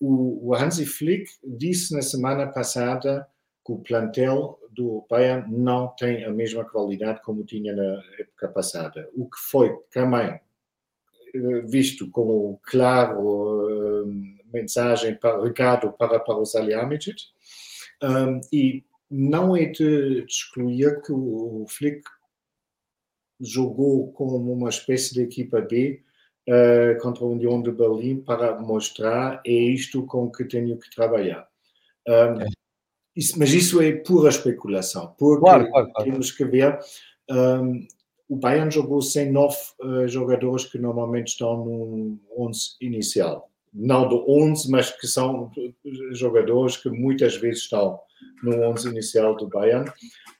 O, 0.00 0.48
o 0.48 0.54
Hansi 0.54 0.86
Flick 0.86 1.30
disse 1.44 1.94
na 1.94 2.02
semana 2.02 2.46
passada 2.46 3.26
que 3.64 3.72
o 3.72 3.78
plantel 3.78 4.58
do 4.70 5.04
Bayern 5.08 5.50
não 5.50 5.88
tem 5.88 6.24
a 6.24 6.30
mesma 6.30 6.64
qualidade 6.64 7.22
como 7.22 7.44
tinha 7.44 7.74
na 7.74 8.02
época 8.18 8.48
passada, 8.48 9.08
o 9.14 9.24
que 9.24 9.38
foi 9.38 9.74
também 9.90 10.38
eh, 11.34 11.60
visto 11.66 12.10
como 12.10 12.60
claro 12.62 14.02
uh, 14.02 14.06
mensagem, 14.52 15.14
para, 15.16 15.42
recado 15.42 15.92
para, 15.92 16.20
para 16.20 16.36
o 16.36 16.44
Salihamidzic, 16.44 17.22
um, 18.02 18.40
e 18.52 18.84
não 19.10 19.56
é 19.56 19.66
de, 19.66 20.24
excluir 20.28 21.00
que 21.02 21.12
o 21.12 21.64
Flick 21.68 22.02
jogou 23.40 24.12
como 24.12 24.52
uma 24.52 24.68
espécie 24.68 25.14
de 25.14 25.22
equipa 25.22 25.60
B 25.60 26.02
uh, 26.48 27.00
contra 27.00 27.24
a 27.24 27.28
União 27.28 27.60
de 27.62 27.70
Berlim 27.70 28.20
para 28.20 28.58
mostrar 28.58 29.40
é 29.44 29.52
isto 29.52 30.04
com 30.06 30.30
que 30.30 30.44
tenho 30.44 30.78
que 30.78 30.90
trabalhar. 30.90 31.46
Um, 32.08 32.40
é. 32.40 32.46
isso, 33.14 33.38
mas 33.38 33.52
isso 33.52 33.80
é 33.80 33.92
pura 33.92 34.28
especulação, 34.28 35.14
porque 35.18 35.40
claro, 35.40 35.70
claro, 35.70 35.92
claro. 35.92 36.10
temos 36.10 36.30
que 36.30 36.44
ver. 36.44 36.78
Um, 37.30 37.86
o 38.28 38.36
Bayern 38.36 38.70
jogou 38.70 39.00
sem 39.02 39.30
nove 39.30 39.56
uh, 39.80 40.08
jogadores 40.08 40.64
que 40.64 40.78
normalmente 40.78 41.28
estão 41.28 41.64
no 41.64 42.18
11 42.36 42.76
inicial. 42.80 43.50
Não 43.78 44.08
do 44.08 44.24
11, 44.26 44.70
mas 44.70 44.90
que 44.90 45.06
são 45.06 45.50
jogadores 46.12 46.78
que 46.78 46.88
muitas 46.88 47.36
vezes 47.36 47.64
estão 47.64 48.00
no 48.42 48.62
11 48.70 48.88
inicial 48.88 49.36
do 49.36 49.48
Bayern. 49.48 49.90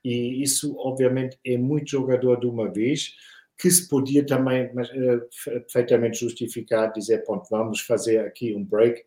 E 0.03 0.43
isso 0.43 0.75
obviamente 0.79 1.39
é 1.45 1.59
muito 1.59 1.91
jogador 1.91 2.41
de 2.41 2.47
uma 2.47 2.73
vez, 2.73 3.13
que 3.59 3.71
se 3.71 3.89
podia 3.89 4.25
também 4.25 4.71
mas, 4.75 4.89
uh, 4.91 5.21
perfeitamente 5.45 6.21
justificar, 6.21 6.93
dizer, 6.93 7.25
pronto, 7.25 7.47
vamos 7.51 7.81
fazer 7.81 8.19
aqui 8.21 8.55
um 8.55 8.65
break, 8.65 9.01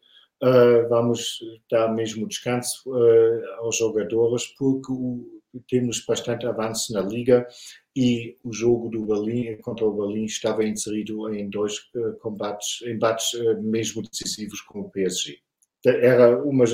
uh, 0.44 0.88
vamos 0.90 1.40
dar 1.70 1.94
mesmo 1.94 2.28
descanso 2.28 2.82
uh, 2.88 3.46
aos 3.60 3.78
jogadores, 3.78 4.48
porque 4.58 4.92
o, 4.92 5.39
temos 5.68 6.04
bastante 6.06 6.45
avanço 6.45 6.93
na 6.93 7.02
liga 7.02 7.47
e 7.95 8.38
o 8.43 8.54
jogo 8.54 8.89
do 8.89 9.06
Berlim 9.06 9.58
contra 9.58 9.86
o 9.86 9.93
Berlim 9.93 10.26
estava 10.26 10.64
inserido 10.64 11.34
em 11.34 11.50
dois 11.50 11.80
combates, 12.22 12.82
embates 12.84 13.32
mesmo 13.62 14.02
decisivos 14.02 14.62
com 14.62 14.82
o 14.82 14.89
PSG. 14.89 15.39
Era 15.86 16.43
uma 16.43 16.66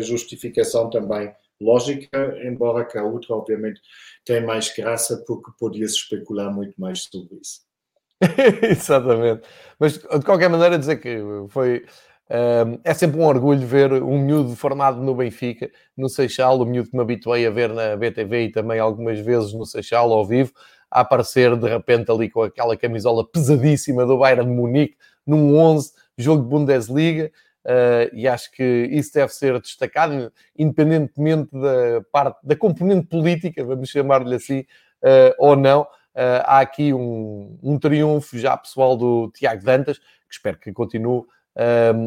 justificação 0.00 0.88
também 0.88 1.32
lógica, 1.60 2.36
embora 2.44 2.84
que 2.84 2.98
a 2.98 3.04
outra, 3.04 3.34
obviamente, 3.34 3.80
tem 4.24 4.44
mais 4.44 4.74
graça 4.74 5.22
porque 5.26 5.50
podia-se 5.58 5.94
especular 5.94 6.52
muito 6.52 6.80
mais 6.80 7.04
sobre 7.04 7.38
isso. 7.40 7.60
Exatamente. 8.62 9.42
Mas, 9.78 9.94
de 9.94 10.24
qualquer 10.24 10.48
maneira, 10.48 10.78
dizer 10.78 10.96
que 10.96 11.18
foi... 11.48 11.84
É 12.82 12.94
sempre 12.94 13.20
um 13.20 13.26
orgulho 13.26 13.66
ver 13.66 13.92
um 13.92 14.18
miúdo 14.18 14.56
formado 14.56 15.02
no 15.02 15.14
Benfica, 15.14 15.70
no 15.94 16.08
Seixal, 16.08 16.58
o 16.58 16.64
miúdo 16.64 16.88
que 16.88 16.96
me 16.96 17.02
habituei 17.02 17.46
a 17.46 17.50
ver 17.50 17.68
na 17.68 17.94
BTV 17.94 18.44
e 18.44 18.50
também 18.50 18.78
algumas 18.78 19.20
vezes 19.20 19.52
no 19.52 19.66
Seixal, 19.66 20.10
ao 20.10 20.24
vivo, 20.24 20.52
a 20.90 21.00
aparecer 21.00 21.54
de 21.56 21.68
repente 21.68 22.10
ali 22.10 22.30
com 22.30 22.42
aquela 22.42 22.74
camisola 22.74 23.26
pesadíssima 23.30 24.06
do 24.06 24.16
Bayern 24.16 24.46
de 24.46 24.50
Munique, 24.50 24.96
num 25.26 25.56
11, 25.58 25.92
jogo 26.16 26.42
de 26.42 26.48
Bundesliga, 26.48 27.30
Uh, 27.64 28.10
e 28.12 28.26
acho 28.26 28.50
que 28.50 28.88
isso 28.90 29.14
deve 29.14 29.32
ser 29.32 29.60
destacado, 29.60 30.32
independentemente 30.58 31.50
da 31.52 32.02
parte 32.10 32.38
da 32.42 32.56
componente 32.56 33.06
política, 33.06 33.64
vamos 33.64 33.88
chamar-lhe 33.88 34.34
assim, 34.34 34.60
uh, 35.02 35.32
ou 35.38 35.54
não. 35.54 35.82
Uh, 35.82 36.42
há 36.44 36.60
aqui 36.60 36.92
um, 36.92 37.56
um, 37.62 37.78
triunfo 37.78 38.36
já 38.36 38.56
pessoal 38.56 38.96
do 38.96 39.30
Tiago 39.32 39.64
Dantas, 39.64 39.98
que 39.98 40.04
espero 40.34 40.58
que 40.58 40.72
continue 40.72 41.22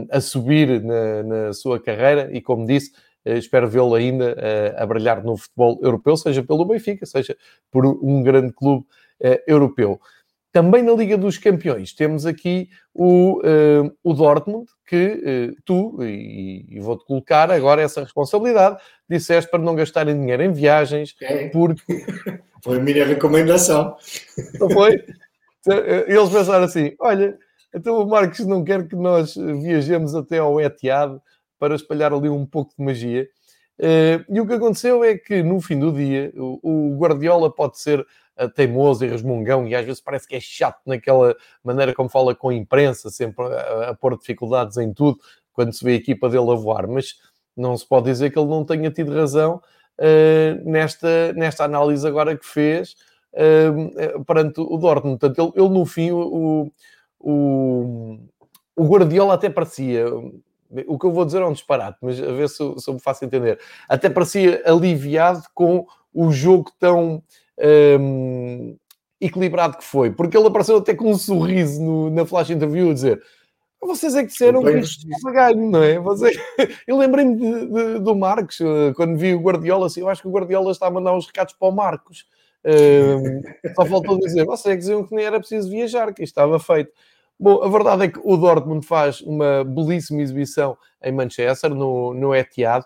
a 0.09 0.19
subir 0.21 0.81
na, 0.81 1.23
na, 1.23 1.53
sua 1.53 1.79
carreira 1.79 2.29
e, 2.31 2.41
como 2.41 2.65
disse, 2.65 2.91
espero 3.25 3.67
vê-lo 3.67 3.93
ainda 3.93 4.35
a 4.77 4.85
brilhar 4.85 5.23
no 5.23 5.37
futebol 5.37 5.79
europeu, 5.81 6.17
seja 6.17 6.43
pelo 6.43 6.65
Benfica, 6.65 7.05
seja 7.05 7.37
por 7.71 7.85
um 7.85 8.23
grande 8.23 8.51
clube 8.53 8.85
europeu. 9.47 9.99
Também 10.55 10.81
na 10.81 10.93
Liga 10.93 11.17
dos 11.17 11.37
Campeões 11.37 11.91
temos 11.91 12.25
aqui 12.25 12.69
o, 12.93 13.41
uh, 13.41 13.93
o 14.01 14.13
Dortmund, 14.13 14.67
que 14.87 15.51
uh, 15.51 15.61
tu, 15.65 16.01
e, 16.01 16.65
e 16.69 16.79
vou-te 16.79 17.03
colocar 17.03 17.51
agora 17.51 17.81
essa 17.81 18.01
responsabilidade, 18.01 18.77
disseste 19.09 19.51
para 19.51 19.59
não 19.59 19.75
gastarem 19.75 20.17
dinheiro 20.17 20.43
em 20.43 20.53
viagens, 20.53 21.13
é. 21.21 21.49
porque... 21.51 22.05
Foi 22.63 22.77
a 22.77 22.79
minha 22.79 23.05
recomendação. 23.05 23.97
Não 24.57 24.69
foi? 24.69 25.03
Eles 26.07 26.29
pensaram 26.29 26.63
assim, 26.63 26.95
olha, 27.01 27.37
então 27.75 28.01
o 28.01 28.07
Marcos 28.07 28.45
não 28.45 28.63
quer 28.63 28.87
que 28.87 28.95
nós 28.95 29.35
viajemos 29.35 30.15
até 30.15 30.39
ao 30.39 30.59
Etihad 30.59 31.19
para 31.59 31.75
espalhar 31.75 32.13
ali 32.13 32.29
um 32.29 32.45
pouco 32.45 32.73
de 32.77 32.83
magia. 32.83 33.27
Uh, 33.77 34.23
e 34.29 34.39
o 34.39 34.47
que 34.47 34.53
aconteceu 34.53 35.03
é 35.03 35.17
que 35.17 35.43
no 35.43 35.59
fim 35.59 35.77
do 35.77 35.91
dia 35.91 36.31
o, 36.37 36.95
Guardiola 36.97 37.53
pode 37.53 37.79
ser 37.79 38.05
teimoso 38.53 39.05
e 39.05 39.07
resmungão 39.07 39.67
e 39.67 39.73
às 39.75 39.85
vezes 39.85 40.01
parece 40.01 40.27
que 40.27 40.35
é 40.35 40.39
chato 40.39 40.81
naquela 40.85 41.35
maneira 41.63 41.93
como 41.93 42.09
fala 42.09 42.35
com 42.35 42.49
a 42.49 42.53
imprensa, 42.53 43.09
sempre 43.09 43.45
a, 43.45 43.89
a 43.89 43.93
pôr 43.95 44.17
dificuldades 44.17 44.77
em 44.77 44.93
tudo, 44.93 45.19
quando 45.53 45.73
se 45.73 45.83
vê 45.83 45.93
a 45.93 45.95
equipa 45.95 46.29
dele 46.29 46.51
a 46.51 46.55
voar, 46.55 46.87
mas 46.87 47.15
não 47.55 47.77
se 47.77 47.87
pode 47.87 48.05
dizer 48.05 48.31
que 48.31 48.37
ele 48.37 48.49
não 48.49 48.65
tenha 48.65 48.91
tido 48.91 49.13
razão 49.13 49.61
uh, 49.99 50.69
nesta, 50.69 51.33
nesta 51.33 51.63
análise 51.63 52.05
agora 52.05 52.37
que 52.37 52.45
fez 52.45 52.95
uh, 53.33 54.23
perante 54.25 54.59
o 54.59 54.77
Dortmund. 54.77 55.17
Portanto, 55.17 55.53
ele, 55.55 55.63
ele 55.65 55.73
no 55.73 55.85
fim, 55.85 56.11
o, 56.11 56.71
o, 57.25 58.19
o 58.75 58.87
Guardiola 58.87 59.33
até 59.33 59.49
parecia 59.49 60.05
o 60.87 60.99
que 60.99 61.05
eu 61.05 61.11
vou 61.11 61.25
dizer 61.25 61.41
é 61.41 61.45
um 61.45 61.53
disparate, 61.53 61.97
mas 62.01 62.21
a 62.21 62.31
ver 62.31 62.49
se, 62.49 62.57
se 62.57 62.89
eu 62.89 62.93
me 62.95 62.99
faço 62.99 63.23
entender. 63.23 63.59
Até 63.87 64.09
parecia 64.09 64.61
aliviado 64.65 65.43
com 65.53 65.85
o 66.13 66.31
jogo 66.31 66.71
tão 66.79 67.23
um, 67.99 68.75
equilibrado 69.21 69.77
que 69.77 69.83
foi, 69.83 70.11
porque 70.11 70.37
ele 70.37 70.47
apareceu 70.47 70.77
até 70.77 70.93
com 70.93 71.11
um 71.11 71.17
sorriso 71.17 71.81
no, 71.81 72.09
na 72.09 72.25
flash 72.25 72.49
interview 72.49 72.91
a 72.91 72.93
dizer 72.93 73.21
vocês 73.85 74.15
é 74.15 74.23
que 74.23 74.31
disseram 74.31 74.63
que 74.63 74.71
isto 74.71 75.07
estava 75.09 75.33
ganho, 75.33 75.69
não 75.69 75.83
é? 75.83 75.99
Você... 75.99 76.31
Eu 76.87 76.97
lembrei-me 76.97 77.99
do 77.99 78.15
Marcos, 78.15 78.59
eh, 78.59 78.93
quando 78.95 79.17
vi 79.17 79.33
o 79.33 79.39
Guardiola, 79.39 79.85
assim, 79.85 80.01
eu 80.01 80.09
acho 80.09 80.21
que 80.21 80.27
o 80.27 80.31
Guardiola 80.31 80.71
está 80.71 80.87
a 80.87 80.91
mandar 80.91 81.13
uns 81.13 81.27
recados 81.27 81.53
para 81.53 81.67
o 81.67 81.71
Marcos. 81.71 82.25
Um, 82.65 83.43
só 83.75 83.85
faltou 83.85 84.17
dizer, 84.17 84.43
vocês 84.43 84.73
é 84.73 84.75
que 84.75 84.79
diziam 84.79 85.05
que 85.05 85.13
nem 85.13 85.25
era 85.25 85.39
preciso 85.39 85.69
viajar, 85.69 86.13
que 86.13 86.23
isto 86.23 86.31
estava 86.31 86.57
feito. 86.57 86.91
Bom, 87.39 87.61
a 87.63 87.67
verdade 87.67 88.05
é 88.05 88.07
que 88.07 88.19
o 88.23 88.37
Dortmund 88.37 88.85
faz 88.85 89.19
uma 89.21 89.63
belíssima 89.63 90.21
exibição 90.21 90.77
em 91.03 91.11
Manchester, 91.11 91.75
no, 91.75 92.13
no 92.13 92.33
Etihad. 92.33 92.85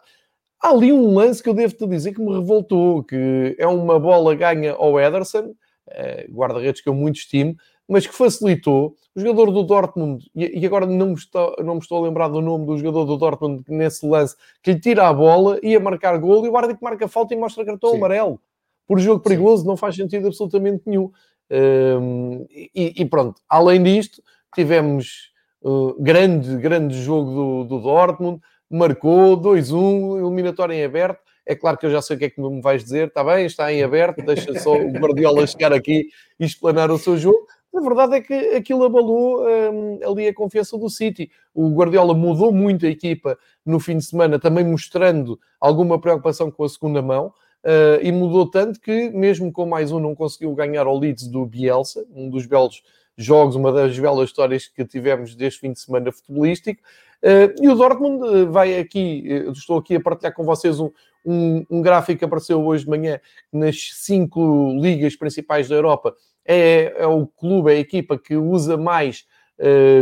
Há 0.62 0.70
ali 0.70 0.92
um 0.92 1.14
lance 1.14 1.42
que 1.42 1.50
eu 1.50 1.54
devo-te 1.54 1.88
dizer 1.88 2.14
que 2.14 2.22
me 2.22 2.34
revoltou, 2.34 3.04
que 3.04 3.56
é 3.60 3.68
uma 3.68 4.00
bola 4.00 4.36
ganha 4.36 4.74
ao 4.74 5.00
Ederson, 5.00 5.54
eh, 5.90 6.28
guarda-redes 6.32 6.82
que 6.82 6.90
eu 6.90 6.94
muito 6.96 7.18
estimo, 7.18 7.56
mas 7.88 8.06
que 8.06 8.14
facilitou 8.14 8.96
o 9.16 9.20
jogador 9.20 9.52
do 9.52 9.64
Dortmund, 9.64 10.30
e 10.36 10.66
agora 10.66 10.86
não 10.86 11.08
me, 11.08 11.14
estou, 11.14 11.56
não 11.60 11.76
me 11.76 11.80
estou 11.80 12.04
a 12.04 12.08
lembrar 12.08 12.28
do 12.28 12.42
nome 12.42 12.66
do 12.66 12.78
jogador 12.78 13.06
do 13.06 13.18
Dortmund 13.18 13.64
nesse 13.68 14.06
lance, 14.06 14.36
que 14.62 14.74
lhe 14.74 14.80
tira 14.80 15.08
a 15.08 15.14
bola, 15.14 15.60
ia 15.64 15.80
marcar 15.80 16.18
gol, 16.18 16.46
e 16.46 16.50
o 16.50 16.58
árbitro 16.58 16.84
marca 16.84 17.08
falta 17.08 17.34
e 17.34 17.38
mostra 17.38 17.66
cartão 17.66 17.92
Sim. 17.92 17.98
amarelo. 17.98 18.40
Por 18.88 19.00
jogo 19.00 19.24
perigoso, 19.24 19.64
Sim. 19.64 19.68
não 19.70 19.78
faz 19.78 19.96
sentido 19.96 20.28
absolutamente 20.28 20.84
nenhum. 20.86 21.12
Um, 21.52 22.46
e, 22.52 22.94
e, 23.02 23.06
pronto, 23.06 23.42
além 23.50 23.82
disto, 23.82 24.22
tivemos 24.54 25.32
uh, 25.62 26.02
grande, 26.02 26.58
grande 26.58 27.02
jogo 27.02 27.32
do, 27.32 27.64
do 27.64 27.80
Dortmund, 27.82 28.42
marcou 28.70 29.40
2-1, 29.40 30.20
eliminatório 30.20 30.74
em 30.74 30.84
aberto. 30.84 31.20
É 31.46 31.56
claro 31.56 31.78
que 31.78 31.86
eu 31.86 31.92
já 31.92 32.02
sei 32.02 32.16
o 32.16 32.20
que 32.20 32.26
é 32.26 32.30
que 32.30 32.40
me 32.40 32.62
vais 32.62 32.84
dizer, 32.84 33.08
está 33.08 33.24
bem, 33.24 33.46
está 33.46 33.74
em 33.74 33.82
aberto, 33.82 34.24
deixa 34.24 34.58
só 34.60 34.76
o 34.76 34.92
Guardiola 34.92 35.48
chegar 35.48 35.74
aqui 35.74 36.08
e 36.40 36.46
explanar 36.46 36.92
o 36.92 37.00
seu 37.00 37.18
jogo. 37.18 37.48
A 37.76 37.82
verdade 37.82 38.16
é 38.16 38.22
que 38.22 38.34
aquilo 38.56 38.84
abalou 38.84 39.46
um, 39.48 40.00
ali 40.04 40.28
a 40.28 40.34
confiança 40.34 40.78
do 40.78 40.90
City. 40.90 41.32
O 41.54 41.70
Guardiola 41.70 42.14
mudou 42.14 42.52
muito 42.52 42.86
a 42.86 42.90
equipa 42.90 43.38
no 43.66 43.80
fim 43.80 43.98
de 43.98 44.06
semana, 44.06 44.40
também 44.40 44.66
mostrando 44.66 45.40
alguma 45.60 46.00
preocupação 46.00 46.52
com 46.52 46.64
a 46.64 46.70
segunda 46.70 47.02
mão. 47.02 47.34
Uh, 47.64 48.00
e 48.02 48.12
mudou 48.12 48.50
tanto 48.50 48.80
que, 48.80 49.10
mesmo 49.10 49.52
com 49.52 49.66
mais 49.66 49.92
um, 49.92 50.00
não 50.00 50.16
conseguiu 50.16 50.54
ganhar 50.56 50.88
ao 50.88 50.98
Leeds 50.98 51.28
do 51.28 51.46
Bielsa, 51.46 52.06
um 52.16 52.30
dos 52.30 52.46
belos 52.46 52.82
jogos, 53.20 53.56
uma 53.56 53.72
das 53.72 54.00
belas 54.00 54.30
histórias 54.30 54.68
que 54.68 54.86
tivemos 54.86 55.36
deste 55.36 55.60
fim 55.60 55.74
de 55.74 55.80
semana 55.80 56.12
futebolístico. 56.12 56.82
Uh, 57.22 57.52
e 57.62 57.68
o 57.68 57.76
Dortmund 57.76 58.24
uh, 58.24 58.52
vai 58.52 58.80
aqui, 58.80 59.26
uh, 59.46 59.52
estou 59.52 59.78
aqui 59.78 59.96
a 59.98 60.00
partilhar 60.00 60.34
com 60.34 60.46
vocês 60.46 60.80
um, 60.80 60.90
um, 61.26 61.66
um, 61.70 61.82
gráfico 61.82 62.20
que 62.20 62.26
apareceu 62.26 62.66
hoje 62.66 62.86
de 62.86 62.90
manhã 62.90 63.20
nas 63.52 63.90
cinco 63.96 64.74
ligas 64.80 65.18
principais 65.18 65.68
da 65.68 65.76
Europa. 65.76 66.16
É, 66.46 66.94
é 66.98 67.06
o 67.06 67.28
clube, 67.28 67.72
é 67.72 67.76
a 67.76 67.80
equipa 67.80 68.18
que 68.18 68.36
usa 68.36 68.78
mais 68.78 69.28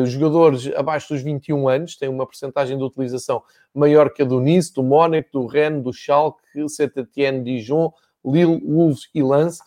jogadores 0.06 0.72
abaixo 0.76 1.12
dos 1.12 1.24
21 1.24 1.68
anos, 1.68 1.98
tem 1.98 2.08
uma 2.08 2.28
porcentagem 2.28 2.78
de 2.78 2.84
utilização 2.84 3.42
maior 3.74 4.14
que 4.14 4.22
a 4.22 4.26
do 4.26 4.40
Nice, 4.40 4.72
do 4.72 4.84
Mónaco, 4.84 5.30
do 5.34 5.48
Rennes, 5.48 5.84
do 5.84 5.92
Schalke, 5.92 6.40
Saint-Étienne, 6.68 7.44
Dijon, 7.44 7.92
Lille, 8.24 8.62
Wolves 8.64 9.10
e 9.16 9.24
Lens. 9.24 9.58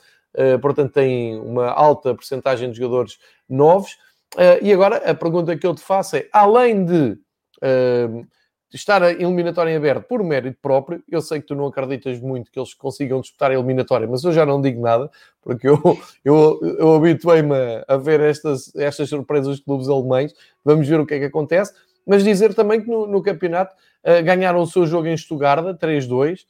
Portanto, 0.60 0.92
tem 0.92 1.38
uma 1.40 1.68
alta 1.68 2.14
porcentagem 2.14 2.70
de 2.70 2.78
jogadores 2.78 3.18
novos. 3.48 3.98
Uh, 4.36 4.62
e 4.62 4.72
agora 4.72 4.96
a 4.98 5.14
pergunta 5.14 5.56
que 5.56 5.66
eu 5.66 5.74
te 5.74 5.82
faço 5.82 6.16
é: 6.16 6.28
além 6.32 6.84
de 6.84 7.18
uh, 7.62 8.26
estar 8.72 9.02
a 9.02 9.10
eliminatória 9.10 9.72
em 9.72 9.76
aberto 9.76 10.04
por 10.06 10.22
mérito 10.22 10.58
próprio, 10.62 11.02
eu 11.08 11.20
sei 11.20 11.40
que 11.40 11.48
tu 11.48 11.54
não 11.56 11.66
acreditas 11.66 12.20
muito 12.20 12.50
que 12.50 12.58
eles 12.58 12.72
consigam 12.72 13.20
disputar 13.20 13.50
a 13.50 13.54
eliminatória, 13.54 14.06
mas 14.06 14.22
eu 14.22 14.32
já 14.32 14.46
não 14.46 14.60
digo 14.60 14.80
nada, 14.80 15.10
porque 15.42 15.68
eu, 15.68 15.78
eu, 16.24 16.60
eu 16.78 16.94
habituei-me 16.94 17.54
a, 17.88 17.96
ver 17.96 18.20
estas, 18.20 18.74
estas 18.76 19.08
surpresas 19.08 19.56
dos 19.56 19.64
clubes 19.64 19.88
alemães. 19.88 20.32
Vamos 20.64 20.86
ver 20.86 21.00
o 21.00 21.06
que 21.06 21.14
é 21.14 21.18
que 21.18 21.24
acontece. 21.24 21.74
Mas 22.06 22.24
dizer 22.24 22.54
também 22.54 22.80
que 22.80 22.88
no, 22.88 23.06
no 23.06 23.22
campeonato 23.22 23.74
uh, 24.04 24.24
ganharam 24.24 24.60
o 24.60 24.66
seu 24.66 24.86
jogo 24.86 25.08
em 25.08 25.16
Stuttgart, 25.16 25.76
3-2. 25.76 26.46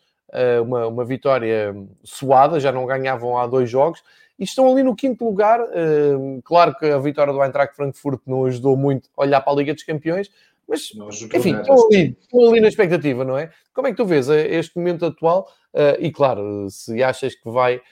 Uma, 0.65 0.87
uma 0.87 1.05
vitória 1.05 1.75
suada, 2.05 2.61
já 2.61 2.71
não 2.71 2.87
ganhavam 2.87 3.37
há 3.37 3.47
dois 3.49 3.69
jogos, 3.69 4.01
e 4.41 4.45
estão 4.45 4.73
ali 4.73 4.83
no 4.83 4.97
quinto 4.97 5.25
lugar. 5.25 5.61
Uh, 5.61 6.41
claro 6.43 6.75
que 6.75 6.87
a 6.87 6.99
vitória 6.99 7.33
do 7.33 7.45
Eintracht 7.45 7.77
Frankfurt 7.77 8.23
não 8.27 8.47
ajudou 8.47 8.77
muito 8.77 9.11
a 9.17 9.23
olhar 9.23 9.41
para 9.43 9.53
a 9.53 9.57
Liga 9.57 9.75
dos 9.75 9.83
Campeões, 9.83 10.31
mas 10.67 10.93
enfim, 11.35 11.57
estão 11.57 11.87
ali, 11.87 12.17
estão 12.21 12.49
ali 12.49 12.61
na 12.61 12.69
expectativa, 12.69 13.25
não 13.25 13.37
é? 13.37 13.51
Como 13.75 13.89
é 13.89 13.91
que 13.91 13.97
tu 13.97 14.07
vês 14.07 14.29
este 14.29 14.77
momento 14.77 15.05
atual? 15.05 15.49
Uh, 15.75 16.01
e 16.01 16.11
claro, 16.11 16.69
se 16.71 17.03
achas 17.03 17.35
que 17.35 17.51
vai 17.51 17.83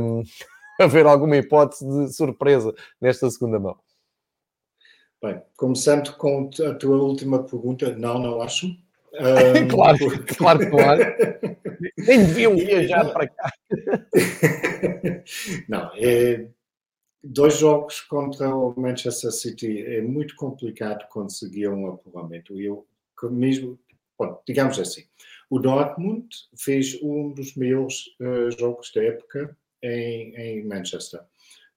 um, 0.00 0.22
haver 0.78 1.06
alguma 1.06 1.36
hipótese 1.36 1.86
de 1.86 2.12
surpresa 2.12 2.74
nesta 3.00 3.30
segunda 3.30 3.58
mão. 3.58 3.76
Bem, 5.22 5.40
começando 5.56 6.12
com 6.16 6.50
a 6.68 6.74
tua 6.74 6.96
última 6.96 7.44
pergunta, 7.44 7.96
não, 7.96 8.18
não 8.18 8.42
acho. 8.42 8.66
Um, 9.14 9.68
claro, 9.68 9.98
claro 10.36 10.58
que 10.58 10.66
claro. 10.66 11.02
Nem 11.98 12.24
deviam 12.24 12.56
viajar 12.56 13.12
para 13.12 13.28
cá. 13.28 13.52
Não, 15.68 15.90
é, 15.96 16.48
dois 17.22 17.58
jogos 17.58 18.00
contra 18.00 18.54
o 18.54 18.74
Manchester 18.78 19.30
City 19.30 19.84
é 19.84 20.00
muito 20.00 20.34
complicado 20.36 21.06
conseguir 21.08 21.68
um 21.68 21.88
apuramento. 21.88 22.58
Eu, 22.58 22.86
mesmo, 23.24 23.78
bom, 24.18 24.42
digamos 24.46 24.78
assim, 24.78 25.04
o 25.50 25.58
Dortmund 25.58 26.26
fez 26.56 26.98
um 27.02 27.32
dos 27.32 27.54
melhores 27.54 28.06
uh, 28.20 28.50
jogos 28.58 28.90
da 28.94 29.04
época 29.04 29.56
em, 29.82 30.34
em 30.34 30.64
Manchester 30.64 31.20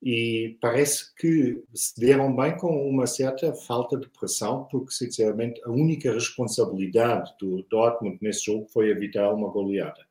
e 0.06 0.56
parece 0.62 1.16
que 1.16 1.64
se 1.74 2.00
deram 2.00 2.36
bem 2.36 2.56
com 2.56 2.88
uma 2.88 3.08
certa 3.08 3.52
falta 3.56 3.98
de 3.98 4.08
pressão, 4.08 4.66
porque, 4.66 4.92
sinceramente, 4.92 5.60
a 5.66 5.72
única 5.72 6.14
responsabilidade 6.14 7.34
do 7.40 7.64
Dortmund 7.64 8.20
nesse 8.22 8.46
jogo 8.46 8.68
foi 8.68 8.92
evitar 8.92 9.34
uma 9.34 9.50
goleada. 9.50 10.06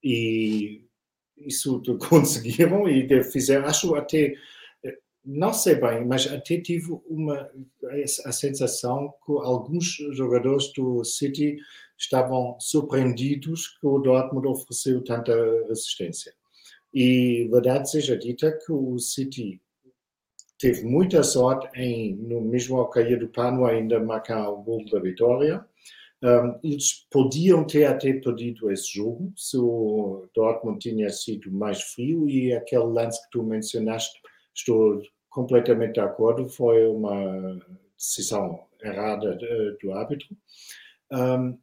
E 0.00 0.84
isso 1.36 1.82
conseguiram 2.08 2.88
e 2.88 3.24
fizeram, 3.24 3.66
acho 3.66 3.96
até, 3.96 4.36
não 5.24 5.52
sei 5.52 5.74
bem, 5.74 6.06
mas 6.06 6.28
até 6.28 6.60
tive 6.60 6.96
uma, 7.08 7.50
a 8.26 8.30
sensação 8.30 9.12
que 9.26 9.32
alguns 9.32 9.96
jogadores 10.12 10.72
do 10.74 11.02
City 11.02 11.56
estavam 11.98 12.56
surpreendidos 12.60 13.66
que 13.80 13.86
o 13.88 13.98
Dortmund 13.98 14.46
ofereceu 14.46 15.02
tanta 15.02 15.34
resistência. 15.66 16.32
E 16.94 17.48
verdade 17.50 17.90
seja 17.90 18.16
dita 18.16 18.52
que 18.52 18.72
o 18.72 18.96
City 19.00 19.60
teve 20.58 20.84
muita 20.84 21.24
sorte 21.24 21.68
em, 21.74 22.14
no 22.14 22.40
mesmo 22.40 22.78
ao 22.78 22.88
cair 22.88 23.18
do 23.18 23.28
pano, 23.28 23.66
ainda 23.66 23.98
marcar 23.98 24.48
o 24.48 24.62
gol 24.62 24.84
da 24.86 25.00
vitória. 25.00 25.66
Um, 26.22 26.58
eles 26.62 27.06
podiam 27.10 27.66
ter 27.66 27.84
até 27.84 28.12
perdido 28.14 28.70
esse 28.70 28.94
jogo 28.94 29.32
se 29.36 29.58
o 29.58 30.26
Dortmund 30.34 30.78
tinha 30.78 31.10
sido 31.10 31.50
mais 31.52 31.82
frio 31.82 32.28
e 32.28 32.54
aquele 32.54 32.84
lance 32.84 33.22
que 33.24 33.30
tu 33.30 33.42
mencionaste, 33.42 34.18
estou 34.54 35.02
completamente 35.28 35.94
de 35.94 36.00
acordo, 36.00 36.48
foi 36.48 36.86
uma 36.86 37.60
decisão 37.98 38.64
errada 38.82 39.36
do 39.82 39.92
árbitro. 39.92 40.28
Um, 41.12 41.58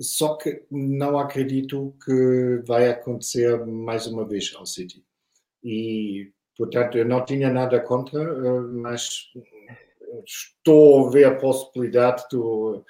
só 0.00 0.36
que 0.36 0.64
não 0.70 1.18
acredito 1.18 1.94
que 2.04 2.62
vai 2.66 2.88
acontecer 2.88 3.64
mais 3.64 4.06
uma 4.06 4.26
vez 4.26 4.52
ao 4.56 4.66
City. 4.66 5.04
E, 5.62 6.30
portanto, 6.56 6.98
eu 6.98 7.04
não 7.04 7.24
tinha 7.24 7.50
nada 7.50 7.80
contra, 7.80 8.20
eh, 8.20 8.60
mas 8.72 9.30
estou 10.26 11.06
a 11.06 11.10
ver 11.10 11.24
a 11.24 11.36
possibilidade 11.36 12.24
do 12.30 12.84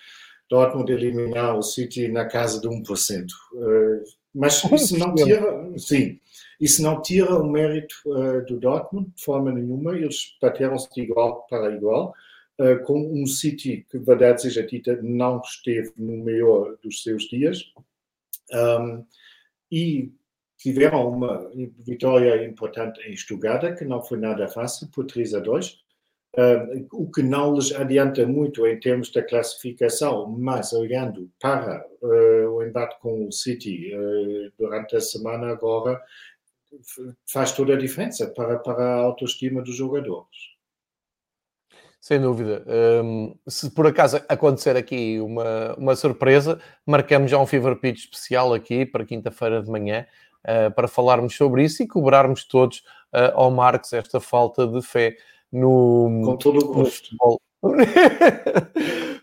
Dortmund 0.51 0.91
eliminar 0.93 1.57
o 1.57 1.63
City 1.63 2.09
na 2.09 2.27
casa 2.27 2.61
de 2.61 2.69
1%. 2.69 3.27
Eh, 3.57 4.05
mas 4.35 4.65
isso 4.73 4.99
não 4.99 5.15
tira, 5.15 5.79
sim, 5.79 6.19
isso 6.61 6.83
não 6.83 7.01
tira 7.03 7.39
o 7.39 7.47
mérito 7.47 7.95
eh, 8.07 8.41
do 8.43 8.59
Dortmund 8.59 9.11
de 9.15 9.23
forma 9.23 9.53
nenhuma. 9.53 9.97
Eles 9.97 10.37
bateram-se 10.41 10.89
de 10.93 11.03
igual 11.03 11.47
para 11.49 11.75
igual 11.75 12.15
uh, 12.61 12.83
com 12.85 13.01
um 13.01 13.27
City 13.27 13.87
que, 13.91 13.99
verdade 13.99 14.43
seja 14.43 14.63
dita, 14.63 15.01
não 15.03 15.41
esteve 15.41 15.93
no 15.97 16.25
melhor 16.25 16.77
dos 16.83 17.03
seus 17.03 17.25
dias. 17.25 17.73
Um, 18.53 19.05
e 19.71 20.13
tiveram 20.59 21.09
uma 21.09 21.51
vitória 21.81 22.45
importante 22.47 23.01
em 23.01 23.17
Stuttgart, 23.17 23.77
que 23.77 23.85
não 23.85 24.03
foi 24.03 24.19
nada 24.19 24.49
fácil, 24.49 24.89
por 24.89 25.05
3 25.05 25.35
a 25.35 25.41
2. 25.41 25.85
Uh, 26.37 26.87
o 26.93 27.11
que 27.11 27.23
não 27.23 27.55
lhes 27.55 27.73
adianta 27.73 28.27
muito 28.27 28.67
em 28.67 28.81
termos 28.81 29.13
da 29.13 29.23
classificação, 29.23 30.29
mas 30.29 30.73
olhando 30.73 31.31
para 31.41 31.87
uh, 32.03 32.49
o 32.49 32.63
embate 32.63 32.99
com 33.01 33.29
o 33.29 33.33
City 33.33 33.93
uh, 33.95 34.53
durante 34.59 34.97
a 34.97 35.01
semana 35.01 35.49
agora, 35.49 36.03
faz 37.27 37.53
toda 37.53 37.75
a 37.75 37.79
diferença 37.79 38.27
para, 38.27 38.59
para 38.59 38.83
a 38.83 39.03
autoestima 39.03 39.63
dos 39.63 39.77
jogadores. 39.77 40.54
Sem 42.05 42.21
dúvida. 42.21 42.63
Um, 43.03 43.35
se 43.49 43.71
por 43.71 43.87
acaso 43.87 44.21
acontecer 44.29 44.77
aqui 44.77 45.19
uma, 45.21 45.75
uma 45.79 45.97
surpresa, 45.97 46.61
marcamos 46.85 47.31
já 47.31 47.39
um 47.39 47.47
Fever 47.47 47.77
Pitch 47.77 48.01
especial 48.01 48.53
aqui 48.53 48.85
para 48.85 49.07
quinta-feira 49.07 49.63
de 49.63 49.71
manhã 49.71 50.05
uh, 50.45 50.71
para 50.75 50.87
falarmos 50.87 51.35
sobre 51.35 51.65
isso 51.65 51.83
e 51.83 51.89
cobrarmos 51.89 52.45
todos 52.45 52.81
uh, 53.15 53.33
ao 53.33 53.51
Marcos 53.51 53.91
esta 53.95 54.21
falta 54.21 54.67
de 54.67 54.83
fé 54.83 55.17
no, 55.51 56.21
Com 56.23 56.37
todo 56.37 56.59
o 56.59 56.75
gosto. 56.75 57.17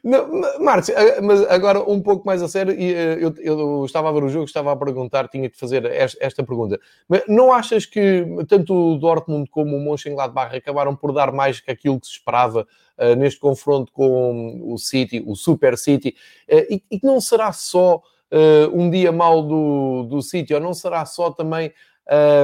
Márcio, 0.60 0.96
mas 1.22 1.44
agora 1.44 1.80
um 1.80 2.02
pouco 2.02 2.26
mais 2.26 2.42
a 2.42 2.48
sério, 2.48 2.74
eh, 2.74 3.18
eu, 3.20 3.36
eu, 3.38 3.86
estava 3.86 4.10
a 4.10 4.12
ver 4.12 4.24
o 4.24 4.30
jogo, 4.30 4.46
estava 4.46 4.72
a 4.72 4.76
perguntar, 4.76 5.28
tinha 5.28 5.48
de 5.48 5.56
fazer 5.56 5.86
esta, 5.86 6.44
pergunta. 6.44 6.80
Mas 7.08 7.22
não 7.28 7.54
achas 7.54 7.86
que 7.86 8.26
tanto 8.48 8.74
o 8.74 8.98
Dortmund 8.98 9.48
como 9.52 9.78
o 9.78 9.80
Mönchengladbach 9.80 10.56
acabaram 10.56 10.96
por 10.96 11.14
dar 11.14 11.32
mais 11.32 11.60
que 11.60 11.70
aquilo 11.70 12.00
que 12.00 12.08
se 12.08 12.14
esperava 12.14 12.68
uh, 12.98 13.16
neste 13.16 13.40
confronto 13.40 13.92
com 13.92 14.74
o 14.74 14.78
City, 14.80 15.24
o 15.26 15.36
Super 15.36 15.78
City, 15.78 16.16
uh, 16.50 16.82
e, 16.90 17.00
que 17.00 17.06
não 17.06 17.22
será 17.22 17.52
só 17.54 17.98
uh, 17.98 18.02
um 18.74 18.90
dia 18.90 19.12
mau 19.12 19.44
do, 19.44 20.04
do 20.10 20.22
City, 20.24 20.52
ou 20.52 20.60
não 20.60 20.74
será 20.74 21.06
só 21.06 21.30
também 21.30 21.72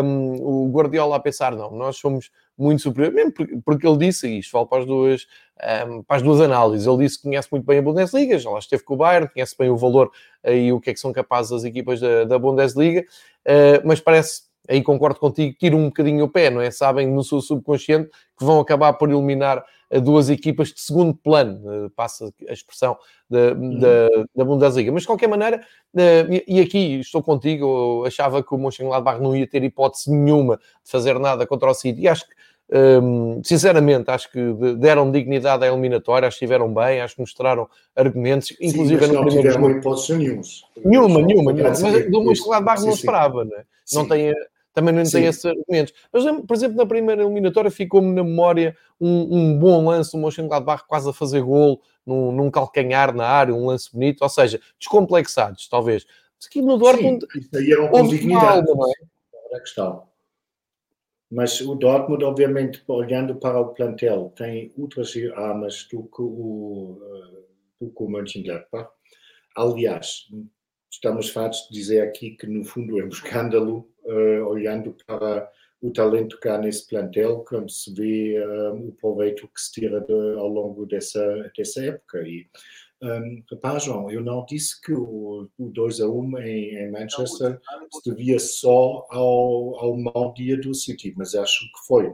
um, 0.04 0.66
o 0.66 0.72
Guardiola 0.72 1.16
a 1.16 1.20
pensar, 1.20 1.54
não, 1.54 1.72
nós 1.72 1.98
somos 1.98 2.30
muito 2.58 2.82
superior, 2.82 3.14
mesmo 3.14 3.34
porque 3.64 3.88
ele 3.88 3.98
disse, 3.98 4.28
e 4.28 4.40
isto 4.40 4.52
vale 4.52 4.66
para 4.66 4.80
as 4.80 4.86
duas, 4.86 5.28
um, 5.88 6.04
para 6.04 6.18
as 6.18 6.24
duas 6.24 6.42
análises, 6.42 6.88
ele 6.88 6.98
disse 6.98 7.18
que 7.18 7.24
conhece 7.24 7.48
muito 7.52 7.66
bem 7.66 7.80
a 7.80 7.82
Bundesliga, 7.82 8.40
já 8.40 8.50
lá 8.50 8.60
esteve 8.60 8.84
com 8.84 8.96
o 8.96 8.98
Bayern, 8.98 9.30
conhece 9.30 9.56
bem 9.58 9.70
o 9.70 9.78
valor 9.78 10.12
e 10.44 10.72
o 10.72 10.80
que 10.80 10.90
é 10.90 10.94
que 10.94 11.00
são 11.00 11.14
capazes 11.14 11.52
as 11.52 11.64
equipas 11.64 12.00
da, 12.00 12.24
da 12.24 12.40
Bundesliga, 12.40 13.02
uh, 13.02 13.86
mas 13.86 14.00
parece, 14.00 14.44
aí 14.68 14.82
concordo 14.82 15.20
contigo, 15.20 15.56
tira 15.60 15.76
um 15.76 15.86
bocadinho 15.86 16.26
o 16.26 16.30
pé, 16.30 16.50
não 16.50 16.62
é? 16.62 16.72
Sabem 16.72 17.08
no 17.08 17.24
seu 17.24 17.42
subconsciente 17.42 18.10
que 18.38 18.44
vão 18.44 18.60
acabar 18.60 18.94
por 18.94 19.10
eliminar 19.10 19.64
duas 20.02 20.30
equipas 20.30 20.70
de 20.70 20.82
segundo 20.82 21.14
plano, 21.14 21.90
passa 21.96 22.34
a 22.48 22.54
expressão 22.54 22.98
da, 23.30 23.54
uhum. 23.54 23.80
da, 23.80 24.10
da, 24.36 24.46
Bundesliga. 24.46 24.92
Mas 24.92 25.04
de 25.04 25.08
qualquer 25.08 25.28
maneira, 25.28 25.62
e 26.48 26.60
aqui 26.60 27.00
estou 27.00 27.24
contigo, 27.24 28.04
achava 28.06 28.44
que 28.44 28.54
o 28.54 28.58
Mönchengladbach 28.58 29.22
não 29.22 29.36
ia 29.36 29.48
ter 29.48 29.64
hipótese 29.64 30.12
nenhuma 30.12 30.58
de 30.58 30.92
fazer 30.92 31.18
nada 31.20 31.48
contra 31.48 31.70
o 31.70 31.74
City. 31.74 32.02
E 32.02 32.08
acho 32.08 32.28
que 32.28 32.36
um, 32.70 33.42
sinceramente, 33.46 34.12
acho 34.12 34.30
que 34.30 34.40
deram 34.78 35.10
dignidade 35.10 35.64
à 35.64 35.68
eliminatória, 35.68 36.28
acho 36.28 36.38
que 36.38 36.44
estiveram 36.44 36.74
bem, 36.74 37.00
acho 37.00 37.16
que 37.16 37.22
mostraram 37.22 37.68
argumentos, 37.96 38.54
inclusive 38.60 39.06
sim, 39.06 39.08
no 39.08 39.14
não 39.14 39.26
primeiro 39.26 39.52
jogo. 39.52 39.68
Nenhuma, 40.84 41.22
nenhuma, 41.22 41.54
nenhuma, 41.54 41.70
Mas 41.82 42.12
do 42.12 42.24
Mönchengladbach 42.24 42.82
não 42.82 42.92
esperava, 42.92 43.46
né? 43.46 43.64
não 43.94 44.06
tem 44.06 44.34
também 44.78 44.94
não 44.94 45.04
tem 45.04 45.26
esses 45.26 45.44
argumentos. 45.44 45.92
Mas, 46.14 46.24
por 46.46 46.56
exemplo, 46.56 46.78
na 46.78 46.86
primeira 46.86 47.24
eliminatória 47.24 47.72
ficou-me 47.72 48.14
na 48.14 48.24
memória 48.24 48.78
um, 49.02 49.36
um 49.36 49.58
bom 49.58 49.88
lance, 49.90 50.16
o 50.16 50.20
Mönchengladbach 50.20 50.84
quase 50.88 51.10
a 51.10 51.14
fazer 51.14 51.42
gol 51.42 51.82
num, 52.06 52.32
num, 52.32 52.52
calcanhar 52.52 53.12
na 53.12 53.26
área, 53.26 53.56
um 53.56 53.66
lance 53.66 53.92
bonito, 53.92 54.22
ou 54.22 54.30
seja, 54.30 54.62
descomplexados, 54.78 55.68
talvez. 55.68 56.06
Aqui 56.46 56.62
no 56.62 56.78
Dortmund... 56.78 57.26
Sim, 57.32 57.40
isso 57.40 57.58
aí 57.58 57.72
era 57.72 57.88
com 57.88 58.08
dignidade, 58.08 58.68
não 58.68 58.88
é? 58.88 58.94
Era 59.48 59.58
a 59.58 59.60
questão. 59.62 60.04
Mas 61.32 61.60
o 61.60 61.74
Dortmund, 61.74 62.24
obviamente, 62.24 62.84
olhando 62.88 63.34
para 63.34 63.60
o 63.60 63.74
plantel, 63.74 64.32
tem 64.36 64.72
outras 64.78 65.12
armas 65.36 65.88
do 65.92 66.04
que 66.04 66.22
o, 66.22 67.02
eh, 67.02 67.42
do 67.82 67.90
que 67.90 68.04
o 68.04 68.08
Mönchengladbach. 68.08 68.92
Aliás, 69.56 70.28
estamos 70.98 71.30
fartos 71.30 71.68
de 71.70 71.80
dizer 71.80 72.02
aqui 72.02 72.32
que, 72.32 72.48
no 72.48 72.64
fundo, 72.64 73.00
é 73.00 73.06
um 73.06 73.10
escândalo 73.10 73.88
uh, 74.04 74.46
olhando 74.46 74.96
para 75.06 75.50
o 75.80 75.92
talento 75.92 76.40
que 76.40 76.50
há 76.50 76.58
nesse 76.58 76.88
plantel, 76.88 77.46
quando 77.48 77.70
se 77.70 77.94
vê 77.94 78.44
um, 78.74 78.88
o 78.88 78.92
proveito 78.94 79.48
que 79.48 79.62
se 79.62 79.74
tira 79.74 80.02
de, 80.02 80.14
ao 80.14 80.48
longo 80.48 80.86
dessa, 80.88 81.52
dessa 81.56 81.86
época. 81.86 82.22
E, 82.28 82.48
um, 83.02 83.44
repara, 83.50 83.80
João, 83.80 84.10
eu 84.10 84.22
não 84.22 84.44
disse 84.46 84.82
que 84.82 84.92
o, 84.92 85.48
o 85.58 85.70
2 85.70 86.02
a 86.02 86.08
1 86.08 86.38
em, 86.40 86.76
em 86.78 86.92
Manchester 86.92 87.60
se 87.92 88.10
devia 88.10 88.40
só 88.40 89.06
ao, 89.12 89.80
ao 89.80 89.98
mau 89.98 90.34
dia 90.34 90.58
do 90.58 90.74
City, 90.74 91.14
mas 91.16 91.36
acho 91.36 91.60
que 91.60 91.88
foi 91.88 92.12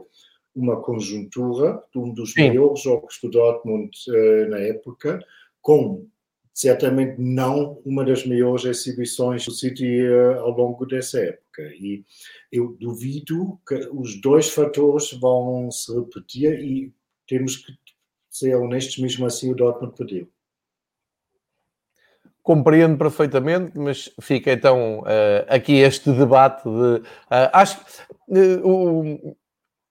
uma 0.54 0.80
conjuntura 0.82 1.82
de 1.90 1.98
um 1.98 2.12
dos 2.12 2.32
Sim. 2.32 2.50
melhores 2.50 2.82
jogos 2.82 3.18
do 3.22 3.30
Dortmund 3.30 3.90
uh, 4.08 4.50
na 4.50 4.58
época, 4.58 5.24
com 5.62 6.06
certamente 6.54 7.20
não 7.20 7.82
uma 7.84 8.04
das 8.04 8.24
maiores 8.24 8.64
exibições 8.64 9.44
do 9.44 9.50
City 9.50 10.06
uh, 10.06 10.38
ao 10.38 10.52
longo 10.52 10.86
dessa 10.86 11.18
época. 11.18 11.62
E 11.62 12.04
eu 12.52 12.76
duvido 12.80 13.58
que 13.66 13.74
os 13.92 14.20
dois 14.20 14.48
fatores 14.48 15.12
vão 15.14 15.68
se 15.72 15.92
repetir 15.92 16.60
e 16.60 16.94
temos 17.26 17.56
que 17.56 17.72
ser 18.30 18.54
honestos, 18.54 18.98
mesmo 18.98 19.26
assim 19.26 19.50
o 19.50 19.54
Dortmund 19.54 19.96
perdeu. 19.96 20.28
Compreendo 22.40 22.98
perfeitamente, 22.98 23.76
mas 23.76 24.12
fica 24.20 24.52
então 24.52 25.00
uh, 25.00 25.44
aqui 25.48 25.72
este 25.72 26.12
debate 26.12 26.62
de. 26.62 27.00
Uh, 27.00 27.50
acho 27.52 27.84
que 27.84 28.60
o, 28.62 29.36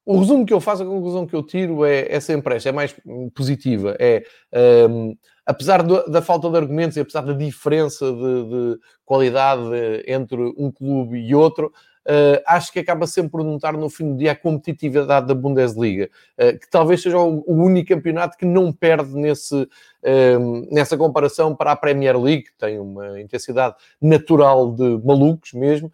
o 0.05 0.19
resumo 0.19 0.45
que 0.45 0.53
eu 0.53 0.61
faço, 0.61 0.83
a 0.83 0.85
conclusão 0.85 1.27
que 1.27 1.35
eu 1.35 1.43
tiro 1.43 1.83
é, 1.83 2.07
é 2.09 2.19
sempre 2.21 2.55
esta, 2.55 2.69
é 2.69 2.71
mais 2.71 2.95
positiva. 3.33 3.97
É. 3.99 4.23
Um, 4.53 5.09
ehm, 5.09 5.17
apesar 5.45 5.83
do, 5.83 6.09
da 6.09 6.21
falta 6.21 6.49
de 6.49 6.57
argumentos 6.57 6.97
e 6.97 6.99
apesar 6.99 7.21
da 7.21 7.33
diferença 7.33 8.11
de, 8.11 8.15
de 8.15 8.79
qualidade 9.05 9.63
entre 10.07 10.41
um 10.57 10.71
clube 10.71 11.17
e 11.17 11.35
outro, 11.35 11.71
uh, 12.07 12.41
acho 12.47 12.71
que 12.71 12.79
acaba 12.79 13.07
sempre 13.07 13.31
por 13.31 13.43
notar 13.43 13.73
no 13.73 13.89
fim 13.89 14.11
do 14.11 14.17
dia 14.17 14.31
a 14.31 14.35
competitividade 14.35 15.27
da 15.27 15.35
Bundesliga, 15.35 16.09
uh, 16.37 16.57
que 16.57 16.69
talvez 16.69 17.01
seja 17.01 17.17
o, 17.17 17.43
o, 17.47 17.53
único 17.63 17.89
campeonato 17.89 18.37
que 18.37 18.45
não 18.45 18.71
perde 18.71 19.13
nesse, 19.15 19.55
uh, 19.55 20.67
nessa 20.71 20.97
comparação 20.97 21.55
para 21.55 21.71
a 21.71 21.75
Premier 21.75 22.19
League, 22.19 22.43
que 22.43 22.57
tem 22.57 22.79
uma 22.79 23.19
intensidade 23.19 23.75
natural 24.01 24.71
de 24.71 24.99
malucos 25.03 25.53
mesmo, 25.53 25.91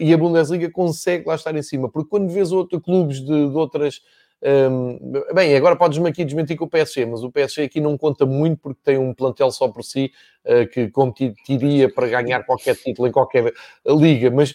e 0.00 0.12
a 0.12 0.18
Bundesliga 0.18 0.68
consegue 0.68 1.28
lá 1.28 1.36
estar 1.36 1.54
em 1.54 1.62
cima, 1.62 1.88
porque 1.88 2.08
quando 2.08 2.28
vês 2.28 2.50
outros 2.50 2.82
clubes 2.82 3.20
de, 3.20 3.26
de 3.26 3.56
outras 3.56 4.00
bem, 5.34 5.54
agora 5.54 5.76
podes-me 5.76 6.08
aqui 6.08 6.24
desmentir 6.24 6.56
com 6.56 6.64
o 6.64 6.68
PSG, 6.68 7.06
mas 7.06 7.22
o 7.22 7.30
PSG 7.30 7.64
aqui 7.64 7.80
não 7.80 7.98
conta 7.98 8.24
muito 8.24 8.58
porque 8.58 8.80
tem 8.82 8.98
um 8.98 9.12
plantel 9.12 9.50
só 9.50 9.68
por 9.68 9.82
si 9.82 10.12
uh, 10.44 10.66
que 10.68 10.88
competiria 10.88 11.92
para 11.92 12.06
ganhar 12.08 12.44
qualquer 12.44 12.74
título 12.76 13.06
em 13.06 13.12
qualquer 13.12 13.52
liga, 13.86 14.30
mas 14.30 14.54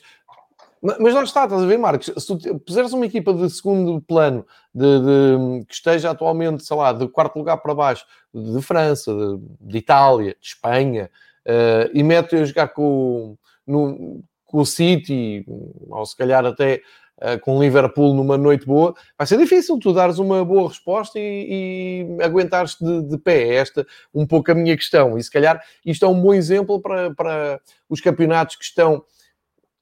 mas 0.99 1.15
lá 1.15 1.23
está, 1.23 1.45
estás 1.45 1.63
a 1.63 1.65
ver, 1.65 1.79
Marcos? 1.79 2.11
Se 2.15 2.27
tu 2.27 2.59
puseres 2.59 2.93
uma 2.93 3.07
equipa 3.07 3.33
de 3.33 3.49
segundo 3.49 3.99
plano 4.01 4.45
de, 4.71 4.99
de, 4.99 5.65
que 5.65 5.73
esteja 5.73 6.11
atualmente, 6.11 6.63
sei 6.63 6.77
lá, 6.77 6.93
de 6.93 7.07
quarto 7.07 7.38
lugar 7.38 7.57
para 7.57 7.73
baixo, 7.73 8.05
de 8.31 8.61
França, 8.61 9.11
de, 9.11 9.39
de 9.61 9.77
Itália, 9.79 10.36
de 10.39 10.47
Espanha, 10.47 11.09
uh, 11.47 11.89
e 11.91 12.03
mete 12.03 12.36
a 12.36 12.45
jogar 12.45 12.67
com, 12.67 13.36
no, 13.65 14.23
com 14.45 14.59
o 14.59 14.65
City, 14.65 15.43
ou 15.89 16.05
se 16.05 16.15
calhar 16.15 16.45
até 16.45 16.81
uh, 17.22 17.39
com 17.41 17.57
o 17.57 17.61
Liverpool 17.61 18.13
numa 18.13 18.38
noite 18.38 18.66
boa, 18.66 18.93
vai 19.18 19.28
ser 19.28 19.38
difícil 19.38 19.80
tu 19.80 19.93
dares 19.93 20.18
uma 20.18 20.43
boa 20.43 20.70
resposta 20.70 21.20
e, 21.20 22.07
e 22.20 22.24
aguentares 22.24 22.76
de, 22.80 23.01
de 23.03 23.18
pé. 23.18 23.43
É 23.43 23.55
esta 23.55 23.86
um 24.13 24.26
pouco 24.26 24.51
a 24.51 24.55
minha 24.55 24.76
questão. 24.76 25.18
E 25.18 25.24
se 25.24 25.32
calhar 25.32 25.61
isto 25.86 26.05
é 26.05 26.07
um 26.07 26.22
bom 26.22 26.34
exemplo 26.34 26.82
para, 26.82 27.13
para 27.13 27.59
os 27.89 28.01
campeonatos 28.01 28.55
que 28.55 28.63
estão 28.63 29.03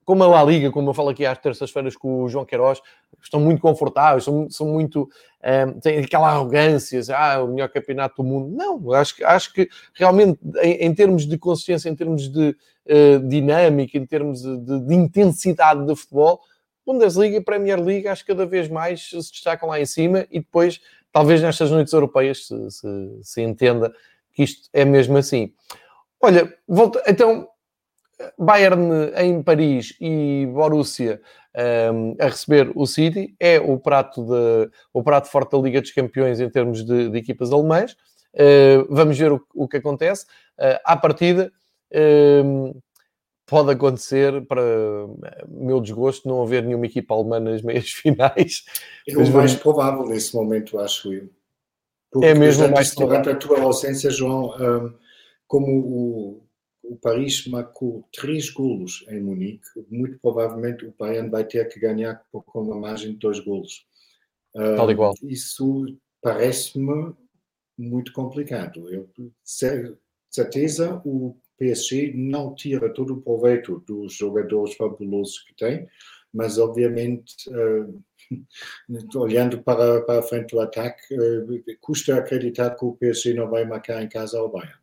como 0.06 0.24
a 0.24 0.28
La 0.28 0.44
Liga, 0.44 0.72
como 0.72 0.90
eu 0.90 0.94
falo 0.94 1.10
aqui 1.10 1.26
às 1.26 1.38
terças-feiras 1.38 1.96
com 1.96 2.24
o 2.24 2.30
João 2.30 2.46
Queiroz, 2.46 2.82
estão 3.22 3.40
muito 3.40 3.62
confortáveis, 3.62 4.24
são, 4.24 4.50
são 4.50 4.68
muito. 4.68 5.04
Um, 5.04 5.08
eh, 5.42 5.66
têm 5.82 6.00
aquela 6.00 6.30
arrogância, 6.30 7.02
ah, 7.16 7.44
o 7.44 7.48
melhor 7.48 7.70
campeonato 7.70 8.22
do 8.22 8.28
mundo. 8.28 8.56
Não, 8.56 8.92
acho, 8.94 9.16
acho 9.26 9.54
que 9.54 9.70
realmente, 9.94 10.40
em, 10.62 10.86
em 10.86 10.94
termos 10.94 11.26
de 11.26 11.38
consistência, 11.38 11.90
em 11.90 11.96
termos 11.96 12.30
de 12.30 12.50
uh, 12.50 13.28
dinâmica, 13.28 13.98
em 13.98 14.06
termos 14.06 14.42
de, 14.42 14.58
de, 14.58 14.80
de 14.88 14.96
intensidade 14.96 15.86
de 15.86 15.96
futebol, 15.96 16.42
Bundesliga 16.86 17.38
e 17.38 17.42
Premier 17.42 17.82
League 17.82 18.08
acho 18.08 18.24
que 18.24 18.32
cada 18.32 18.46
vez 18.46 18.68
mais 18.68 19.10
se 19.10 19.16
destacam 19.16 19.70
lá 19.70 19.80
em 19.80 19.86
cima 19.86 20.26
e 20.30 20.40
depois, 20.40 20.82
talvez 21.12 21.42
nestas 21.42 21.72
noites 21.72 21.94
europeias, 21.94 22.48
se, 22.48 22.72
se, 22.72 23.20
se 23.22 23.42
entenda 23.42 23.94
que 24.34 24.44
isto 24.44 24.70
é 24.74 24.84
mesmo 24.84 25.18
assim. 25.18 25.54
Olha, 26.22 26.54
volta, 26.68 27.04
então, 27.08 27.48
Bayern 28.38 29.12
em 29.18 29.42
Paris 29.42 29.96
e 30.00 30.48
Borussia 30.52 31.22
um, 31.94 32.16
a 32.20 32.26
receber 32.26 32.72
o 32.76 32.86
City 32.86 33.36
é 33.40 33.60
o 33.60 33.78
prato, 33.78 34.24
de, 34.24 34.70
o 34.92 35.04
prato 35.04 35.28
forte 35.28 35.52
da 35.52 35.58
Liga 35.60 35.82
dos 35.82 35.92
Campeões 35.92 36.40
em 36.40 36.50
termos 36.50 36.84
de, 36.84 37.10
de 37.10 37.18
equipas 37.18 37.52
alemãs. 37.52 37.96
Uh, 38.34 38.88
vamos 38.90 39.18
ver 39.18 39.32
o, 39.32 39.42
o 39.54 39.68
que 39.68 39.78
acontece. 39.78 40.26
Uh, 40.58 40.80
à 40.84 40.98
partida, 40.98 41.52
uh, 41.92 42.82
pode 43.54 43.70
acontecer, 43.70 44.43
para 44.47 44.64
meu 45.47 45.80
desgosto, 45.80 46.28
não 46.28 46.41
haver 46.41 46.64
nenhuma 46.64 46.88
equipa 46.88 47.14
alemã 47.14 47.39
nas 47.39 47.62
meias 47.62 47.89
finais. 47.93 48.66
É 49.08 49.16
o 49.16 49.32
mais 49.32 49.54
provável 49.54 50.08
nesse 50.08 50.34
momento, 50.36 50.80
acho 50.80 51.14
eu. 51.14 51.30
Porque 52.12 52.26
é 52.26 52.34
mesmo 52.34 52.68
mais 52.70 52.95
durante 52.95 53.30
a 53.30 53.36
tua 53.36 53.62
ausência, 53.62 54.10
João, 54.10 54.56
um, 54.60 54.93
como 55.45 55.68
o, 55.68 56.43
o 56.84 56.95
Paris 56.95 57.45
marcou 57.45 58.08
três 58.12 58.49
golos 58.49 59.06
em 59.08 59.22
Munique, 59.22 59.68
muito 59.88 60.18
provavelmente 60.20 60.86
o 60.86 60.93
Bayern 60.97 61.30
vai 61.30 61.45
ter 61.45 61.68
que 61.70 61.80
ganhar 61.80 62.24
com 62.32 62.62
uma 62.62 62.76
margem 62.76 63.12
de 63.12 63.18
dois 63.18 63.39
golos. 63.39 63.86
Um, 64.56 64.76
Tal 64.76 64.89
igual. 64.89 65.14
Isso 65.22 65.86
parece-me 66.22 67.14
muito 67.78 68.12
complicado. 68.14 68.89
Eu, 68.89 69.08
certeza 70.32 70.99
o 71.06 71.36
PSG 71.64 72.11
não 72.14 72.53
tira 72.53 72.93
todo 72.93 73.14
o 73.14 73.22
proveito 73.22 73.82
dos 73.88 74.14
jogadores 74.14 74.76
fabulosos 74.76 75.39
que 75.39 75.55
tem, 75.55 75.88
mas 76.34 76.57
obviamente, 76.57 77.49
uh, 77.49 78.03
olhando 79.16 79.64
para, 79.64 80.01
para 80.01 80.20
a 80.20 80.24
frente 80.24 80.51
do 80.51 80.59
ataque, 80.59 81.16
uh, 81.16 81.64
custa 81.80 82.18
acreditar 82.18 82.72
que 82.72 82.84
o 82.84 82.95
PSG 82.95 83.34
não 83.34 83.49
vai 83.49 83.64
marcar 83.64 84.03
em 84.03 84.09
casa 84.09 84.38
ao 84.38 84.51
Bayern. 84.51 84.83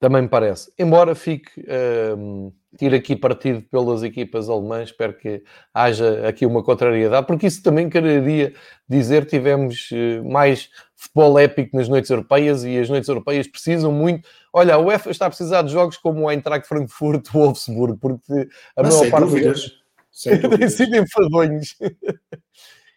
Também 0.00 0.22
me 0.22 0.28
parece. 0.28 0.72
Embora 0.78 1.14
fique, 1.14 1.60
uh, 1.60 2.52
tire 2.78 2.96
aqui 2.96 3.16
partido 3.16 3.62
pelas 3.62 4.04
equipas 4.04 4.48
alemãs, 4.48 4.90
espero 4.90 5.12
que 5.12 5.42
haja 5.74 6.28
aqui 6.28 6.46
uma 6.46 6.62
contrariedade, 6.62 7.26
porque 7.26 7.48
isso 7.48 7.62
também 7.62 7.90
quereria 7.90 8.54
dizer 8.88 9.26
tivemos 9.26 9.90
uh, 9.90 10.24
mais 10.24 10.70
futebol 10.94 11.36
épico 11.36 11.76
nas 11.76 11.88
noites 11.88 12.10
europeias 12.10 12.62
e 12.64 12.78
as 12.78 12.88
noites 12.88 13.08
europeias 13.08 13.48
precisam 13.48 13.90
muito. 13.90 14.28
Olha, 14.52 14.74
a 14.74 14.78
UEFA 14.78 15.10
está 15.10 15.26
a 15.26 15.30
precisar 15.30 15.62
de 15.62 15.72
jogos 15.72 15.96
como 15.96 16.22
o 16.24 16.30
Eintracht 16.30 16.68
Frankfurt, 16.68 17.28
o 17.28 17.32
Wolfsburg, 17.32 17.98
porque 17.98 18.48
a 18.76 18.82
maior 18.82 19.10
parte... 19.10 19.24
Dúvidas. 19.26 19.78
Têm 20.58 20.68
sido 20.68 20.96
enfadonhos. 20.96 21.76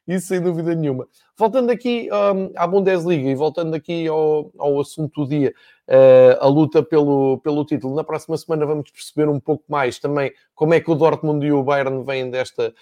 Isso 0.07 0.27
sem 0.27 0.41
dúvida 0.41 0.73
nenhuma. 0.73 1.07
Voltando 1.37 1.69
aqui 1.69 2.09
um, 2.11 2.51
à 2.55 2.65
Bundesliga 2.65 3.29
e 3.29 3.35
voltando 3.35 3.75
aqui 3.75 4.07
ao, 4.07 4.51
ao 4.57 4.79
assunto 4.79 5.23
do 5.23 5.29
dia, 5.29 5.53
uh, 5.87 6.43
a 6.43 6.47
luta 6.47 6.81
pelo, 6.81 7.39
pelo 7.39 7.63
título. 7.65 7.95
Na 7.95 8.03
próxima 8.03 8.37
semana 8.37 8.65
vamos 8.65 8.89
perceber 8.89 9.29
um 9.29 9.39
pouco 9.39 9.63
mais 9.67 9.99
também 9.99 10.31
como 10.55 10.73
é 10.73 10.79
que 10.79 10.89
o 10.89 10.95
Dortmund 10.95 11.45
e 11.45 11.51
o 11.51 11.63
Bayern 11.63 12.03
vêm 12.03 12.29
desta 12.29 12.73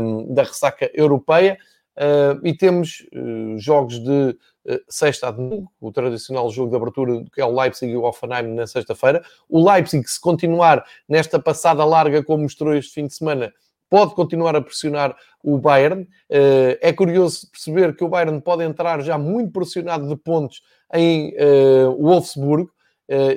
um, 0.00 0.32
da 0.34 0.42
ressaca 0.42 0.90
europeia. 0.94 1.58
Uh, 1.98 2.38
e 2.46 2.56
temos 2.56 3.04
uh, 3.12 3.58
jogos 3.58 3.98
de 3.98 4.30
uh, 4.66 4.80
sexta 4.88 5.26
a 5.26 5.30
domingo, 5.32 5.68
o 5.80 5.90
tradicional 5.90 6.48
jogo 6.48 6.70
de 6.70 6.76
abertura 6.76 7.24
que 7.34 7.40
é 7.40 7.44
o 7.44 7.52
Leipzig 7.52 7.90
e 7.90 7.96
o 7.96 8.04
Offenheim 8.04 8.54
na 8.54 8.68
sexta-feira. 8.68 9.20
O 9.48 9.68
Leipzig, 9.68 10.08
se 10.08 10.20
continuar 10.20 10.84
nesta 11.08 11.40
passada 11.40 11.84
larga 11.84 12.22
como 12.22 12.44
mostrou 12.44 12.72
este 12.72 12.92
fim 12.92 13.08
de 13.08 13.14
semana, 13.14 13.52
pode 13.88 14.14
continuar 14.14 14.54
a 14.56 14.60
pressionar 14.60 15.16
o 15.42 15.58
Bayern. 15.58 16.02
Uh, 16.02 16.78
é 16.80 16.92
curioso 16.92 17.50
perceber 17.50 17.94
que 17.96 18.04
o 18.04 18.08
Bayern 18.08 18.40
pode 18.40 18.64
entrar 18.64 19.00
já 19.02 19.16
muito 19.16 19.52
pressionado 19.52 20.08
de 20.08 20.16
pontos 20.16 20.62
em 20.92 21.34
uh, 21.34 22.02
Wolfsburg 22.02 22.64
uh, 22.64 22.70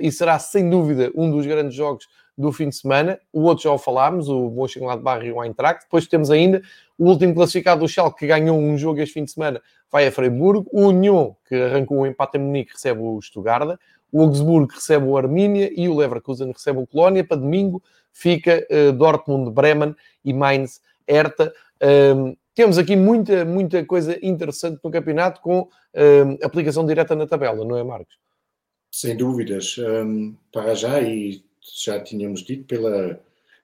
e 0.02 0.12
será 0.12 0.40
sem 0.40 0.70
dúvida 0.70 1.12
um 1.16 1.30
dos 1.30 1.46
grandes 1.46 1.76
jogos 1.76 2.08
do 2.38 2.52
fim 2.52 2.70
de 2.70 2.76
semana. 2.76 3.20
O 3.32 3.44
outro 3.44 3.64
já 3.64 3.72
o 3.72 3.78
falámos, 3.78 4.28
o 4.28 4.50
Mönchengladbach 4.50 5.26
e 5.26 5.32
o 5.32 5.44
Eintracht. 5.44 5.84
Depois 5.84 6.08
temos 6.08 6.32
ainda 6.32 6.62
o 6.98 7.06
último 7.06 7.34
classificado 7.34 7.82
do 7.82 7.88
Schalke 7.88 8.20
que 8.20 8.28
ganhou 8.28 8.58
um 8.58 8.78
jogo 8.78 9.00
este 9.00 9.14
fim 9.14 9.24
de 9.24 9.32
semana, 9.32 9.62
vai 9.92 10.08
a 10.08 10.12
Freiburg. 10.12 10.68
O 10.72 10.88
Union, 10.88 11.34
que 11.48 11.56
arrancou 11.56 12.00
um 12.00 12.06
empate 12.06 12.38
em 12.38 12.42
Munique, 12.42 12.74
recebe 12.74 13.02
o 13.02 13.22
Stuttgart. 13.22 13.78
O 14.12 14.22
Augsburg 14.22 14.74
recebe 14.74 15.06
o 15.06 15.16
Arminia 15.16 15.72
e 15.74 15.88
o 15.88 15.96
Leverkusen 15.96 16.52
recebe 16.52 16.80
o 16.80 16.88
Colónia. 16.88 17.24
Para 17.24 17.38
domingo 17.38 17.82
fica 18.14 18.66
uh, 18.70 18.92
Dortmund, 18.94 19.52
Bremen 19.52 19.96
e 20.24 20.34
Mainz, 20.34 20.82
Hertha. 21.08 21.54
Um, 22.16 22.36
temos 22.54 22.78
aqui 22.78 22.96
muita, 22.96 23.46
muita 23.46 23.86
coisa 23.86 24.18
interessante 24.26 24.80
no 24.84 24.92
campeonato 24.92 25.42
com 25.42 25.62
um, 25.96 26.46
aplicação 26.46 26.86
direta 26.86 27.16
na 27.16 27.26
tabela, 27.26 27.66
não 27.66 27.78
é, 27.78 27.84
Marcos? 27.84 28.20
Sem 28.92 29.16
dúvidas. 29.16 29.78
Um, 29.78 30.36
para 30.52 30.76
já, 30.76 31.02
e 31.02 31.44
já 31.84 32.00
tínhamos 32.02 32.44
dito, 32.44 32.66
pela, 32.66 33.20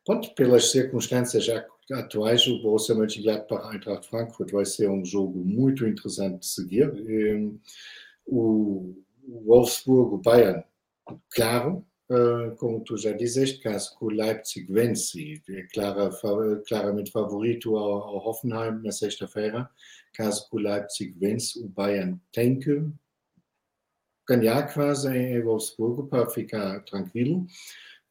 pronto, 0.06 0.34
pelas 0.36 0.72
circunstâncias 0.72 1.46
já 1.46 1.66
atuais, 1.92 2.48
o 2.48 2.62
Borussia 2.62 2.96
Mönchengladbach 2.96 3.74
Eintracht 3.74 4.08
Frankfurt 4.10 4.52
vai 4.52 4.66
ser 4.66 4.90
um 4.90 5.06
jogo 5.06 5.40
muito 5.40 5.88
interessante 5.88 6.40
de 6.40 6.46
seguir. 6.46 6.92
O 8.26 8.94
Wolfsburg, 9.46 10.16
o 10.16 10.18
Bayern, 10.18 10.64
claro, 11.30 11.86
como 12.58 12.84
tu 12.84 12.98
já 12.98 13.12
dizeste, 13.12 13.60
caso 13.60 13.98
que 13.98 14.06
o 14.06 14.10
Leipzig 14.10 14.72
vence, 14.72 15.42
é 15.50 15.64
clara, 15.74 16.10
claramente 16.68 17.12
favorito 17.12 17.76
ao, 17.76 18.04
ao 18.04 18.28
Hoffenheim 18.28 18.82
na 18.82 18.92
sexta-feira. 18.92 19.70
Caso 20.14 20.50
que 20.50 20.56
o 20.56 20.60
Leipzig 20.60 21.14
vence, 21.18 21.60
o 21.60 21.68
Bayern 21.68 22.20
tem 22.32 22.60
que 22.60 22.82
ganhar 24.28 24.74
quase 24.74 25.10
em 25.10 25.42
Wolfsburgo 25.42 26.08
para 26.08 26.30
ficar 26.30 26.82
tranquilo 26.82 27.46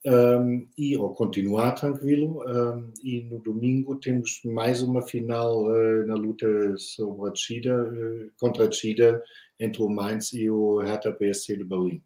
um, 0.07 0.67
e 0.79 0.97
ou 0.97 1.13
continuar 1.15 1.73
tranquilo. 1.73 2.43
Um, 2.47 2.93
e 3.03 3.23
no 3.25 3.41
domingo 3.41 3.97
temos 3.97 4.41
mais 4.45 4.83
uma 4.83 5.03
final 5.03 5.65
uh, 5.65 6.07
na 6.07 6.15
luta 6.15 6.47
sobre 6.79 7.29
a 7.29 7.33
descida, 7.33 7.85
uh, 7.85 8.31
contra 8.39 8.65
a 8.65 8.69
descida 8.69 9.23
entre 9.59 9.83
o 9.83 9.89
Mainz 9.89 10.33
e 10.33 10.49
o 10.49 10.79
Hertha 10.81 11.11
BSC 11.11 11.57
de 11.57 11.65
Berlim 11.65 12.03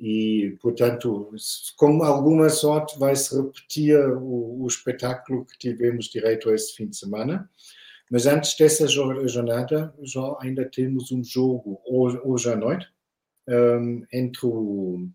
e, 0.00 0.56
portanto, 0.62 1.30
com 1.76 2.02
alguma 2.04 2.48
sorte 2.48 2.98
vai 2.98 3.16
se 3.16 3.36
repetir 3.36 3.98
o, 3.98 4.62
o, 4.62 4.66
espetáculo 4.66 5.44
que 5.44 5.58
tivemos 5.58 6.06
direito 6.06 6.48
a 6.48 6.54
esse 6.54 6.74
fim 6.74 6.86
de 6.86 6.96
semana. 6.96 7.50
Mas 8.10 8.26
antes 8.26 8.56
dessa 8.56 8.86
jornada, 8.86 9.92
já 10.02 10.36
ainda 10.40 10.64
temos 10.64 11.10
um 11.10 11.22
jogo 11.22 11.80
hoje, 11.84 12.50
à 12.50 12.56
noite 12.56 12.86
um, 13.48 14.04
entre 14.12 14.46
o, 14.46 15.08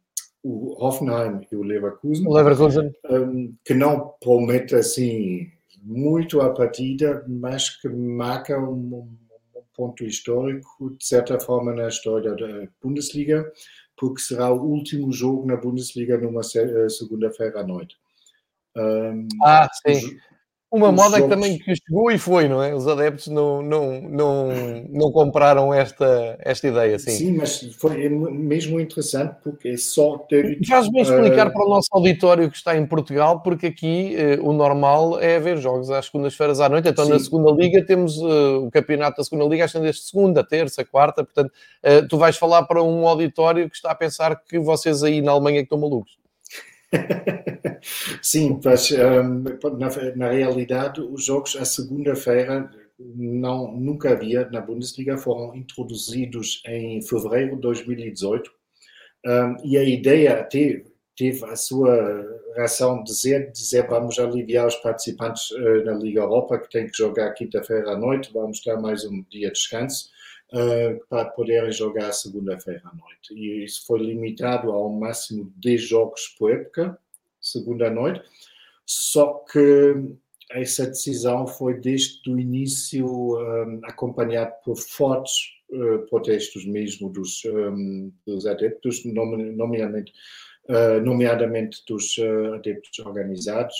o, 0.43 0.86
Hoffenheim 0.86 1.41
e 1.51 1.55
o 1.55 1.63
Leverkusen, 1.63 2.27
o 2.27 2.34
Leverkusen. 2.34 2.93
Um, 3.09 3.55
que 3.63 3.73
não 3.73 4.13
promete 4.19 4.75
assim 4.75 5.49
muito 5.81 6.41
a 6.41 6.51
partida, 6.51 7.23
mas 7.27 7.69
que 7.81 7.88
marca 7.88 8.59
um, 8.59 9.07
um 9.55 9.61
ponto 9.75 10.03
histórico, 10.03 10.95
de 10.97 11.05
certa 11.05 11.39
forma, 11.39 11.73
na 11.73 11.88
história 11.88 12.36
da 12.36 12.67
Bundesliga 12.81 13.51
porque 14.03 14.21
será 14.21 14.51
o 14.51 14.61
último 14.61 15.13
jogo 15.13 15.47
na 15.47 15.55
Bundesliga 15.55 16.17
numa 16.17 16.41
eh, 16.41 16.89
segunda-feira 16.89 17.61
à 17.61 17.63
noite. 17.63 17.95
Um, 18.75 19.29
ah, 19.41 19.69
sim. 19.71 20.17
Uma 20.74 20.91
moda 20.91 21.19
jogos... 21.19 21.21
que 21.21 21.30
também 21.30 21.59
que 21.59 21.76
chegou 21.76 22.11
e 22.11 22.17
foi, 22.17 22.49
não 22.49 22.63
é? 22.63 22.74
Os 22.74 22.88
adeptos 22.88 23.28
não, 23.28 23.61
não, 23.61 24.01
não, 24.01 24.49
não 24.89 25.11
compraram 25.11 25.71
esta, 25.71 26.36
esta 26.39 26.67
ideia, 26.67 26.97
sim. 26.97 27.11
Sim, 27.11 27.38
mas 27.38 27.59
foi 27.78 28.09
mesmo 28.09 28.80
interessante 28.80 29.36
porque 29.43 29.67
é 29.67 29.78
só 29.78 30.17
ter... 30.17 30.57
Faz-me 30.67 30.99
explicar 30.99 31.49
uh... 31.49 31.53
para 31.53 31.63
o 31.63 31.69
nosso 31.69 31.89
auditório 31.91 32.49
que 32.49 32.57
está 32.57 32.76
em 32.76 32.88
Portugal, 32.88 33.41
porque 33.41 33.67
aqui 33.67 34.15
uh, 34.39 34.49
o 34.49 34.51
normal 34.51 35.19
é 35.19 35.36
haver 35.36 35.59
jogos 35.59 35.91
às 35.91 36.07
segundas-feiras 36.07 36.59
à 36.59 36.67
noite, 36.67 36.89
então 36.89 37.05
sim. 37.05 37.11
na 37.11 37.19
segunda 37.19 37.51
liga 37.51 37.86
temos 37.86 38.17
uh, 38.17 38.65
o 38.65 38.71
campeonato 38.71 39.17
da 39.17 39.24
segunda 39.24 39.45
liga, 39.45 39.65
acho 39.65 39.74
que 39.74 39.80
desde 39.80 40.01
segunda, 40.01 40.43
terça, 40.43 40.84
quarta, 40.84 41.24
portanto 41.24 41.51
tu 42.09 42.17
vais 42.17 42.36
falar 42.36 42.63
para 42.63 42.82
um 42.82 43.07
auditório 43.07 43.69
que 43.69 43.76
está 43.76 43.91
a 43.91 43.95
pensar 43.95 44.41
que 44.43 44.57
vocês 44.57 45.03
aí 45.03 45.21
na 45.21 45.34
Alemanha 45.34 45.59
que 45.59 45.65
estão 45.65 45.78
malucos. 45.78 46.22
Sim, 48.21 48.59
mas 48.63 48.91
um, 48.91 49.43
na, 49.77 50.15
na, 50.15 50.31
realidade 50.31 51.01
os 51.01 51.25
jogos 51.25 51.55
à 51.55 51.65
segunda-feira 51.65 52.69
não 52.97 53.75
nunca 53.75 54.11
havia 54.11 54.49
na 54.49 54.61
Bundesliga 54.61 55.17
foram 55.17 55.55
introduzidos 55.55 56.61
em 56.65 57.01
fevereiro 57.01 57.55
de 57.55 57.61
2018 57.61 58.51
um, 59.25 59.55
e 59.65 59.77
a 59.77 59.83
ideia 59.83 60.39
até 60.39 60.83
teve 61.16 61.45
a 61.45 61.55
sua 61.55 62.26
razão 62.55 63.03
de 63.03 63.11
dizer, 63.11 63.51
dizer 63.51 63.88
vamos 63.88 64.18
aliviar 64.20 64.68
os 64.68 64.76
participantes 64.78 65.51
uh, 65.51 65.84
na 65.86 65.93
Liga 65.93 66.22
Europa 66.22 66.59
que 66.59 66.70
têm 66.70 66.88
que 66.88 66.97
jogar 66.97 67.34
quinta-feira 67.34 67.91
à 67.91 67.97
noite, 67.97 68.32
vamos 68.34 68.61
dar 68.64 68.80
mais 68.80 69.05
um 69.05 69.24
dia 69.30 69.47
de 69.47 69.53
descanso 69.53 70.09
uh, 70.53 71.05
para 71.07 71.26
poderem 71.30 71.72
jogar 71.72 72.11
segunda-feira 72.14 72.82
à 72.86 72.95
noite. 72.95 73.34
E 73.34 73.64
isso 73.64 73.86
foi 73.86 73.99
limitado 73.99 74.72
ao 74.72 74.89
máximo 74.89 75.51
de 75.57 75.78
jogos 75.78 76.36
por 76.38 76.51
época, 76.51 76.97
segunda 77.39 77.89
noite. 77.89 78.22
Só 78.86 79.43
que 79.51 79.95
essa 80.51 80.86
decisão 80.86 81.47
foi 81.47 81.80
desde 81.80 82.30
o 82.30 82.39
início 82.39 83.07
um, 83.07 83.80
acompanhada 83.84 84.51
por 84.64 84.78
fortes 84.78 85.34
uh, 85.72 85.99
protestos 86.09 86.66
mesmo 86.66 87.09
dos, 87.09 87.43
um, 87.45 88.11
dos 88.26 88.45
adeptos, 88.45 89.03
nomeadamente, 89.05 90.14
nomeadamente 91.03 91.84
dos 91.88 92.18
uh, 92.18 92.53
adeptos 92.55 92.99
organizados. 92.99 93.76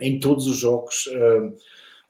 Em 0.00 0.18
todos 0.18 0.46
os 0.46 0.56
jogos, 0.56 1.06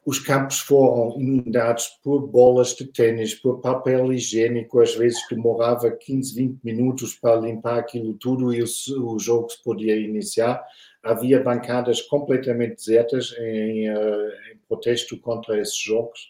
os 0.06 0.18
campos 0.18 0.60
foram 0.60 1.20
inundados 1.20 1.88
por 2.02 2.26
bolas 2.26 2.74
de 2.74 2.86
tênis, 2.86 3.34
por 3.34 3.60
papel 3.60 4.12
higiênico, 4.12 4.80
às 4.80 4.94
vezes 4.94 5.20
demorava 5.28 5.90
15, 5.90 6.34
20 6.34 6.60
minutos 6.64 7.14
para 7.14 7.40
limpar 7.40 7.78
aquilo 7.78 8.14
tudo 8.14 8.54
e 8.54 8.62
o, 8.62 9.18
jogo 9.18 9.50
se 9.50 9.62
podia 9.62 9.96
iniciar. 9.96 10.64
Havia 11.02 11.42
bancadas 11.42 12.00
completamente 12.02 12.76
desertas 12.76 13.34
em, 13.38 13.88
em 13.88 14.58
protesto 14.68 15.18
contra 15.18 15.60
esses 15.60 15.76
jogos. 15.76 16.28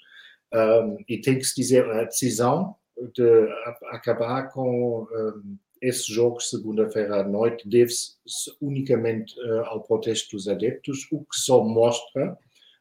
Um, 0.52 0.96
e 1.08 1.20
tem 1.20 1.38
que 1.38 1.44
se 1.44 1.54
dizer, 1.54 1.88
a 1.88 2.04
decisão 2.04 2.74
de 3.14 3.48
acabar 3.92 4.50
com 4.50 5.02
um, 5.02 5.56
esses 5.80 6.06
jogos 6.06 6.50
segunda-feira 6.50 7.20
à 7.20 7.24
noite 7.24 7.68
deve-se 7.68 8.12
unicamente 8.60 9.34
uh, 9.40 9.64
ao 9.66 9.82
protesto 9.82 10.36
dos 10.36 10.48
adeptos, 10.48 11.06
o 11.10 11.20
que 11.20 11.38
só 11.38 11.64
mostra 11.64 12.36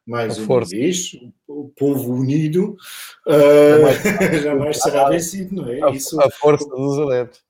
mais 0.06 0.38
a 0.38 0.42
uma 0.42 0.48
força. 0.48 0.76
vez, 0.76 1.12
o 1.48 1.70
povo 1.70 2.14
unido 2.14 2.76
uh, 3.28 4.40
jamais 4.42 4.82
será 4.82 5.08
vencido, 5.10 5.56
não 5.56 5.70
é? 5.70 5.82
A, 5.84 5.90
isso, 5.92 6.20
a 6.20 6.30
força 6.30 6.68
dos 6.68 7.00
adeptos. 7.00 7.44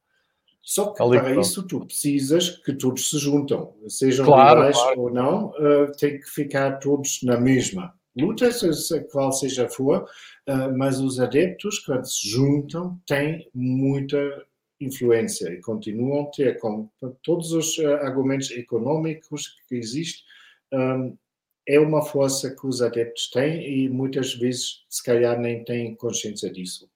Só 0.61 0.91
que 0.91 0.97
para 0.97 1.39
isso 1.39 1.63
tu 1.63 1.85
precisas 1.85 2.49
que 2.49 2.73
todos 2.73 3.09
se 3.09 3.17
juntam, 3.17 3.73
sejam 3.87 4.25
claro, 4.25 4.59
rivais 4.59 4.77
claro. 4.77 5.01
ou 5.01 5.09
não, 5.11 5.47
uh, 5.51 5.91
tem 5.97 6.19
que 6.19 6.29
ficar 6.29 6.79
todos 6.79 7.21
na 7.23 7.39
mesma 7.39 7.93
luta, 8.15 8.51
se, 8.51 9.01
qual 9.05 9.31
seja 9.31 9.67
for, 9.69 10.03
uh, 10.47 10.77
mas 10.77 10.99
os 10.99 11.19
adeptos, 11.19 11.79
quando 11.79 12.05
se 12.05 12.29
juntam, 12.29 12.99
têm 13.07 13.49
muita 13.53 14.17
influência 14.79 15.49
e 15.49 15.61
continuam 15.61 16.23
a 16.23 16.31
ter, 16.31 16.59
com 16.59 16.89
todos 17.23 17.51
os 17.51 17.77
uh, 17.77 17.95
argumentos 18.01 18.51
econômicos 18.51 19.59
que 19.67 19.75
existem, 19.75 20.23
um, 20.73 21.17
é 21.67 21.79
uma 21.79 22.01
força 22.01 22.55
que 22.55 22.65
os 22.65 22.81
adeptos 22.81 23.29
têm 23.29 23.83
e 23.83 23.89
muitas 23.89 24.33
vezes, 24.33 24.85
se 24.89 25.03
calhar, 25.03 25.39
nem 25.39 25.63
têm 25.63 25.95
consciência 25.95 26.51
disso. 26.51 26.89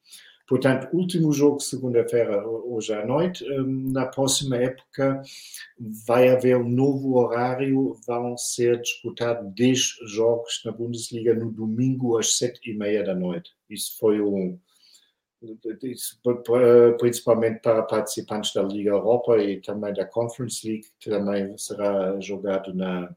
Portanto, 0.47 0.89
último 0.93 1.31
jogo 1.31 1.59
segunda-feira, 1.59 2.45
hoje 2.45 2.93
à 2.93 3.05
noite. 3.05 3.43
Hum, 3.49 3.91
na 3.91 4.05
próxima 4.05 4.57
época 4.57 5.21
vai 6.05 6.29
haver 6.29 6.57
um 6.57 6.69
novo 6.69 7.15
horário, 7.17 7.95
vão 8.05 8.37
ser 8.37 8.81
disputados 8.81 9.53
10 9.55 9.79
jogos 10.07 10.61
na 10.65 10.71
Bundesliga 10.71 11.33
no 11.33 11.51
domingo 11.51 12.17
às 12.17 12.37
7 12.37 12.59
e 12.69 12.73
meia 12.73 13.03
da 13.03 13.15
noite. 13.15 13.51
Isso 13.69 13.97
foi 13.97 14.21
um. 14.21 14.59
Principalmente 16.99 17.61
para 17.61 17.83
participantes 17.83 18.53
da 18.53 18.63
Liga 18.63 18.91
Europa 18.91 19.37
e 19.37 19.61
também 19.61 19.93
da 19.93 20.05
Conference 20.05 20.67
League, 20.67 20.87
que 20.99 21.09
também 21.09 21.57
será 21.57 22.19
jogado 22.19 22.73
na, 22.73 23.13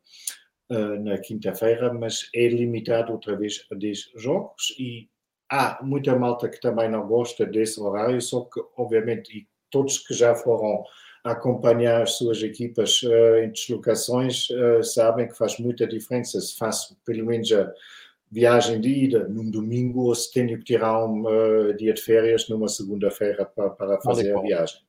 eh, 0.68 0.98
na 0.98 1.18
quinta-feira, 1.18 1.92
mas 1.92 2.28
é 2.34 2.48
limitado 2.48 3.12
outra 3.12 3.36
vez 3.36 3.64
a 3.70 3.74
10 3.74 4.10
jogos 4.16 4.74
e 4.78 5.08
há 5.48 5.78
muita 5.82 6.16
malta 6.18 6.48
que 6.48 6.60
também 6.60 6.90
não 6.90 7.06
gosta 7.06 7.46
desse 7.46 7.80
horário, 7.80 8.20
só 8.20 8.40
que, 8.42 8.60
obviamente, 8.76 9.38
e 9.38 9.48
todos 9.70 9.98
que 9.98 10.12
já 10.12 10.34
foram 10.34 10.84
acompanhar 11.22 12.02
as 12.02 12.18
suas 12.18 12.42
equipas 12.42 13.02
uh, 13.02 13.36
em 13.42 13.50
deslocações 13.50 14.48
uh, 14.50 14.82
sabem 14.82 15.28
que 15.28 15.36
faz 15.36 15.58
muita 15.58 15.86
diferença 15.86 16.40
se 16.40 16.56
faço 16.56 16.96
pelo 17.04 17.26
menos 17.26 17.50
a 17.52 17.72
viagem 18.30 18.80
de 18.80 18.88
ida 18.88 19.28
num 19.28 19.50
domingo 19.50 20.06
ou 20.06 20.14
se 20.14 20.32
tenho 20.32 20.58
que 20.58 20.64
tirar 20.64 21.04
um 21.04 21.22
uh, 21.22 21.74
dia 21.76 21.94
de 21.94 22.00
férias 22.00 22.48
numa 22.48 22.68
segunda-feira 22.68 23.44
para, 23.44 23.70
para, 23.70 24.00
fazer 24.00 24.36
a 24.36 24.40
viagem. 24.40 24.80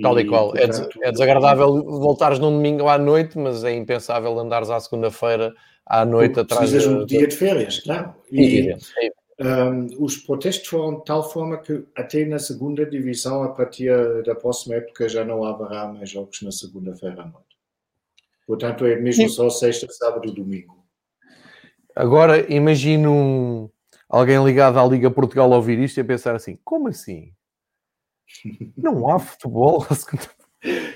Tal 0.00 0.18
e, 0.20 0.26
qual. 0.26 0.56
É 0.56 0.64
é, 1.02 1.12
desagradável 1.12 1.82
voltares 1.82 2.38
num 2.38 2.50
domingo 2.50 2.86
à 2.88 2.98
noite, 2.98 3.38
mas 3.38 3.64
é 3.64 3.74
impensável 3.74 4.38
andares 4.38 4.68
à 4.68 4.78
segunda-feira 4.78 5.54
à 5.86 6.04
noite 6.04 6.40
atrás. 6.40 6.70
Precisas 6.70 6.82
de 6.82 7.02
um 7.02 7.06
dia 7.06 7.26
de 7.26 7.34
férias, 7.34 7.80
claro. 7.80 8.14
E, 8.30 8.70
é 8.70 9.10
um, 9.38 9.86
os 10.02 10.16
protestos 10.16 10.68
foram 10.68 10.98
de 10.98 11.04
tal 11.04 11.30
forma 11.30 11.58
que 11.58 11.84
até 11.94 12.24
na 12.24 12.38
segunda 12.38 12.86
divisão, 12.86 13.42
a 13.42 13.50
partir 13.50 13.90
da 14.24 14.34
próxima 14.34 14.76
época, 14.76 15.08
já 15.08 15.24
não 15.24 15.44
haverá 15.44 15.86
mais 15.86 16.10
jogos 16.10 16.40
na 16.42 16.50
segunda-feira 16.50 17.22
à 17.22 17.26
noite. 17.26 17.56
Portanto, 18.46 18.86
é 18.86 18.96
mesmo 18.96 19.28
Sim. 19.28 19.34
só 19.34 19.50
sexta, 19.50 19.86
sábado 19.90 20.26
e 20.26 20.32
domingo. 20.32 20.85
Agora, 21.96 22.52
imagino 22.52 23.72
alguém 24.06 24.44
ligado 24.44 24.78
à 24.78 24.86
Liga 24.86 25.10
Portugal 25.10 25.50
a 25.50 25.56
ouvir 25.56 25.78
isto 25.78 25.96
e 25.96 26.02
a 26.02 26.04
pensar 26.04 26.36
assim: 26.36 26.58
como 26.62 26.88
assim? 26.88 27.32
Não 28.76 29.08
há 29.08 29.18
futebol 29.18 29.86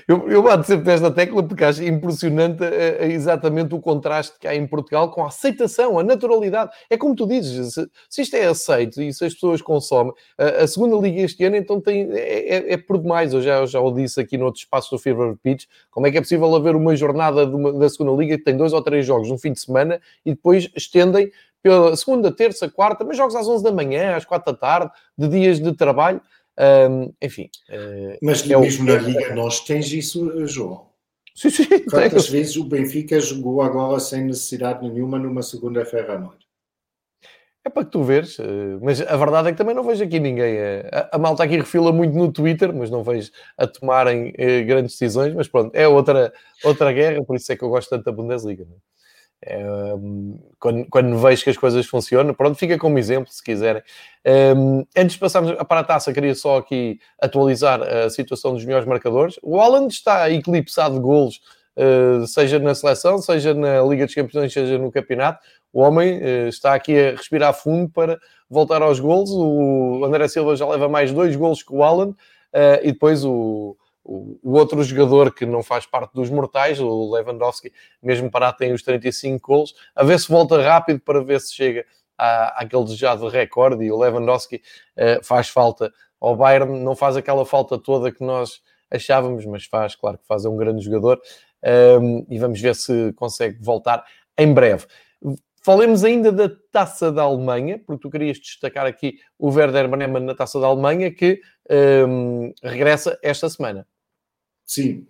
eu, 0.07 0.29
eu 0.29 0.43
bato 0.43 0.65
sempre 0.65 0.85
nesta 0.85 1.11
tecla 1.11 1.43
porque 1.43 1.63
acho 1.63 1.83
impressionante 1.83 2.63
uh, 2.63 3.03
exatamente 3.03 3.73
o 3.73 3.79
contraste 3.79 4.37
que 4.39 4.47
há 4.47 4.55
em 4.55 4.67
Portugal 4.67 5.11
com 5.11 5.23
a 5.23 5.27
aceitação, 5.27 5.97
a 5.97 6.03
naturalidade. 6.03 6.71
É 6.89 6.97
como 6.97 7.15
tu 7.15 7.27
dizes, 7.27 7.73
se, 7.73 7.89
se 8.09 8.21
isto 8.21 8.35
é 8.35 8.45
aceito 8.45 9.01
e 9.01 9.13
se 9.13 9.25
as 9.25 9.33
pessoas 9.33 9.61
consomem, 9.61 10.11
uh, 10.11 10.63
a 10.63 10.67
segunda 10.67 10.95
liga 10.97 11.21
este 11.21 11.43
ano 11.45 11.55
então 11.55 11.79
tem, 11.79 12.09
é, 12.11 12.55
é, 12.55 12.73
é 12.73 12.77
por 12.77 12.97
demais. 12.97 13.33
Eu 13.33 13.41
já, 13.41 13.59
eu 13.59 13.67
já 13.67 13.79
o 13.79 13.91
disse 13.91 14.19
aqui 14.19 14.37
no 14.37 14.45
outro 14.45 14.59
espaço 14.59 14.91
do 14.91 14.99
Fever 14.99 15.35
Pitch, 15.41 15.65
como 15.89 16.07
é 16.07 16.11
que 16.11 16.17
é 16.17 16.21
possível 16.21 16.53
haver 16.55 16.75
uma 16.75 16.95
jornada 16.95 17.45
uma, 17.45 17.71
da 17.73 17.89
segunda 17.89 18.19
liga 18.19 18.37
que 18.37 18.43
tem 18.43 18.57
dois 18.57 18.73
ou 18.73 18.81
três 18.81 19.05
jogos 19.05 19.29
no 19.29 19.37
fim 19.37 19.53
de 19.53 19.59
semana 19.59 19.99
e 20.25 20.31
depois 20.31 20.69
estendem 20.75 21.31
pela 21.61 21.95
segunda, 21.95 22.31
terça, 22.31 22.69
quarta, 22.69 23.03
mas 23.03 23.17
jogos 23.17 23.35
às 23.35 23.47
11 23.47 23.63
da 23.63 23.71
manhã, 23.71 24.15
às 24.15 24.25
4 24.25 24.51
da 24.51 24.57
tarde, 24.57 24.91
de 25.17 25.27
dias 25.27 25.59
de 25.59 25.71
trabalho. 25.73 26.21
Um, 26.59 27.13
enfim. 27.21 27.49
Uh, 27.69 28.17
Mas 28.21 28.49
é 28.49 28.57
mesmo 28.57 28.83
o... 28.83 28.93
na 28.93 29.01
Liga 29.01 29.35
Nós 29.35 29.61
tens 29.61 29.91
isso, 29.91 30.47
João. 30.47 30.89
Sim, 31.35 31.49
sim. 31.49 31.65
Quantas 31.89 32.25
tenho. 32.25 32.31
vezes 32.33 32.55
o 32.57 32.65
Benfica 32.65 33.19
jogou 33.19 33.61
agora 33.61 33.99
sem 33.99 34.25
necessidade 34.25 34.87
nenhuma 34.87 35.17
numa 35.17 35.41
segunda-feira 35.41 36.15
à 36.15 36.19
noite? 36.19 36.45
É 37.63 37.69
para 37.69 37.85
que 37.85 37.91
tu 37.91 38.03
veres, 38.03 38.39
eh, 38.39 38.77
mas 38.81 38.99
a 39.01 39.15
verdade 39.15 39.49
é 39.49 39.51
que 39.51 39.57
também 39.57 39.75
não 39.75 39.83
vejo 39.83 40.03
aqui 40.03 40.19
ninguém. 40.19 40.55
Eh, 40.57 40.89
a, 40.91 41.15
a 41.15 41.19
malta 41.19 41.43
aqui 41.43 41.57
refila 41.57 41.91
muito 41.91 42.17
no 42.17 42.31
Twitter, 42.31 42.73
mas 42.73 42.89
não 42.89 43.03
vejo 43.03 43.31
a 43.55 43.67
tomarem 43.67 44.33
grandes 44.65 44.93
decisões. 44.93 45.33
Mas 45.35 45.47
pronto, 45.47 45.73
é 45.75 45.87
outra, 45.87 46.33
outra 46.63 46.91
guerra, 46.91 47.23
por 47.23 47.35
isso 47.35 47.51
é 47.51 47.55
que 47.55 47.63
eu 47.63 47.69
gosto 47.69 47.89
tanto 47.89 48.03
da 48.03 48.11
Bundesliga. 48.11 48.65
Não 48.65 48.75
é? 48.75 48.79
Quando, 50.59 50.85
quando 50.87 51.17
vejo 51.17 51.43
que 51.43 51.49
as 51.49 51.57
coisas 51.57 51.85
funcionam, 51.87 52.33
pronto, 52.33 52.55
fica 52.55 52.77
como 52.77 52.99
exemplo, 52.99 53.31
se 53.31 53.43
quiserem. 53.43 53.81
Antes 54.95 55.13
de 55.13 55.19
passarmos 55.19 55.53
para 55.67 55.79
a 55.79 55.83
taça, 55.83 56.13
queria 56.13 56.35
só 56.35 56.57
aqui 56.57 56.99
atualizar 57.19 57.81
a 57.81 58.09
situação 58.09 58.53
dos 58.53 58.63
melhores 58.63 58.87
marcadores. 58.87 59.39
O 59.41 59.57
Holland 59.57 59.91
está 59.91 60.29
eclipsado 60.29 60.95
de 60.95 61.01
golos, 61.01 61.41
uh, 61.75 62.25
seja 62.27 62.59
na 62.59 62.75
seleção, 62.75 63.17
seja 63.17 63.53
na 63.55 63.81
Liga 63.81 64.05
dos 64.05 64.13
Campeões, 64.13 64.53
seja 64.53 64.77
no 64.77 64.91
campeonato. 64.91 65.39
O 65.73 65.81
homem 65.81 66.19
uh, 66.19 66.47
está 66.47 66.75
aqui 66.75 66.97
a 66.97 67.11
respirar 67.11 67.53
fundo 67.53 67.89
para 67.89 68.19
voltar 68.47 68.83
aos 68.83 68.99
golos. 68.99 69.31
O 69.31 70.05
André 70.05 70.27
Silva 70.27 70.55
já 70.55 70.67
leva 70.67 70.87
mais 70.87 71.11
dois 71.11 71.35
golos 71.35 71.63
que 71.63 71.73
o 71.73 71.77
Holland. 71.77 72.11
Uh, 72.53 72.83
e 72.83 72.91
depois 72.91 73.23
o, 73.25 73.75
o, 74.03 74.39
outro 74.43 74.83
jogador 74.83 75.33
que 75.33 75.45
não 75.45 75.61
faz 75.61 75.85
parte 75.85 76.13
dos 76.13 76.29
mortais, 76.29 76.79
o 76.79 77.11
Lewandowski, 77.13 77.71
mesmo 78.01 78.29
parado, 78.29 78.57
tem 78.57 78.73
os 78.73 78.81
35 78.81 79.45
gols. 79.45 79.75
A 79.95 80.03
ver 80.03 80.19
se 80.19 80.27
volta 80.27 80.61
rápido 80.61 80.99
para 80.99 81.23
ver 81.23 81.39
se 81.39 81.53
chega 81.53 81.85
à, 82.17 82.61
àquele 82.63 82.83
desejado 82.83 83.27
recorde. 83.27 83.85
E 83.85 83.91
o 83.91 83.97
Lewandowski 83.97 84.57
uh, 84.97 85.23
faz 85.23 85.49
falta 85.49 85.91
ao 86.19 86.35
Bayern, 86.35 86.79
não 86.79 86.95
faz 86.95 87.15
aquela 87.15 87.45
falta 87.45 87.77
toda 87.77 88.11
que 88.11 88.23
nós 88.23 88.61
achávamos, 88.89 89.45
mas 89.45 89.65
faz, 89.65 89.95
claro 89.95 90.17
que 90.17 90.27
faz, 90.27 90.45
é 90.45 90.49
um 90.49 90.57
grande 90.57 90.83
jogador. 90.83 91.19
Um, 92.01 92.25
e 92.29 92.39
vamos 92.39 92.59
ver 92.59 92.75
se 92.75 93.13
consegue 93.13 93.57
voltar 93.61 94.03
em 94.37 94.51
breve. 94.53 94.85
Falemos 95.63 96.03
ainda 96.03 96.31
da 96.31 96.49
Taça 96.71 97.11
da 97.11 97.21
Alemanha, 97.21 97.79
porque 97.85 98.01
tu 98.01 98.09
querias 98.09 98.39
destacar 98.39 98.87
aqui 98.87 99.19
o 99.37 99.49
Werder 99.49 99.87
Bremen 99.87 100.23
na 100.23 100.33
Taça 100.33 100.59
da 100.59 100.65
Alemanha, 100.65 101.11
que 101.13 101.39
um, 102.07 102.51
regressa 102.63 103.17
esta 103.21 103.47
semana. 103.47 103.87
Sim. 104.65 105.05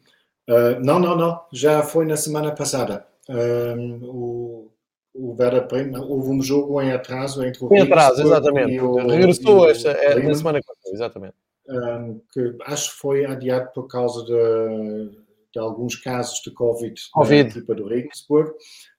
Uh, 0.50 0.84
não, 0.84 1.00
não, 1.00 1.16
não. 1.16 1.42
Já 1.54 1.82
foi 1.84 2.06
na 2.06 2.18
semana 2.18 2.54
passada. 2.54 3.08
Um, 3.30 4.00
o, 4.04 4.72
o 5.14 5.36
Werder 5.40 5.68
Bremen, 5.68 6.02
houve 6.02 6.30
um 6.30 6.42
jogo 6.42 6.82
em 6.82 6.92
atraso 6.92 7.44
entre 7.46 7.64
o 7.64 7.74
Em 7.74 7.82
atraso, 7.82 8.22
exatamente. 8.22 8.80
O, 8.80 8.96
Regressou 9.08 9.70
esta, 9.70 9.92
é, 9.92 10.22
na 10.22 10.36
semana 10.36 10.60
passada, 10.62 10.94
exatamente. 10.94 11.36
Um, 11.70 12.22
que 12.34 12.56
acho 12.66 12.92
que 12.92 12.98
foi 12.98 13.26
adiado 13.26 13.72
por 13.74 13.88
causa 13.88 14.26
de, 14.26 15.12
de 15.54 15.60
alguns 15.60 15.96
casos 15.96 16.42
de 16.42 16.52
Covid, 16.52 17.02
COVID. 17.14 17.44
na 17.44 17.50
equipa 17.50 17.76
do 17.76 17.88
Regensburg. 17.88 18.52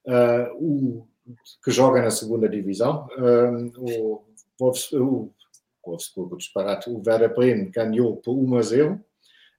Uh, 0.06 0.56
o 0.58 1.11
que 1.64 1.70
joga 1.70 2.02
na 2.02 2.10
segunda 2.10 2.48
divisão. 2.48 3.08
Um, 3.18 3.72
o, 3.78 4.24
o, 4.92 5.32
Wolfsburg, 5.84 6.34
o 6.34 6.36
disparate, 6.36 6.88
o 6.88 7.02
Werder 7.04 7.34
Bremen 7.34 7.70
ganhou 7.70 8.16
por 8.16 8.34
1 8.34 8.56
a 8.56 8.62
0 8.62 9.04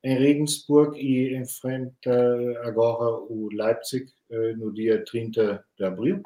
em 0.04 0.18
Regensburg 0.18 1.00
e 1.00 1.36
enfrenta 1.36 2.12
agora 2.64 3.10
o 3.30 3.50
Leipzig 3.52 4.06
uh, 4.30 4.58
no 4.58 4.74
dia 4.74 5.04
30 5.04 5.64
de 5.78 5.86
abril. 5.86 6.22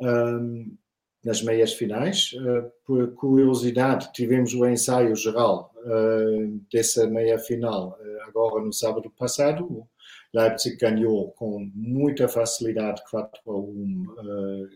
Um, 0.00 0.76
nas 1.24 1.42
meias 1.42 1.74
finais. 1.74 2.32
Uh, 2.32 2.70
por 2.84 3.12
curiosidade, 3.14 4.12
tivemos 4.12 4.54
o 4.54 4.64
ensaio 4.66 5.14
geral 5.16 5.72
uh, 5.76 6.60
dessa 6.72 7.06
meia 7.06 7.38
final 7.38 7.98
agora 8.26 8.64
no 8.64 8.72
sábado 8.72 9.10
passado. 9.10 9.86
Leipzig 10.34 10.76
ganhou 10.76 11.32
com 11.32 11.70
muita 11.74 12.28
facilidade 12.28 13.02
4 13.10 13.40
a 13.46 13.56
1 13.56 13.60
uh, 13.60 14.68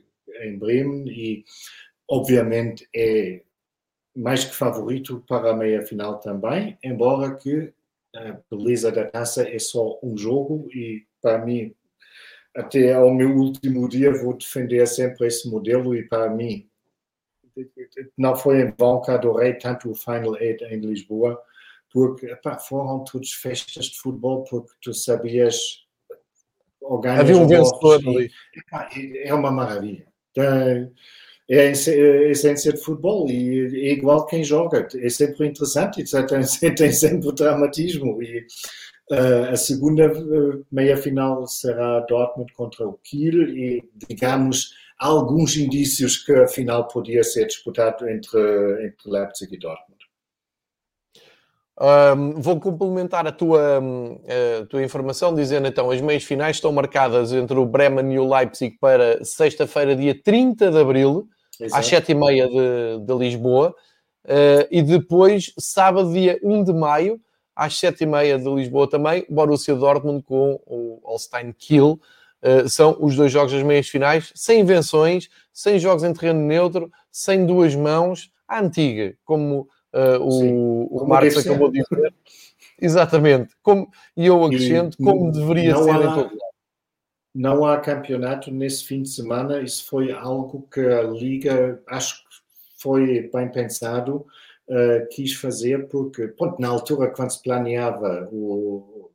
em 0.42 0.58
Bremen 0.58 1.08
e, 1.08 1.44
obviamente, 2.08 2.88
é 2.94 3.42
mais 4.14 4.44
que 4.44 4.54
favorito 4.54 5.24
para 5.26 5.50
a 5.50 5.56
meia 5.56 5.82
final 5.82 6.20
também, 6.20 6.78
embora 6.82 7.34
que 7.34 7.72
a 8.14 8.38
beleza 8.50 8.92
da 8.92 9.06
taça 9.06 9.48
é 9.48 9.58
só 9.58 9.98
um 10.02 10.16
jogo 10.16 10.68
e, 10.70 11.06
para 11.20 11.44
mim, 11.44 11.74
até 12.54 12.92
ao 12.92 13.12
meu 13.12 13.34
último 13.34 13.88
dia 13.88 14.12
vou 14.12 14.36
defender 14.36 14.86
sempre 14.86 15.26
esse 15.26 15.48
modelo 15.48 15.94
e, 15.94 16.02
para 16.06 16.28
mim, 16.30 16.68
não 18.16 18.36
foi 18.36 18.62
em 18.62 18.74
vão 18.78 19.00
que 19.00 19.10
adorei 19.10 19.54
tanto 19.54 19.90
o 19.90 19.94
Final 19.94 20.36
Eight 20.36 20.64
em 20.64 20.80
Lisboa, 20.80 21.42
porque 21.92 22.26
epá, 22.26 22.58
foram 22.58 23.04
todas 23.04 23.30
festas 23.32 23.86
de 23.86 23.98
futebol, 23.98 24.44
porque 24.44 24.72
tu 24.80 24.94
sabias 24.94 25.82
Havia 27.04 27.36
um 27.36 27.46
vencedor 27.46 28.00
ali. 28.06 28.30
É 29.24 29.32
uma 29.32 29.50
maravilha. 29.50 30.06
É 30.36 31.68
a 31.68 31.70
essência 32.30 32.72
de 32.72 32.80
futebol 32.80 33.28
e 33.28 33.88
é 33.88 33.92
igual 33.92 34.26
quem 34.26 34.42
joga. 34.42 34.88
É 34.96 35.08
sempre 35.08 35.46
interessante 35.46 36.00
e 36.00 36.04
tem, 36.04 36.74
tem 36.74 36.92
sempre 36.92 37.32
dramatismo. 37.32 38.22
E 38.22 38.46
uh, 39.10 39.50
a 39.50 39.56
segunda 39.56 40.10
uh, 40.12 40.64
meia-final 40.70 41.46
será 41.46 42.00
Dortmund 42.00 42.52
contra 42.54 42.86
o 42.86 42.94
Kiel 43.04 43.48
e, 43.48 43.82
digamos, 44.08 44.74
alguns 44.98 45.56
indícios 45.56 46.16
que 46.16 46.32
a 46.32 46.48
final 46.48 46.88
podia 46.88 47.22
ser 47.22 47.46
disputado 47.46 48.08
entre, 48.08 48.40
entre 48.86 49.10
Leipzig 49.10 49.54
e 49.54 49.58
Dortmund. 49.58 50.01
Um, 51.80 52.40
vou 52.40 52.60
complementar 52.60 53.26
a 53.26 53.32
tua, 53.32 53.82
a 54.60 54.66
tua 54.66 54.84
informação 54.84 55.34
dizendo 55.34 55.66
então 55.66 55.90
as 55.90 56.00
meias 56.02 56.22
finais 56.22 56.56
estão 56.56 56.70
marcadas 56.70 57.32
entre 57.32 57.58
o 57.58 57.64
Bremen 57.64 58.12
e 58.12 58.18
o 58.18 58.28
Leipzig 58.28 58.76
para 58.78 59.24
sexta-feira, 59.24 59.96
dia 59.96 60.14
30 60.22 60.70
de 60.70 60.78
abril, 60.78 61.26
Exato. 61.58 61.80
às 61.80 61.90
7h30 61.90 62.48
de, 62.48 63.06
de 63.06 63.14
Lisboa, 63.14 63.74
uh, 64.24 64.68
e 64.70 64.82
depois 64.82 65.52
sábado, 65.58 66.12
dia 66.12 66.38
1 66.42 66.64
de 66.64 66.72
maio, 66.74 67.18
às 67.56 67.74
7h30 67.74 68.42
de 68.42 68.54
Lisboa 68.54 68.88
também, 68.88 69.24
Borussia 69.28 69.74
Dortmund 69.74 70.22
com 70.24 70.60
o 70.66 71.00
Holstein 71.02 71.52
Kiel. 71.52 71.98
Uh, 72.42 72.68
são 72.68 72.96
os 73.00 73.16
dois 73.16 73.32
jogos 73.32 73.52
das 73.52 73.62
meias 73.62 73.88
finais, 73.88 74.30
sem 74.34 74.60
invenções, 74.60 75.28
sem 75.52 75.78
jogos 75.78 76.04
em 76.04 76.12
terreno 76.12 76.40
neutro, 76.40 76.90
sem 77.10 77.46
duas 77.46 77.74
mãos, 77.74 78.30
à 78.46 78.60
antiga, 78.60 79.14
como 79.24 79.68
uh, 79.92 80.20
o, 80.20 81.02
o 81.02 81.06
Marcos 81.06 81.38
acabou 81.38 81.70
de 81.70 81.82
dizer. 81.82 82.14
Exatamente. 82.80 83.54
Como, 83.62 83.88
e 84.16 84.26
eu 84.26 84.42
acrescento, 84.44 84.96
e, 85.00 85.04
como 85.04 85.30
deveria 85.30 85.76
ser 85.76 85.90
há, 85.90 85.96
em 85.96 86.14
todo 86.14 86.16
lado. 86.16 86.38
Não 87.34 87.64
há 87.64 87.78
campeonato 87.78 88.50
nesse 88.50 88.84
fim 88.84 89.02
de 89.02 89.10
semana. 89.10 89.60
Isso 89.60 89.86
foi 89.86 90.10
algo 90.10 90.66
que 90.72 90.80
a 90.80 91.02
Liga, 91.02 91.80
acho 91.86 92.16
que 92.16 92.36
foi 92.78 93.30
bem 93.32 93.48
pensado, 93.50 94.26
uh, 94.68 95.08
quis 95.10 95.34
fazer, 95.34 95.86
porque, 95.88 96.26
ponto, 96.28 96.60
na 96.60 96.68
altura, 96.68 97.10
quando 97.10 97.30
se 97.30 97.42
planeava 97.42 98.28
o, 98.32 99.11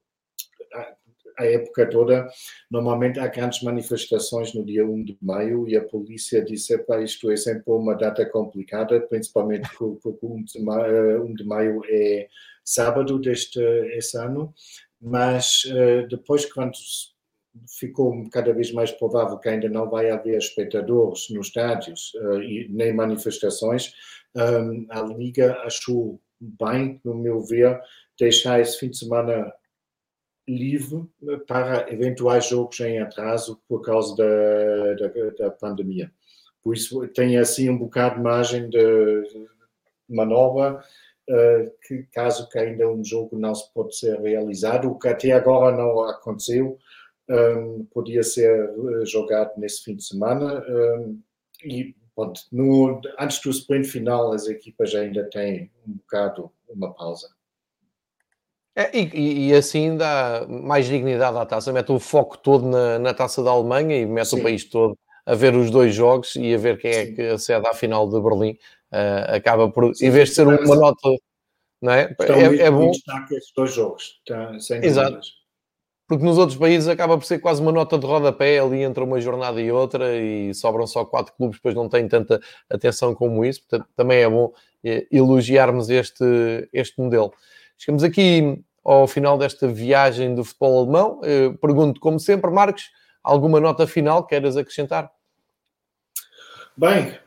a 1.37 1.45
época 1.45 1.89
toda, 1.89 2.27
normalmente 2.69 3.19
há 3.19 3.27
grandes 3.27 3.61
manifestações 3.61 4.53
no 4.53 4.65
dia 4.65 4.85
1 4.85 5.03
de 5.03 5.17
maio 5.21 5.67
e 5.67 5.75
a 5.75 5.83
polícia 5.83 6.43
disse, 6.43 6.77
que 6.77 6.97
isto 6.99 7.31
é 7.31 7.37
sempre 7.37 7.71
uma 7.71 7.95
data 7.95 8.25
complicada, 8.25 8.99
principalmente 9.01 9.69
porque 9.77 10.25
1 10.25 10.43
de 10.43 10.61
maio, 10.61 11.25
1 11.25 11.33
de 11.35 11.43
maio 11.43 11.81
é 11.87 12.27
sábado 12.63 13.19
deste 13.19 13.59
esse 13.95 14.17
ano, 14.17 14.53
mas 14.99 15.63
uh, 15.65 16.07
depois 16.09 16.45
quando 16.51 16.75
ficou 17.79 18.27
cada 18.29 18.53
vez 18.53 18.71
mais 18.71 18.91
provável 18.91 19.37
que 19.37 19.49
ainda 19.49 19.69
não 19.69 19.89
vai 19.89 20.09
haver 20.09 20.37
espectadores 20.37 21.29
nos 21.29 21.47
estádios 21.47 22.13
uh, 22.15 22.41
e 22.41 22.67
nem 22.69 22.93
manifestações, 22.93 23.93
a 24.89 25.01
Liga 25.01 25.53
achou 25.63 26.19
bem, 26.39 27.01
no 27.03 27.15
meu 27.15 27.41
ver, 27.41 27.79
deixar 28.19 28.59
esse 28.59 28.79
fim 28.79 28.89
de 28.89 28.97
semana 28.97 29.51
livre 30.47 31.05
para 31.47 31.91
eventuais 31.91 32.47
jogos 32.47 32.79
em 32.79 32.99
atraso 32.99 33.61
por 33.67 33.81
causa 33.81 34.15
da, 34.15 34.93
da, 34.95 35.29
da 35.37 35.51
pandemia. 35.51 36.11
Por 36.63 36.73
isso 36.73 37.07
tem 37.09 37.37
assim 37.37 37.69
um 37.69 37.77
bocado 37.77 38.15
de 38.15 38.21
margem 38.21 38.69
de 38.69 39.47
manobra 40.09 40.83
uh, 41.29 41.71
que 41.85 42.03
caso 42.13 42.47
que 42.49 42.57
ainda 42.57 42.89
um 42.89 43.03
jogo 43.03 43.37
não 43.37 43.53
se 43.53 43.71
pode 43.73 43.95
ser 43.97 44.19
realizado, 44.19 44.89
o 44.89 44.97
que 44.97 45.07
até 45.07 45.31
agora 45.31 45.75
não 45.75 46.01
aconteceu, 46.01 46.77
um, 47.29 47.85
podia 47.91 48.23
ser 48.23 48.69
eh, 48.69 49.05
jogado 49.05 49.51
nesse 49.57 49.83
fim 49.83 49.97
de 49.97 50.03
semana 50.03 50.63
um, 50.65 51.21
e 51.61 51.93
pronto, 52.15 52.39
no, 52.51 53.01
antes 53.19 53.41
do 53.41 53.49
sprint 53.49 53.85
final 53.87 54.31
as 54.31 54.47
equipas 54.47 54.95
ainda 54.95 55.29
têm 55.29 55.69
um 55.85 55.93
bocado 55.93 56.49
uma 56.69 56.93
pausa. 56.93 57.36
É, 58.79 58.95
e, 58.95 59.49
e, 59.49 59.53
assim 59.55 59.97
dá 59.97 60.45
mais 60.47 60.85
dignidade 60.85 61.35
à 61.35 61.43
taça, 61.47 61.73
mete 61.73 61.91
o 61.91 61.97
foco 61.97 62.37
todo 62.37 62.67
na, 62.67 62.99
na 62.99 63.11
taça 63.11 63.41
da 63.43 63.49
Alemanha 63.49 63.97
e 63.97 64.05
mete 64.05 64.27
Sim. 64.27 64.39
o 64.39 64.43
país 64.43 64.65
todo 64.65 64.95
a 65.25 65.33
ver 65.33 65.55
os 65.55 65.71
dois 65.71 65.95
jogos 65.95 66.35
e 66.35 66.53
a 66.53 66.59
ver 66.59 66.77
quem 66.77 66.91
é 66.91 67.05
que 67.07 67.21
acede 67.23 67.67
à 67.67 67.73
final 67.73 68.07
de 68.07 68.21
Berlim. 68.21 68.51
Uh, 68.91 69.35
acaba 69.35 69.67
por, 69.67 69.95
Sim, 69.95 70.05
em 70.05 70.09
vez 70.11 70.29
de 70.29 70.35
ser 70.35 70.47
uma 70.47 70.75
nota, 70.75 71.09
não 71.81 71.91
é? 71.91 72.15
é, 72.19 72.65
é 72.65 72.71
bom. 72.71 72.91
esses 72.91 73.51
dois 73.55 73.73
jogos, 73.73 74.21
tá, 74.27 74.59
sem 74.59 74.85
Exato. 74.85 75.09
Dúvidas. 75.09 75.37
Porque 76.07 76.23
nos 76.23 76.37
outros 76.37 76.57
países 76.57 76.87
acaba 76.87 77.17
por 77.17 77.25
ser 77.25 77.39
quase 77.39 77.59
uma 77.63 77.71
nota 77.71 77.97
de 77.97 78.05
rodapé 78.05 78.59
ali 78.59 78.83
entre 78.83 79.03
uma 79.03 79.19
jornada 79.19 79.59
e 79.59 79.71
outra 79.71 80.15
e 80.15 80.53
sobram 80.53 80.85
só 80.85 81.03
quatro 81.03 81.33
clubes, 81.33 81.57
depois 81.57 81.73
não 81.73 81.89
tem 81.89 82.07
tanta 82.07 82.39
atenção 82.69 83.15
como 83.15 83.43
isso. 83.43 83.61
Portanto, 83.67 83.89
também 83.95 84.19
é 84.19 84.29
bom 84.29 84.53
eh, 84.85 85.07
elogiarmos 85.11 85.89
este, 85.89 86.69
este 86.71 87.01
modelo. 87.01 87.33
Chegamos 87.77 88.03
aqui 88.03 88.63
ao 88.87 89.05
final 89.05 89.37
desta 89.37 89.67
viagem 89.67 90.33
do 90.33 90.45
futebol 90.45 90.79
alemão. 90.79 91.19
Eu 91.21 91.57
pergunto, 91.57 91.99
como 91.99 92.17
sempre, 92.19 92.49
Marcos, 92.49 92.89
alguma 93.21 93.59
nota 93.59 93.85
final 93.85 94.25
queiras 94.25 94.55
acrescentar? 94.55 95.11
Bem, 96.77 97.17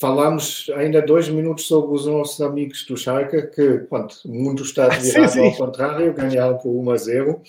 falámos 0.00 0.70
ainda 0.74 1.02
dois 1.02 1.28
minutos 1.28 1.66
sobre 1.66 1.94
os 1.94 2.06
nossos 2.06 2.40
amigos 2.40 2.86
do 2.86 2.96
Schalke, 2.96 3.48
que, 3.48 3.80
pronto, 3.80 4.16
o 4.24 4.32
mundo 4.32 4.62
está 4.62 4.88
virado 4.96 5.28
sim, 5.30 5.40
sim. 5.40 5.46
ao 5.46 5.56
contrário, 5.56 6.14
ganharam 6.14 6.56
por 6.56 6.70
1 6.70 6.90
a 6.90 6.96
0. 6.96 7.42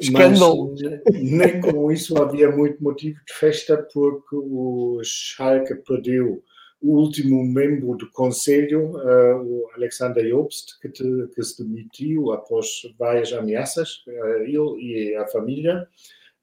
Escândalo! 0.00 0.74
Mas 0.74 1.22
nem 1.22 1.60
com 1.60 1.92
isso 1.92 2.20
havia 2.20 2.50
muito 2.50 2.82
motivo 2.82 3.20
de 3.24 3.34
festa, 3.34 3.86
porque 3.92 4.34
o 4.34 5.00
Schalke 5.04 5.76
perdeu 5.86 6.42
o 6.82 6.96
último 6.96 7.44
membro 7.44 7.94
do 7.94 8.10
conselho, 8.10 8.96
uh, 8.96 9.42
o 9.42 9.70
Alexander 9.74 10.26
Jobst, 10.26 10.80
que, 10.80 10.88
te, 10.88 11.04
que, 11.34 11.42
se 11.42 11.62
demitiu 11.62 12.32
após 12.32 12.82
várias 12.98 13.32
ameaças, 13.32 14.02
uh, 14.06 14.42
ele 14.42 14.80
e 14.80 15.16
a 15.16 15.26
família. 15.28 15.86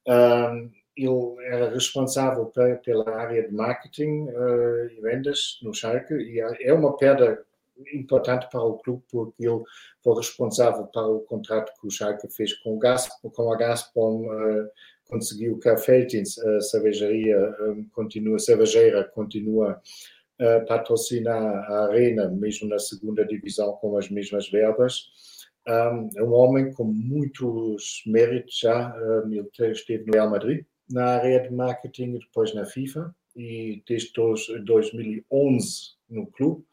Uh, 0.06 0.70
ele 0.96 1.46
era 1.46 1.70
responsável 1.70 2.52
pela 2.84 3.08
área 3.10 3.46
de 3.46 3.54
marketing 3.54 4.26
e 4.90 5.00
vendas 5.00 5.60
no 5.62 5.72
Schalke 5.72 6.12
e 6.12 6.40
é 6.40 6.74
uma 6.74 6.96
perda 6.96 7.40
importante 7.94 8.48
para 8.50 8.64
o 8.64 8.78
clube 8.78 9.04
porque 9.08 9.46
ele 9.46 9.62
foi 10.02 10.16
responsável 10.16 10.86
para 10.86 11.06
o 11.06 11.20
contrato 11.20 11.72
que 11.80 11.86
o 11.86 11.90
Schalke 11.90 12.26
fez 12.34 12.52
com, 12.54 12.76
o 12.76 13.30
com 13.30 13.52
a 13.52 13.56
Gazprom, 13.56 14.26
conseguiu 15.08 15.56
que 15.60 15.68
a 15.68 15.76
Feltins, 15.76 16.36
a 16.36 16.60
cervejaria, 16.62 17.38
continua, 17.92 18.34
a 18.34 18.40
cervejeira 18.40 19.04
continua 19.04 19.80
uh, 20.40 20.66
patrocina 20.66 21.32
a 21.32 21.86
Arena, 21.86 22.28
mesmo 22.28 22.68
na 22.68 22.78
segunda 22.78 23.24
divisão, 23.24 23.72
com 23.74 23.96
as 23.96 24.08
mesmas 24.08 24.48
verbas. 24.48 25.06
Um, 25.66 26.08
é 26.16 26.22
um 26.22 26.32
homem 26.32 26.72
com 26.72 26.84
muitos 26.84 28.02
méritos 28.06 28.58
já. 28.58 28.94
Ele 29.26 29.72
esteve 29.72 30.04
no 30.06 30.12
Real 30.12 30.30
Madrid, 30.30 30.64
na 30.90 31.04
área 31.16 31.40
de 31.40 31.52
marketing 31.52 32.14
e 32.14 32.18
depois 32.20 32.54
na 32.54 32.64
FIFA, 32.64 33.14
e 33.36 33.82
desde 33.86 34.12
2011 34.64 35.92
no 36.08 36.26
clube. 36.26 36.64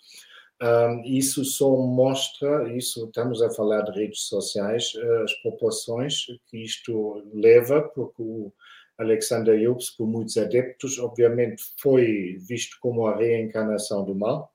Um, 0.61 1.03
isso 1.03 1.43
só 1.43 1.76
mostra, 1.76 2.74
isso 2.76 3.05
estamos 3.05 3.41
a 3.41 3.49
falar 3.51 3.82
de 3.82 3.99
redes 3.99 4.22
sociais, 4.22 4.93
as 5.24 5.34
proporções 5.41 6.28
que 6.47 6.63
isto 6.63 7.22
leva, 7.34 7.82
porque 7.82 8.22
o, 8.22 8.53
Alexander 8.98 9.60
Jobs, 9.60 9.89
por 9.91 10.08
muitos 10.08 10.38
adeptos, 10.38 10.98
obviamente 11.00 11.64
foi 11.78 12.38
visto 12.39 12.78
como 12.80 13.08
a 13.08 13.18
reencarnação 13.18 14.06
do 14.06 14.16
mal, 14.16 14.54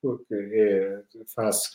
porque 0.00 0.34
é, 0.34 1.02
faz 1.34 1.70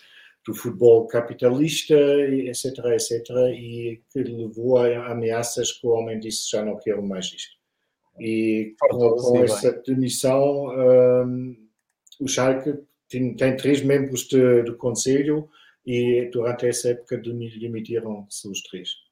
do 0.45 0.53
futebol 0.53 1.07
capitalista, 1.07 1.95
etc, 1.95 2.77
etc, 2.93 3.29
e 3.53 4.01
que 4.11 4.19
levou 4.23 4.77
a 4.77 5.11
ameaças 5.11 5.71
que 5.71 5.87
o 5.87 5.91
homem 5.91 6.19
disse 6.19 6.49
já 6.51 6.63
não 6.63 6.77
quero 6.77 7.03
mais 7.03 7.25
isto. 7.25 7.55
E 8.19 8.75
com, 8.79 9.15
com 9.15 9.43
essa 9.43 9.71
demissão, 9.85 10.67
um, 10.67 11.55
o 12.19 12.27
Schalke 12.27 12.79
tem, 13.09 13.35
tem 13.35 13.57
três 13.57 13.81
membros 13.81 14.21
de, 14.27 14.63
do 14.63 14.77
conselho 14.77 15.49
e 15.85 16.29
durante 16.31 16.67
essa 16.67 16.89
época 16.89 17.17
demitiram-se 17.17 18.47
os 18.47 18.61
três 18.61 19.04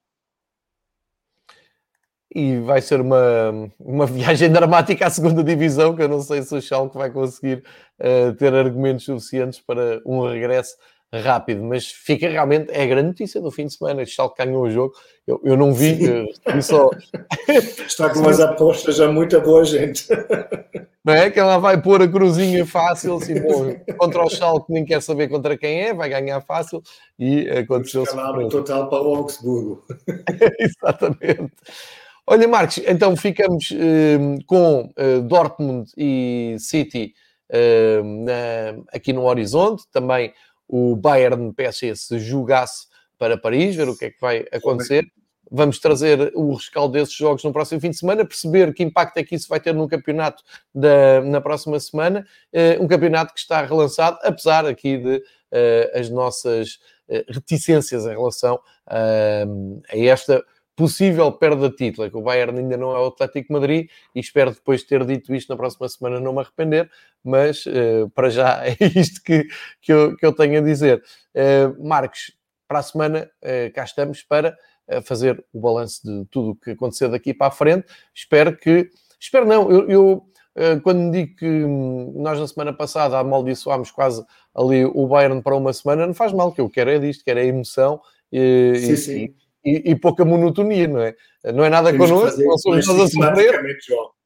e 2.34 2.58
vai 2.58 2.82
ser 2.82 3.00
uma, 3.00 3.70
uma 3.80 4.06
viagem 4.08 4.52
dramática 4.52 5.06
à 5.06 5.10
segunda 5.10 5.44
divisão, 5.44 5.96
que 5.96 6.02
eu 6.02 6.10
não 6.10 6.22
sei 6.22 6.42
se 6.42 6.56
o 6.56 6.62
Schalke 6.62 6.98
vai 6.98 7.12
conseguir 7.12 7.64
uh, 8.00 8.34
ter 8.34 8.54
argumentos 8.54 9.06
suficientes 9.06 9.60
para 9.60 10.02
um 10.06 10.28
regresso 10.28 10.76
rápido, 11.14 11.64
mas 11.64 11.86
fica 11.86 12.28
realmente, 12.28 12.72
é 12.72 12.82
a 12.82 12.88
grande 12.88 13.10
notícia 13.10 13.40
do 13.40 13.52
fim 13.52 13.68
de 13.68 13.74
semana, 13.74 14.02
o 14.02 14.06
Schalke 14.06 14.44
ganhou 14.44 14.64
o 14.64 14.70
jogo, 14.72 14.96
eu, 15.28 15.40
eu 15.44 15.56
não 15.56 15.72
vi, 15.72 16.10
uh, 16.10 16.62
só... 16.62 16.90
Está 17.86 18.10
com 18.10 18.28
as 18.28 18.40
apostas 18.40 18.96
já 18.96 19.12
muita 19.12 19.40
boa 19.40 19.64
gente. 19.64 20.08
não 21.06 21.14
é? 21.14 21.30
Que 21.30 21.40
ela 21.40 21.60
vai 21.60 21.80
pôr 21.80 22.02
a 22.02 22.08
cruzinha 22.08 22.66
fácil, 22.66 23.18
assim, 23.18 23.40
bom, 23.40 23.76
contra 23.96 24.24
o 24.24 24.30
Schalke 24.30 24.74
nem 24.74 24.84
quer 24.84 25.04
saber 25.04 25.28
contra 25.28 25.56
quem 25.56 25.82
é, 25.82 25.94
vai 25.94 26.10
ganhar 26.10 26.42
fácil 26.42 26.82
e 27.20 27.48
aconteceu 27.48 28.02
o 28.02 28.50
total 28.50 28.90
para 28.90 29.04
o 29.04 29.16
Augsburgo. 29.16 29.84
Exatamente. 30.60 31.54
Olha, 32.26 32.47
Marcos, 32.47 32.80
então 32.88 33.17
ficamos 33.17 33.69
uh, 33.71 34.45
com 34.45 34.89
uh, 34.97 35.21
Dortmund 35.24 35.91
e 35.97 36.55
City 36.57 37.13
uh, 37.49 38.03
na, 38.24 38.82
aqui 38.93 39.11
no 39.11 39.24
horizonte, 39.26 39.84
também 39.91 40.34
o 40.65 40.95
Bayern 40.95 41.51
PSG 41.53 41.93
se 41.97 42.19
jogasse 42.19 42.88
para 43.17 43.38
Paris, 43.38 43.76
ver 43.76 43.89
o 43.89 43.97
que 43.97 44.05
é 44.05 44.09
que 44.09 44.21
vai 44.21 44.45
acontecer. 44.53 45.05
Vamos 45.51 45.80
trazer 45.80 46.32
o 46.34 46.53
rescaldo 46.53 46.93
desses 46.93 47.13
jogos 47.13 47.43
no 47.43 47.51
próximo 47.51 47.82
fim 47.82 47.89
de 47.89 47.97
semana, 47.97 48.26
perceber 48.26 48.74
que 48.74 48.84
impacto 48.84 49.17
é 49.17 49.24
que 49.24 49.36
isso 49.36 49.49
vai 49.49 49.59
ter 49.59 49.74
no 49.74 49.88
campeonato 49.88 50.41
da, 50.74 51.21
na 51.21 51.41
próxima 51.41 51.78
semana. 51.78 52.26
Uh, 52.53 52.82
um 52.82 52.88
campeonato 52.88 53.34
que 53.34 53.39
está 53.41 53.61
relançado, 53.65 54.17
apesar 54.24 54.65
aqui 54.65 54.97
de 54.97 55.17
uh, 55.17 55.99
as 55.99 56.09
nossas 56.09 56.80
reticências 57.28 58.05
em 58.05 58.09
relação 58.11 58.57
a 58.88 59.45
esta 59.91 60.43
possível 60.76 61.32
perda 61.32 61.69
de 61.69 61.76
título. 61.76 62.07
É 62.07 62.09
que 62.09 62.17
o 62.17 62.21
Bayern 62.21 62.57
ainda 62.59 62.78
não 62.78 62.95
é 62.95 62.99
o 62.99 63.07
Atlético 63.07 63.53
Madrid 63.53 63.89
e 64.13 64.19
espero 64.19 64.51
depois 64.51 64.82
de 64.82 64.88
ter 64.88 65.05
dito 65.05 65.34
isto 65.34 65.49
na 65.49 65.55
próxima 65.55 65.88
semana 65.88 66.19
não 66.19 66.34
me 66.34 66.39
arrepender, 66.39 66.89
mas 67.24 67.65
para 68.13 68.30
já 68.30 68.63
é 68.65 68.76
isto 68.95 69.21
que, 69.24 69.47
que, 69.82 69.91
eu, 69.93 70.15
que 70.15 70.26
eu 70.26 70.34
tenho 70.34 70.59
a 70.59 70.61
dizer. 70.61 71.03
Marcos, 71.80 72.32
para 72.67 72.80
a 72.80 72.84
semana 72.84 73.30
cá 73.74 73.84
estamos 73.84 74.24
para 74.24 74.57
fazer 75.03 75.43
o 75.53 75.59
balanço 75.59 76.01
de 76.03 76.26
tudo 76.26 76.51
o 76.51 76.55
que 76.55 76.71
aconteceu 76.71 77.09
daqui 77.09 77.34
para 77.34 77.47
a 77.47 77.51
frente. 77.51 77.88
Espero 78.13 78.55
que. 78.57 78.89
Espero 79.19 79.45
não, 79.45 79.71
eu, 79.71 79.89
eu 79.89 80.34
quando 80.84 81.11
digo 81.11 81.36
que 81.36 81.45
hum, 81.45 82.13
nós 82.17 82.39
na 82.39 82.47
semana 82.47 82.74
passada 82.74 83.17
amaldiçoámos 83.17 83.89
quase 83.89 84.24
ali 84.53 84.86
o 84.86 85.07
Bayern 85.07 85.41
para 85.41 85.55
uma 85.55 85.74
semana, 85.74 86.05
não 86.05 86.13
faz 86.13 86.32
mal, 86.32 86.51
que 86.51 86.61
eu 86.61 86.69
quero 86.69 86.91
é 86.91 86.99
disto, 86.99 87.24
quero 87.24 87.39
é 87.39 87.45
emoção 87.45 87.99
e, 88.32 88.76
sim, 88.76 88.95
sim. 88.95 89.36
E, 89.66 89.91
e, 89.91 89.95
pouca 89.95 90.26
monotonia, 90.26 90.88
não 90.88 90.99
é? 90.99 91.16
Não 91.53 91.64
é 91.64 91.70
nada 91.70 91.91
Temos 91.91 92.09
connosco, 92.09 92.41
não 92.41 92.57
somos 92.57 92.86
nós 92.86 92.99
a 92.99 93.07
sofrer. 93.07 93.61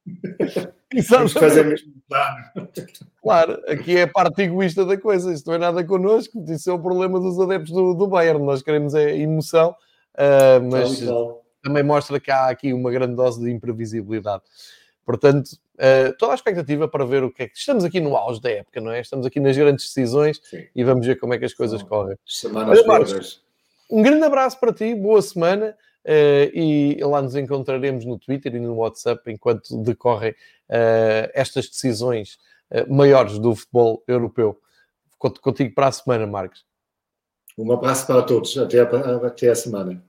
Fazer 1.32 1.64
mesmo 1.64 1.92
plano. 2.08 2.68
Claro, 3.22 3.62
aqui 3.68 3.98
é 3.98 4.02
a 4.02 4.08
parte 4.08 4.42
egoísta 4.42 4.84
da 4.84 4.96
coisa, 4.96 5.32
isto 5.32 5.46
não 5.46 5.54
é 5.54 5.58
nada 5.58 5.84
connosco, 5.84 6.42
isso 6.48 6.70
é 6.70 6.72
o 6.72 6.78
problema 6.78 7.20
dos 7.20 7.38
adeptos 7.38 7.72
do, 7.72 7.94
do 7.94 8.06
Bayern, 8.08 8.42
nós 8.42 8.62
queremos 8.62 8.94
é 8.94 9.16
emoção 9.16 9.76
Uh, 10.18 10.60
mas 10.68 11.00
também 11.62 11.82
mostra 11.84 12.18
que 12.18 12.30
há 12.30 12.48
aqui 12.48 12.72
uma 12.72 12.90
grande 12.90 13.14
dose 13.14 13.40
de 13.40 13.50
imprevisibilidade. 13.52 14.42
Portanto, 15.06 15.52
uh, 15.76 16.12
toda 16.18 16.32
a 16.32 16.34
expectativa 16.34 16.88
para 16.88 17.04
ver 17.04 17.22
o 17.22 17.32
que 17.32 17.44
é 17.44 17.48
que. 17.48 17.56
Estamos 17.56 17.84
aqui 17.84 18.00
no 18.00 18.16
auge 18.16 18.40
da 18.40 18.50
época, 18.50 18.80
não 18.80 18.90
é? 18.90 19.00
Estamos 19.00 19.24
aqui 19.24 19.38
nas 19.38 19.56
grandes 19.56 19.86
decisões 19.86 20.40
Sim. 20.42 20.66
e 20.74 20.82
vamos 20.82 21.06
ver 21.06 21.16
como 21.20 21.34
é 21.34 21.38
que 21.38 21.44
as 21.44 21.54
coisas 21.54 21.80
São 21.80 21.88
correm. 21.88 22.16
Semanas 22.26 22.78
Olha, 22.80 22.88
Marcos, 22.88 23.44
um 23.90 24.02
grande 24.02 24.24
abraço 24.24 24.58
para 24.58 24.72
ti, 24.72 24.94
boa 24.94 25.22
semana. 25.22 25.76
Uh, 26.04 26.48
e 26.54 26.98
lá 27.02 27.20
nos 27.20 27.34
encontraremos 27.34 28.04
no 28.06 28.18
Twitter 28.18 28.54
e 28.54 28.60
no 28.60 28.76
WhatsApp 28.76 29.30
enquanto 29.30 29.76
decorrem 29.82 30.30
uh, 30.30 31.28
estas 31.34 31.68
decisões 31.68 32.38
uh, 32.70 32.90
maiores 32.90 33.38
do 33.38 33.54
futebol 33.54 34.02
europeu. 34.08 34.58
Conto 35.18 35.40
contigo 35.40 35.74
para 35.74 35.88
a 35.88 35.92
semana, 35.92 36.26
Marcos. 36.26 36.64
Um 37.58 37.70
abraço 37.72 38.06
para 38.06 38.22
todos. 38.22 38.56
Até 38.56 38.80
a, 38.80 39.26
até 39.26 39.50
a 39.50 39.54
semana. 39.54 40.02